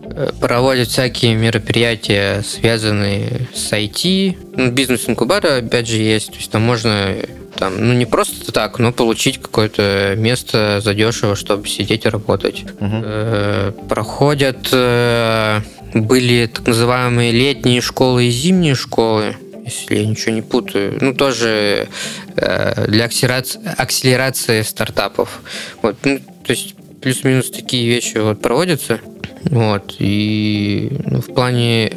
э, 0.03 0.29
проводят 0.39 0.87
всякие 0.87 1.35
мероприятия, 1.35 2.41
связанные 2.41 3.49
с 3.53 3.73
IT. 3.73 4.37
Ну, 4.55 4.71
бизнес-инкубатор, 4.71 5.65
опять 5.65 5.89
же, 5.89 5.97
есть. 5.97 6.29
То 6.29 6.37
есть 6.37 6.49
там 6.49 6.61
можно 6.61 7.17
там, 7.57 7.85
ну 7.85 7.91
не 7.91 8.05
просто 8.05 8.53
так, 8.53 8.79
но 8.79 8.93
получить 8.93 9.41
какое-то 9.41 10.13
место 10.15 10.79
задешево, 10.81 11.35
чтобы 11.35 11.67
сидеть 11.67 12.05
и 12.05 12.09
работать. 12.09 12.63
Угу. 12.79 13.01
Э, 13.03 13.71
проходят 13.89 14.69
э, 14.71 15.59
были 15.93 16.45
так 16.47 16.65
называемые 16.65 17.33
летние 17.33 17.81
школы 17.81 18.23
и 18.23 18.29
зимние 18.29 18.75
школы 18.75 19.35
если 19.67 19.97
я 19.97 20.05
ничего 20.05 20.31
не 20.31 20.41
путаю. 20.41 20.97
Ну, 21.01 21.13
тоже 21.13 21.89
э, 22.37 22.87
для 22.87 23.05
акселерации, 23.05 23.59
акселерации 23.77 24.61
стартапов. 24.61 25.41
Вот, 25.81 25.97
ну, 26.05 26.19
то 26.47 26.53
есть 26.53 26.75
плюс-минус 27.01 27.49
такие 27.49 27.87
вещи 27.87 28.17
вот 28.17 28.41
проводятся. 28.41 28.99
Вот. 29.43 29.95
И 29.99 30.89
ну, 31.05 31.21
в 31.21 31.33
плане 31.33 31.91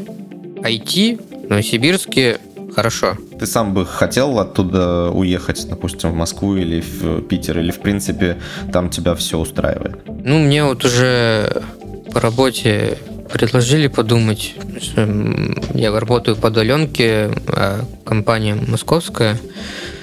IT 0.57 1.47
в 1.47 1.51
Новосибирске 1.51 2.39
хорошо. 2.75 3.17
Ты 3.39 3.47
сам 3.47 3.75
бы 3.75 3.87
хотел 3.87 4.39
оттуда 4.41 5.11
уехать, 5.11 5.67
допустим, 5.69 6.11
в 6.11 6.15
Москву 6.15 6.57
или 6.57 6.81
в 6.81 7.23
Питер, 7.23 7.61
или 7.61 7.71
в 7.71 7.79
принципе 7.79 8.39
там 8.73 8.91
тебя 8.91 9.15
все 9.15 9.39
устраивает? 9.39 10.01
Ну, 10.07 10.41
мне 10.41 10.65
вот 10.65 10.85
уже 10.85 11.63
по 12.13 12.21
работе 12.21 12.99
предложили 13.33 13.87
подумать. 13.87 14.55
Я 15.75 15.99
работаю 15.99 16.37
по 16.37 16.49
удаленке, 16.49 17.31
а 17.47 17.85
компания 18.05 18.57
московская. 18.57 19.39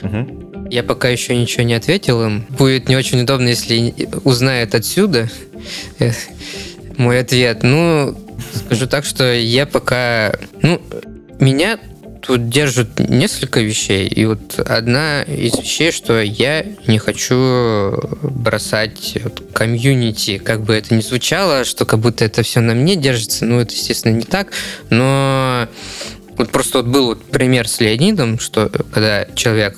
Угу. 0.04 0.47
Я 0.70 0.84
пока 0.84 1.10
еще 1.10 1.36
ничего 1.36 1.64
не 1.64 1.74
ответил 1.74 2.24
им. 2.24 2.46
Будет 2.50 2.90
не 2.90 2.96
очень 2.96 3.22
удобно, 3.22 3.50
если 3.50 3.94
узнают 4.24 4.76
отсюда 4.76 5.30
э, 6.00 6.12
мой 6.98 7.20
ответ. 7.20 7.64
Ну, 7.64 8.18
скажу 8.66 8.88
так, 8.88 9.06
что 9.06 9.34
я 9.34 9.66
пока... 9.66 10.34
Ну, 10.62 10.82
меня 11.40 11.80
тут 12.22 12.50
держат 12.50 13.00
несколько 13.00 13.62
вещей. 13.62 14.08
И 14.08 14.26
вот 14.26 14.60
одна 14.60 15.24
из 15.24 15.58
вещей, 15.58 15.92
что 15.92 16.22
я 16.22 16.66
не 16.88 16.98
хочу 16.98 17.94
бросать 18.22 19.18
комьюнити. 19.54 20.38
Как 20.38 20.64
бы 20.64 20.74
это 20.74 20.94
ни 20.94 21.02
звучало, 21.02 21.64
что 21.64 21.86
как 21.86 22.00
будто 22.00 22.26
это 22.26 22.44
все 22.44 22.60
на 22.60 22.74
мне 22.74 22.96
держится. 22.96 23.46
Ну, 23.46 23.62
это, 23.62 23.74
естественно, 23.74 24.14
не 24.14 24.26
так. 24.26 24.52
Но 24.90 25.68
вот 26.38 26.50
просто 26.52 26.80
вот 26.80 26.88
был 26.88 27.06
вот 27.08 27.24
пример 27.24 27.68
с 27.68 27.80
Леонидом, 27.80 28.40
что 28.40 28.70
когда 28.92 29.26
человек 29.36 29.78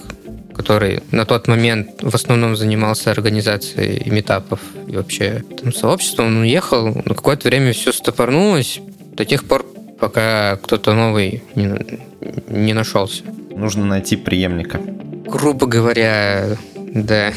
который 0.59 0.99
на 1.11 1.23
тот 1.23 1.47
момент 1.47 2.03
в 2.03 2.13
основном 2.13 2.57
занимался 2.57 3.11
организацией 3.11 4.09
метапов 4.09 4.59
и 4.89 4.93
вообще 4.97 5.41
там, 5.57 5.71
сообществом, 5.71 6.27
он 6.27 6.37
уехал, 6.41 6.87
на 6.87 7.15
какое-то 7.15 7.47
время 7.47 7.71
все 7.71 7.93
стопорнулось 7.93 8.81
до 9.13 9.23
тех 9.23 9.45
пор, 9.45 9.65
пока 10.01 10.57
кто-то 10.57 10.93
новый 10.93 11.43
не, 11.55 12.01
не 12.49 12.73
нашелся. 12.73 13.23
Нужно 13.55 13.85
найти 13.85 14.17
преемника. 14.17 14.81
Грубо 15.25 15.65
говоря, 15.65 16.57
да. 16.75 17.31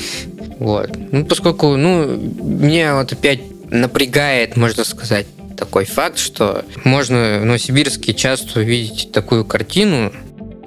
Вот. 0.58 0.90
Ну, 1.12 1.24
поскольку, 1.24 1.76
ну, 1.76 2.16
меня 2.16 2.96
вот 2.96 3.12
опять 3.12 3.42
напрягает, 3.70 4.56
можно 4.56 4.82
сказать, 4.82 5.26
такой 5.56 5.84
факт, 5.84 6.18
что 6.18 6.64
можно 6.82 7.38
в 7.40 7.44
Новосибирске 7.44 8.14
часто 8.14 8.58
увидеть 8.58 9.12
такую 9.12 9.44
картину, 9.44 10.12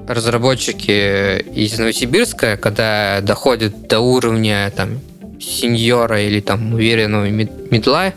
разработчики 0.07 1.39
из 1.39 1.77
Новосибирска, 1.77 2.57
когда 2.57 3.21
доходят 3.21 3.87
до 3.87 3.99
уровня 3.99 4.71
там 4.75 4.99
сеньора 5.39 6.21
или 6.21 6.39
там 6.39 6.73
уверенного 6.73 7.29
медла, 7.29 8.13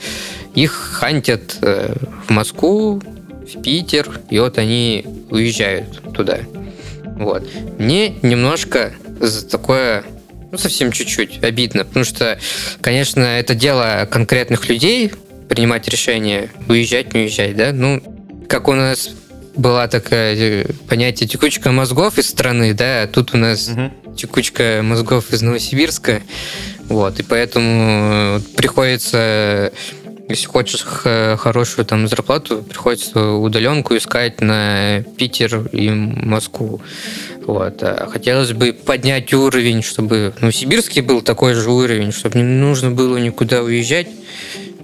их 0.55 0.73
хантят 0.73 1.57
э, 1.63 1.95
в 2.27 2.31
Москву, 2.31 3.01
в 3.01 3.63
Питер, 3.63 4.21
и 4.31 4.39
вот 4.39 4.59
они 4.59 5.05
уезжают 5.31 6.03
туда. 6.15 6.41
Вот. 7.05 7.49
Мне 7.79 8.11
немножко 8.23 8.93
за 9.21 9.47
такое 9.49 10.05
ну, 10.51 10.59
совсем 10.59 10.93
чуть-чуть 10.93 11.43
обидно, 11.43 11.85
потому 11.85 12.05
что, 12.05 12.39
конечно, 12.81 13.21
это 13.21 13.55
дело 13.55 14.09
конкретных 14.11 14.69
людей 14.69 15.13
принимать 15.49 15.89
решение, 15.89 16.51
уезжать, 16.69 17.15
не 17.15 17.23
уезжать, 17.23 17.57
да, 17.57 17.73
ну, 17.73 18.03
как 18.49 18.69
у 18.69 18.75
нас 18.75 19.11
была 19.59 19.89
такая 19.89 20.37
э, 20.37 20.73
понятие 20.89 21.29
текучка 21.29 21.71
мозгов 21.73 22.17
из 22.19 22.29
страны, 22.29 22.73
да, 22.73 23.03
а 23.03 23.07
тут 23.07 23.35
у 23.35 23.37
нас 23.37 23.69
угу. 23.69 24.15
текучка 24.17 24.81
мозгов 24.83 25.33
из 25.33 25.43
Новосибирска, 25.43 26.23
вот, 26.85 27.19
и 27.19 27.23
поэтому 27.23 28.39
э, 28.39 28.41
приходится 28.57 29.73
если 30.31 30.47
хочешь 30.47 30.83
хорошую 30.83 31.87
там 31.87 32.07
зарплату, 32.07 32.63
приходится 32.63 33.31
удаленку 33.31 33.97
искать 33.97 34.43
на 34.43 35.03
Питер 35.17 35.69
и 35.73 35.89
Москву. 35.89 36.83
Вот. 37.47 37.83
А 37.83 38.07
хотелось 38.13 38.53
бы 38.53 38.75
поднять 38.75 39.33
уровень, 39.33 39.83
чтобы 39.83 40.35
в 40.37 40.43
Новосибирске 40.43 41.01
был 41.01 41.23
такой 41.23 41.55
же 41.55 41.71
уровень, 41.71 42.13
чтобы 42.13 42.37
не 42.37 42.45
нужно 42.45 42.91
было 42.91 43.17
никуда 43.17 43.63
уезжать. 43.63 44.09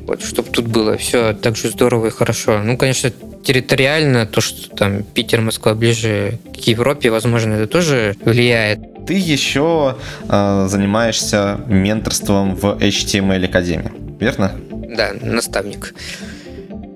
Вот, 0.06 0.22
чтобы 0.22 0.48
тут 0.48 0.66
было 0.66 0.96
все 0.96 1.34
так 1.34 1.56
же 1.56 1.68
здорово 1.68 2.06
и 2.06 2.10
хорошо. 2.10 2.62
Ну, 2.62 2.78
конечно, 2.78 3.12
территориально, 3.44 4.26
то, 4.26 4.40
что 4.40 4.70
там 4.74 5.02
Питер, 5.02 5.40
Москва 5.40 5.74
ближе 5.74 6.38
к 6.52 6.58
Европе, 6.66 7.10
возможно, 7.10 7.54
это 7.54 7.66
тоже 7.66 8.16
влияет. 8.24 8.80
Ты 9.06 9.14
еще 9.14 9.96
э, 10.28 10.66
занимаешься 10.68 11.60
менторством 11.66 12.54
в 12.56 12.64
HTML 12.80 13.44
Академии, 13.44 13.92
верно? 14.18 14.52
Да, 14.96 15.10
наставник. 15.20 15.94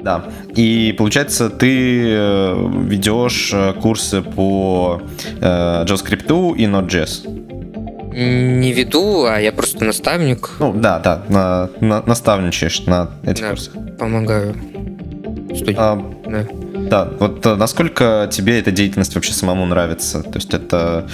Да. 0.02 0.24
И 0.56 0.94
получается, 0.96 1.50
ты 1.50 2.02
э, 2.06 2.68
ведешь 2.86 3.50
э, 3.52 3.74
курсы 3.74 4.22
по 4.22 5.02
э, 5.40 5.84
JavaScript 5.84 6.56
и 6.56 6.64
Node.js. 6.64 7.28
не 8.16 8.72
веду, 8.72 9.26
а 9.26 9.38
я 9.38 9.52
просто 9.52 9.84
наставник. 9.84 10.50
Ну 10.60 10.72
да, 10.72 10.98
да, 11.00 11.22
на, 11.28 11.68
на, 11.80 12.02
наставничаешь 12.06 12.86
на 12.86 13.10
этих 13.24 13.42
Да. 13.42 13.50
курсах. 13.50 13.74
Помогаю 13.98 14.54
студентам. 15.54 15.76
А, 15.78 16.17
да. 16.28 16.46
да, 16.74 17.04
вот 17.18 17.44
э, 17.46 17.54
насколько 17.54 18.28
тебе 18.30 18.58
эта 18.58 18.70
деятельность 18.70 19.14
вообще 19.14 19.32
самому 19.32 19.64
нравится? 19.66 20.22
То 20.22 20.36
есть 20.36 20.52
это 20.52 21.08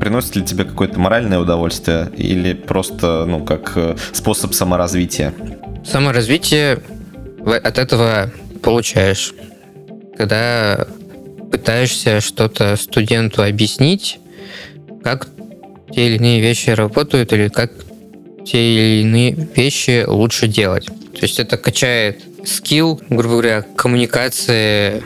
приносит 0.00 0.36
ли 0.36 0.44
тебе 0.44 0.64
какое-то 0.64 0.98
моральное 0.98 1.38
удовольствие 1.38 2.10
или 2.16 2.54
просто, 2.54 3.24
ну, 3.26 3.44
как 3.44 3.72
э, 3.76 3.96
способ 4.12 4.54
саморазвития? 4.54 5.34
Саморазвитие 5.84 6.80
от 7.46 7.78
этого 7.78 8.30
получаешь. 8.62 9.34
Когда 10.16 10.86
пытаешься 11.50 12.20
что-то 12.20 12.76
студенту 12.76 13.42
объяснить, 13.42 14.18
как 15.04 15.28
те 15.94 16.06
или 16.06 16.16
иные 16.16 16.40
вещи 16.40 16.70
работают 16.70 17.32
или 17.32 17.48
как 17.48 17.70
те 18.44 18.58
или 18.58 19.02
иные 19.02 19.48
вещи 19.54 20.04
лучше 20.06 20.48
делать. 20.48 20.86
То 20.86 21.22
есть 21.22 21.38
это 21.38 21.56
качает 21.56 22.22
скилл, 22.44 23.00
грубо 23.08 23.34
говоря, 23.34 23.62
коммуникации 23.76 25.02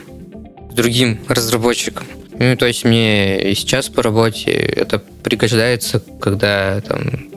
с 0.71 0.75
другим 0.75 1.19
разработчиком. 1.29 2.07
Ну, 2.39 2.57
то 2.57 2.67
есть 2.67 2.85
мне 2.85 3.51
и 3.51 3.55
сейчас 3.55 3.89
по 3.89 4.03
работе 4.03 4.51
это 4.51 4.99
пригождается, 4.99 6.03
когда 6.21 6.81
там 6.83 7.31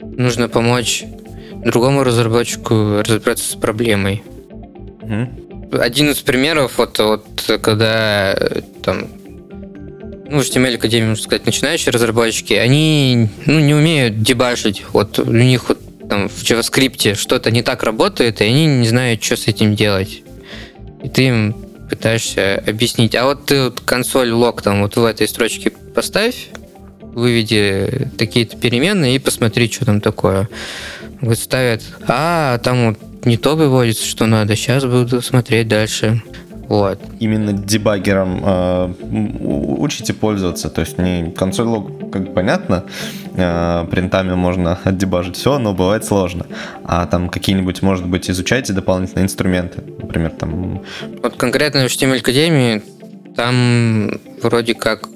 нужно 0.00 0.48
помочь 0.48 1.04
другому 1.64 2.04
разработчику 2.04 3.02
разобраться 3.04 3.50
с 3.50 3.54
проблемой. 3.54 4.22
Мгм. 5.02 5.70
Один 5.72 6.10
из 6.10 6.20
примеров, 6.20 6.78
вот, 6.78 6.98
вот 6.98 7.60
когда 7.60 8.38
там 8.82 9.08
ну, 10.28 10.40
HTML 10.40 10.76
Академии, 10.76 11.08
можно 11.08 11.22
сказать, 11.22 11.46
начинающие 11.46 11.92
разработчики, 11.92 12.54
они 12.54 13.28
ну, 13.46 13.58
не 13.60 13.74
умеют 13.74 14.22
дебажить. 14.22 14.84
Вот 14.92 15.18
у 15.18 15.30
них 15.30 15.68
вот 15.68 15.78
там 16.08 16.28
в 16.28 16.42
JavaScript 16.42 17.14
что-то 17.14 17.50
не 17.50 17.62
так 17.62 17.82
работает, 17.82 18.40
и 18.40 18.44
они 18.44 18.66
не 18.66 18.86
знают, 18.86 19.22
что 19.22 19.36
с 19.36 19.46
этим 19.48 19.74
делать. 19.74 20.22
И 21.02 21.08
ты 21.08 21.28
им 21.28 21.54
пытаешься 21.88 22.62
объяснить. 22.66 23.14
А 23.14 23.24
вот 23.24 23.46
ты 23.46 23.64
вот 23.64 23.80
консоль 23.80 24.30
лог 24.30 24.62
там 24.62 24.82
вот 24.82 24.96
в 24.96 25.04
этой 25.04 25.28
строчке 25.28 25.70
поставь, 25.70 26.48
выведи 27.00 28.08
такие-то 28.18 28.56
переменные 28.56 29.16
и 29.16 29.18
посмотри, 29.18 29.70
что 29.70 29.84
там 29.84 30.00
такое. 30.00 30.48
Вот 31.20 31.38
ставят, 31.38 31.82
а, 32.08 32.58
там 32.58 32.88
вот 32.88 33.26
не 33.26 33.36
то 33.36 33.56
выводится, 33.56 34.04
что 34.04 34.26
надо, 34.26 34.56
сейчас 34.56 34.84
буду 34.84 35.22
смотреть 35.22 35.68
дальше. 35.68 36.22
Вот. 36.68 36.98
Именно 37.20 37.52
дебаггером 37.52 38.42
э, 38.42 38.94
учите 39.78 40.14
пользоваться, 40.14 40.70
то 40.70 40.80
есть 40.80 40.98
не 40.98 41.30
консоль 41.30 41.66
лог, 41.66 42.10
как 42.10 42.34
понятно, 42.34 42.84
э, 43.34 43.86
принтами 43.90 44.34
можно 44.34 44.78
отдебажить 44.84 45.36
все, 45.36 45.58
но 45.58 45.74
бывает 45.74 46.04
сложно. 46.04 46.46
А 46.84 47.06
там 47.06 47.28
какие-нибудь, 47.28 47.82
может 47.82 48.06
быть, 48.06 48.30
изучайте 48.30 48.72
дополнительные 48.72 49.24
инструменты, 49.24 49.82
например, 49.98 50.30
там 50.30 50.82
Вот 51.22 51.36
конкретно 51.36 51.82
в 51.82 51.86
HTML 51.86 52.18
Академии 52.18 52.82
там 53.36 54.10
вроде 54.42 54.74
как 54.74 55.08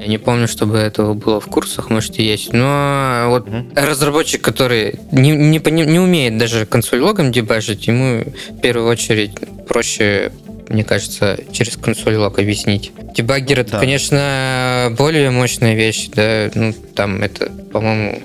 я 0.00 0.06
не 0.06 0.16
помню, 0.16 0.48
чтобы 0.48 0.78
этого 0.78 1.12
было 1.12 1.40
в 1.40 1.46
курсах, 1.46 1.90
может 1.90 2.18
и 2.18 2.22
есть. 2.22 2.54
Но 2.54 3.26
вот 3.28 3.46
Мгм. 3.46 3.72
разработчик, 3.74 4.40
который 4.40 4.98
не, 5.12 5.32
не, 5.32 5.58
не 5.58 5.98
умеет 5.98 6.38
даже 6.38 6.64
консоль 6.64 7.00
логом 7.00 7.30
дебажить, 7.32 7.86
ему 7.86 8.24
в 8.48 8.60
первую 8.62 8.88
очередь 8.88 9.32
проще, 9.68 10.32
мне 10.70 10.84
кажется, 10.84 11.36
через 11.52 11.76
консоль 11.76 12.16
лог 12.16 12.38
объяснить. 12.38 12.92
Дебаггер 13.14 13.60
это, 13.60 13.72
Да. 13.72 13.80
конечно, 13.80 14.94
более 14.96 15.30
мощная 15.30 15.74
вещь, 15.74 16.08
да, 16.14 16.50
ну 16.54 16.72
там 16.94 17.22
это, 17.22 17.50
по-моему, 17.72 18.22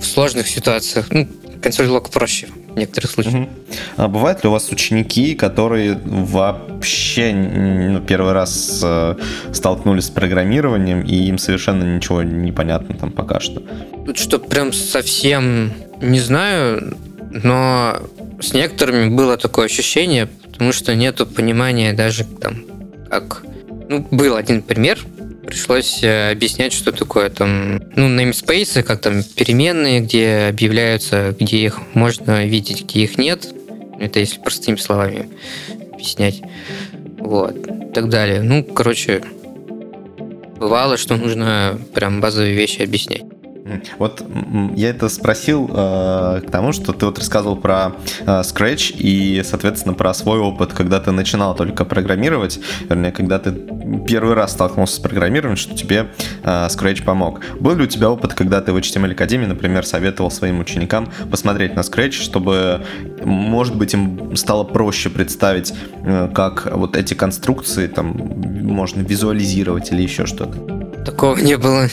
в 0.00 0.04
сложных 0.04 0.48
ситуациях. 0.48 1.06
Ну, 1.10 1.28
консоль 1.62 1.86
лог 1.88 2.08
проще 2.08 2.48
в 2.74 2.78
некоторых 2.78 3.10
случаях. 3.10 3.34
Мгм. 3.34 3.48
А 3.96 4.08
бывают 4.08 4.42
ли 4.42 4.48
у 4.48 4.52
вас 4.52 4.70
ученики, 4.70 5.34
которые 5.34 6.00
вообще 6.04 7.32
ну, 7.32 8.00
первый 8.00 8.32
раз 8.32 8.80
э, 8.82 9.14
столкнулись 9.52 10.06
с 10.06 10.10
программированием, 10.10 11.02
и 11.02 11.14
им 11.26 11.36
совершенно 11.36 11.84
ничего 11.84 12.22
не 12.22 12.52
понятно 12.52 12.96
там 12.96 13.12
пока 13.12 13.38
что? 13.38 13.62
Тут 14.06 14.18
что 14.18 14.38
прям 14.38 14.72
совсем 14.72 15.72
не 16.00 16.20
знаю, 16.20 16.96
но 17.30 17.98
с 18.40 18.54
некоторыми 18.54 19.08
было 19.14 19.36
такое 19.36 19.66
ощущение, 19.66 20.28
потому 20.52 20.72
что 20.72 20.94
нету 20.94 21.26
понимания 21.26 21.92
даже 21.92 22.24
там, 22.24 22.64
как... 23.10 23.44
Ну, 23.88 24.06
был 24.10 24.36
один 24.36 24.62
пример, 24.62 24.98
пришлось 25.46 26.02
э, 26.02 26.30
объяснять, 26.30 26.72
что 26.72 26.92
такое 26.92 27.28
там, 27.28 27.82
ну, 27.96 28.08
namespace, 28.08 28.82
как 28.82 29.00
там 29.00 29.22
переменные, 29.22 30.00
где 30.00 30.46
объявляются, 30.48 31.34
где 31.38 31.58
их 31.58 31.80
можно 31.94 32.46
видеть, 32.46 32.84
где 32.84 33.00
их 33.00 33.18
нет. 33.18 33.48
Это 34.00 34.20
если 34.20 34.38
простыми 34.40 34.76
словами 34.76 35.28
объяснять. 35.92 36.42
Вот. 37.18 37.56
И 37.56 37.92
так 37.92 38.08
далее. 38.08 38.40
Ну, 38.42 38.64
короче, 38.64 39.22
бывало, 40.58 40.96
что 40.96 41.16
нужно 41.16 41.78
прям 41.94 42.20
базовые 42.20 42.54
вещи 42.54 42.82
объяснять. 42.82 43.24
Вот 43.98 44.24
я 44.74 44.90
это 44.90 45.08
спросил 45.08 45.70
э, 45.72 46.42
к 46.46 46.50
тому, 46.50 46.72
что 46.72 46.92
ты 46.92 47.06
вот 47.06 47.18
рассказывал 47.18 47.56
про 47.56 47.92
э, 48.20 48.24
Scratch 48.40 48.94
и, 48.96 49.42
соответственно, 49.44 49.94
про 49.94 50.12
свой 50.14 50.40
опыт, 50.40 50.72
когда 50.72 51.00
ты 51.00 51.12
начинал 51.12 51.54
только 51.54 51.84
программировать, 51.84 52.58
вернее, 52.88 53.12
когда 53.12 53.38
ты 53.38 53.52
первый 54.06 54.34
раз 54.34 54.52
столкнулся 54.52 54.96
с 54.96 54.98
программированием, 54.98 55.56
что 55.56 55.76
тебе 55.76 56.08
э, 56.42 56.66
Scratch 56.66 57.04
помог. 57.04 57.40
Был 57.60 57.76
ли 57.76 57.84
у 57.84 57.86
тебя 57.86 58.10
опыт, 58.10 58.34
когда 58.34 58.60
ты 58.60 58.72
в 58.72 58.76
HTML 58.76 59.12
Академии, 59.12 59.46
например, 59.46 59.86
советовал 59.86 60.30
своим 60.30 60.60
ученикам 60.60 61.08
посмотреть 61.30 61.76
на 61.76 61.80
Scratch, 61.80 62.12
чтобы, 62.12 62.84
может 63.24 63.76
быть, 63.76 63.94
им 63.94 64.36
стало 64.36 64.64
проще 64.64 65.08
представить, 65.08 65.72
э, 66.04 66.28
как 66.34 66.68
вот 66.74 66.96
эти 66.96 67.14
конструкции 67.14 67.86
там 67.86 68.08
можно 68.08 69.02
визуализировать 69.02 69.92
или 69.92 70.02
еще 70.02 70.26
что-то? 70.26 71.04
Такого 71.04 71.36
не 71.36 71.56
было. 71.56 71.88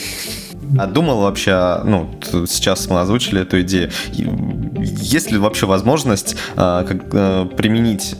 А 0.77 0.85
думал 0.85 1.21
вообще, 1.21 1.81
ну, 1.83 2.09
сейчас 2.47 2.87
мы 2.89 3.01
озвучили 3.01 3.41
эту 3.41 3.61
идею, 3.61 3.91
есть 4.73 5.31
ли 5.31 5.37
вообще 5.37 5.65
возможность 5.65 6.35
а, 6.55 6.83
как, 6.83 7.03
а, 7.13 7.45
применить 7.45 8.15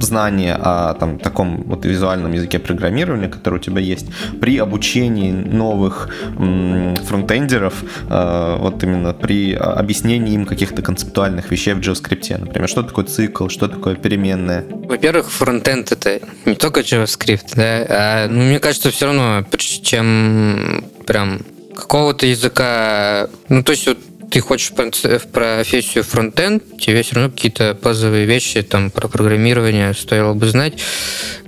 знания 0.00 0.54
о 0.54 0.94
там, 0.94 1.18
таком 1.18 1.62
вот 1.64 1.84
визуальном 1.84 2.32
языке 2.32 2.58
программирования, 2.58 3.28
который 3.28 3.56
у 3.56 3.62
тебя 3.62 3.80
есть, 3.80 4.06
при 4.40 4.58
обучении 4.58 5.32
новых 5.32 6.10
м, 6.36 6.96
фронтендеров, 6.96 7.82
а, 8.08 8.56
вот 8.58 8.82
именно 8.82 9.12
при 9.14 9.54
объяснении 9.54 10.34
им 10.34 10.46
каких-то 10.46 10.82
концептуальных 10.82 11.50
вещей 11.50 11.74
в 11.74 11.78
JavaScript, 11.78 12.38
например, 12.38 12.68
что 12.68 12.82
такое 12.82 13.04
цикл, 13.04 13.48
что 13.48 13.68
такое 13.68 13.96
переменная? 13.96 14.64
Во-первых, 14.68 15.30
фронтенд 15.30 15.92
это 15.92 16.20
не 16.44 16.54
только 16.54 16.80
JavaScript, 16.80 17.54
да, 17.54 17.86
а, 17.88 18.28
ну, 18.28 18.42
мне 18.42 18.58
кажется, 18.58 18.90
все 18.90 19.06
равно, 19.06 19.44
чем 19.82 20.84
прям 21.06 21.40
какого-то 21.74 22.26
языка, 22.26 23.28
ну, 23.48 23.62
то 23.62 23.72
есть 23.72 23.86
вот 23.86 23.98
ты 24.30 24.40
хочешь 24.40 24.72
в 24.72 25.26
профессию 25.28 26.02
фронтенд, 26.02 26.78
тебе 26.78 27.02
все 27.02 27.14
равно 27.14 27.30
какие-то 27.30 27.76
базовые 27.80 28.26
вещи 28.26 28.62
там 28.62 28.90
про 28.90 29.06
программирование 29.06 29.94
стоило 29.94 30.34
бы 30.34 30.48
знать. 30.48 30.74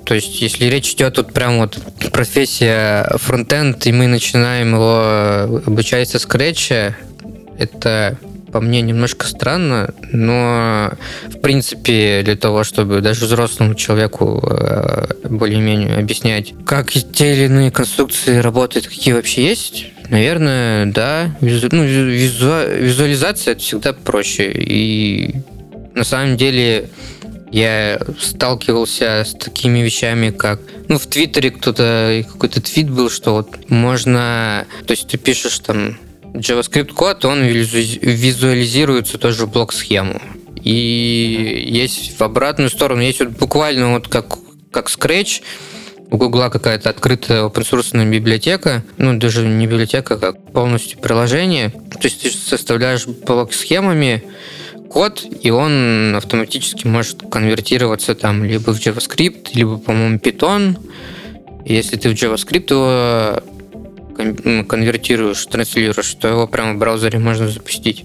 То 0.04 0.14
есть, 0.14 0.40
если 0.40 0.66
речь 0.66 0.92
идет 0.92 1.14
тут 1.14 1.32
прям 1.32 1.58
вот 1.58 1.78
профессия 2.12 3.10
фронтенд, 3.16 3.84
и 3.86 3.92
мы 3.92 4.06
начинаем 4.06 4.74
его 4.74 5.62
обучать 5.66 6.10
со 6.10 6.20
скретча, 6.20 6.96
это 7.58 8.16
по 8.52 8.60
мне 8.60 8.80
немножко 8.80 9.26
странно, 9.26 9.92
но 10.12 10.92
в 11.24 11.40
принципе 11.40 12.22
для 12.24 12.36
того, 12.36 12.64
чтобы 12.64 13.00
даже 13.00 13.26
взрослому 13.26 13.74
человеку 13.74 14.42
э, 14.48 15.08
более-менее 15.28 15.96
объяснять, 15.96 16.54
как 16.64 16.92
те 16.92 17.34
или 17.34 17.44
иные 17.46 17.70
конструкции 17.70 18.38
работают, 18.38 18.86
какие 18.86 19.12
вообще 19.12 19.44
есть, 19.44 19.86
наверное, 20.10 20.86
да. 20.86 21.36
Визу- 21.40 21.68
ну, 21.72 21.84
визу- 21.84 22.78
визуализация 22.78 23.52
это 23.52 23.60
всегда 23.60 23.92
проще. 23.92 24.52
И 24.52 25.34
на 25.94 26.04
самом 26.04 26.36
деле 26.36 26.88
я 27.50 28.00
сталкивался 28.20 29.24
с 29.26 29.32
такими 29.32 29.80
вещами, 29.80 30.30
как... 30.30 30.60
Ну, 30.88 30.98
в 30.98 31.06
Твиттере 31.06 31.50
кто-то... 31.50 32.24
Какой-то 32.32 32.60
твит 32.60 32.90
был, 32.90 33.10
что 33.10 33.34
вот 33.34 33.70
можно... 33.70 34.66
То 34.86 34.92
есть 34.92 35.08
ты 35.08 35.18
пишешь 35.18 35.58
там 35.60 35.98
JavaScript 36.34 36.92
код, 36.92 37.24
он 37.24 37.42
визу- 37.44 37.98
визуализируется 38.00 39.18
тоже 39.18 39.46
в 39.46 39.52
блок-схему. 39.52 40.20
И 40.62 41.66
есть 41.68 42.18
в 42.18 42.22
обратную 42.22 42.70
сторону, 42.70 43.00
есть 43.00 43.20
вот 43.20 43.28
буквально 43.30 43.92
вот 43.92 44.08
как, 44.08 44.36
как 44.72 44.88
Scratch, 44.88 45.42
у 46.10 46.16
Гугла 46.16 46.48
какая-то 46.48 46.90
открытая 46.90 47.44
open 47.44 48.10
библиотека, 48.10 48.84
ну 48.96 49.18
даже 49.18 49.46
не 49.46 49.66
библиотека, 49.66 50.18
как 50.18 50.40
полностью 50.52 50.98
приложение. 50.98 51.70
То 51.70 52.04
есть 52.04 52.22
ты 52.22 52.30
составляешь 52.30 53.06
блок 53.06 53.52
схемами, 53.52 54.22
код, 54.88 55.24
и 55.42 55.50
он 55.50 56.14
автоматически 56.14 56.86
может 56.86 57.22
конвертироваться 57.30 58.14
там 58.14 58.44
либо 58.44 58.72
в 58.72 58.78
JavaScript, 58.78 59.48
либо, 59.54 59.78
по-моему, 59.78 60.18
Python. 60.18 60.78
Если 61.64 61.96
ты 61.96 62.10
в 62.10 62.12
JavaScript 62.12 62.70
его 62.70 63.42
конвертируешь, 64.64 65.44
транслируешь, 65.46 66.14
то 66.14 66.28
его 66.28 66.46
прямо 66.46 66.74
в 66.74 66.78
браузере 66.78 67.18
можно 67.18 67.48
запустить. 67.48 68.04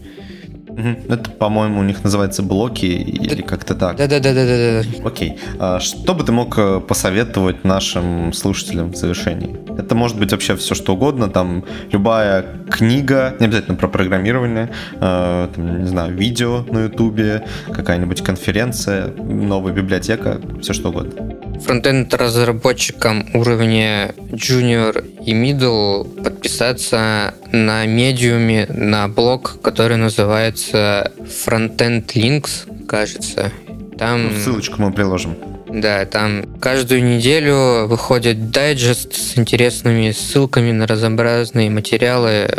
Это, 1.10 1.30
по-моему, 1.30 1.80
у 1.80 1.84
них 1.84 2.04
называется 2.04 2.44
блоки 2.44 2.86
или 2.86 3.42
как-то 3.42 3.76
так. 3.76 3.98
Да-да-да-да-да. 3.98 5.08
Окей. 5.08 5.38
А 5.60 5.80
что 5.80 6.14
бы 6.14 6.24
ты 6.24 6.32
мог 6.32 6.58
э, 6.58 6.80
посоветовать 6.80 7.64
нашим 7.64 8.34
слушателям 8.34 8.92
в 8.92 8.96
завершении? 8.96 9.58
Это 9.78 9.96
может 9.96 10.18
быть 10.18 10.32
вообще 10.32 10.56
все 10.56 10.76
что 10.76 10.94
угодно, 10.94 11.30
там 11.30 11.66
любая 11.92 12.46
книга, 12.70 13.36
не 13.40 13.48
обязательно 13.48 13.76
про 13.76 13.88
программирование, 13.88 14.72
э, 14.94 15.48
там, 15.54 15.82
не 15.82 15.88
знаю, 15.88 16.16
видео 16.16 16.64
на 16.70 16.86
ютубе, 16.86 17.46
какая-нибудь 17.72 18.22
конференция, 18.24 19.08
новая 19.08 19.74
библиотека, 19.74 20.40
все 20.62 20.74
что 20.74 20.90
угодно. 20.90 21.51
Фронтенд 21.60 22.14
разработчикам 22.14 23.28
уровня 23.34 24.14
junior 24.32 25.06
и 25.24 25.34
middle 25.34 26.24
подписаться 26.24 27.34
на 27.52 27.86
медиуме 27.86 28.68
на 28.70 29.08
блог, 29.08 29.60
который 29.62 29.98
называется 29.98 31.12
Frontend 31.20 32.08
Links, 32.14 32.86
кажется. 32.88 33.52
Там... 33.98 34.24
Ну, 34.24 34.40
ссылочку 34.40 34.82
мы 34.82 34.92
приложим. 34.92 35.36
Да, 35.74 36.06
там 36.06 36.44
каждую 36.60 37.04
неделю 37.04 37.88
выходит 37.88 38.52
дайджест 38.52 39.14
с 39.14 39.38
интересными 39.38 40.12
ссылками 40.12 40.72
на 40.72 40.86
разнообразные 40.86 41.70
материалы, 41.70 42.50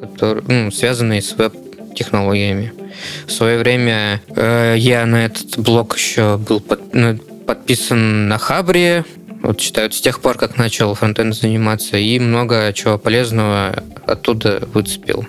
которые, 0.00 0.44
ну, 0.46 0.70
связанные 0.70 1.20
с 1.20 1.32
веб-технологиями. 1.36 2.72
В 3.26 3.32
свое 3.32 3.58
время 3.58 4.22
э, 4.34 4.76
я 4.78 5.04
на 5.04 5.26
этот 5.26 5.58
блог 5.58 5.96
еще 5.96 6.38
был 6.38 6.60
под, 6.60 6.94
ну, 6.94 7.18
подписан 7.54 8.28
на 8.28 8.38
Хабре, 8.38 9.04
вот 9.42 9.60
считают 9.60 9.92
с 9.92 10.00
тех 10.00 10.22
пор, 10.22 10.38
как 10.38 10.56
начал 10.56 10.94
фронтенд 10.94 11.34
заниматься, 11.34 11.98
и 11.98 12.18
много 12.18 12.72
чего 12.72 12.96
полезного 12.96 13.82
оттуда 14.06 14.66
выцепил. 14.72 15.26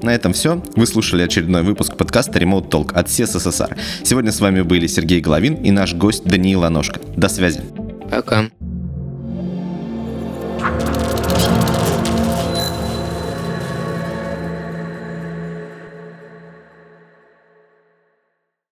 На 0.00 0.14
этом 0.14 0.32
все. 0.32 0.62
Вы 0.76 0.86
слушали 0.86 1.22
очередной 1.22 1.64
выпуск 1.64 1.96
подкаста 1.96 2.38
Remote 2.38 2.70
Talk 2.70 2.92
от 2.92 3.10
СССР. 3.10 3.76
Сегодня 4.04 4.30
с 4.30 4.38
вами 4.38 4.60
были 4.60 4.86
Сергей 4.86 5.20
Головин 5.20 5.54
и 5.54 5.72
наш 5.72 5.92
гость 5.92 6.22
Даниил 6.22 6.62
Аношко. 6.62 7.00
До 7.16 7.28
связи. 7.28 7.62
Пока. 8.08 8.44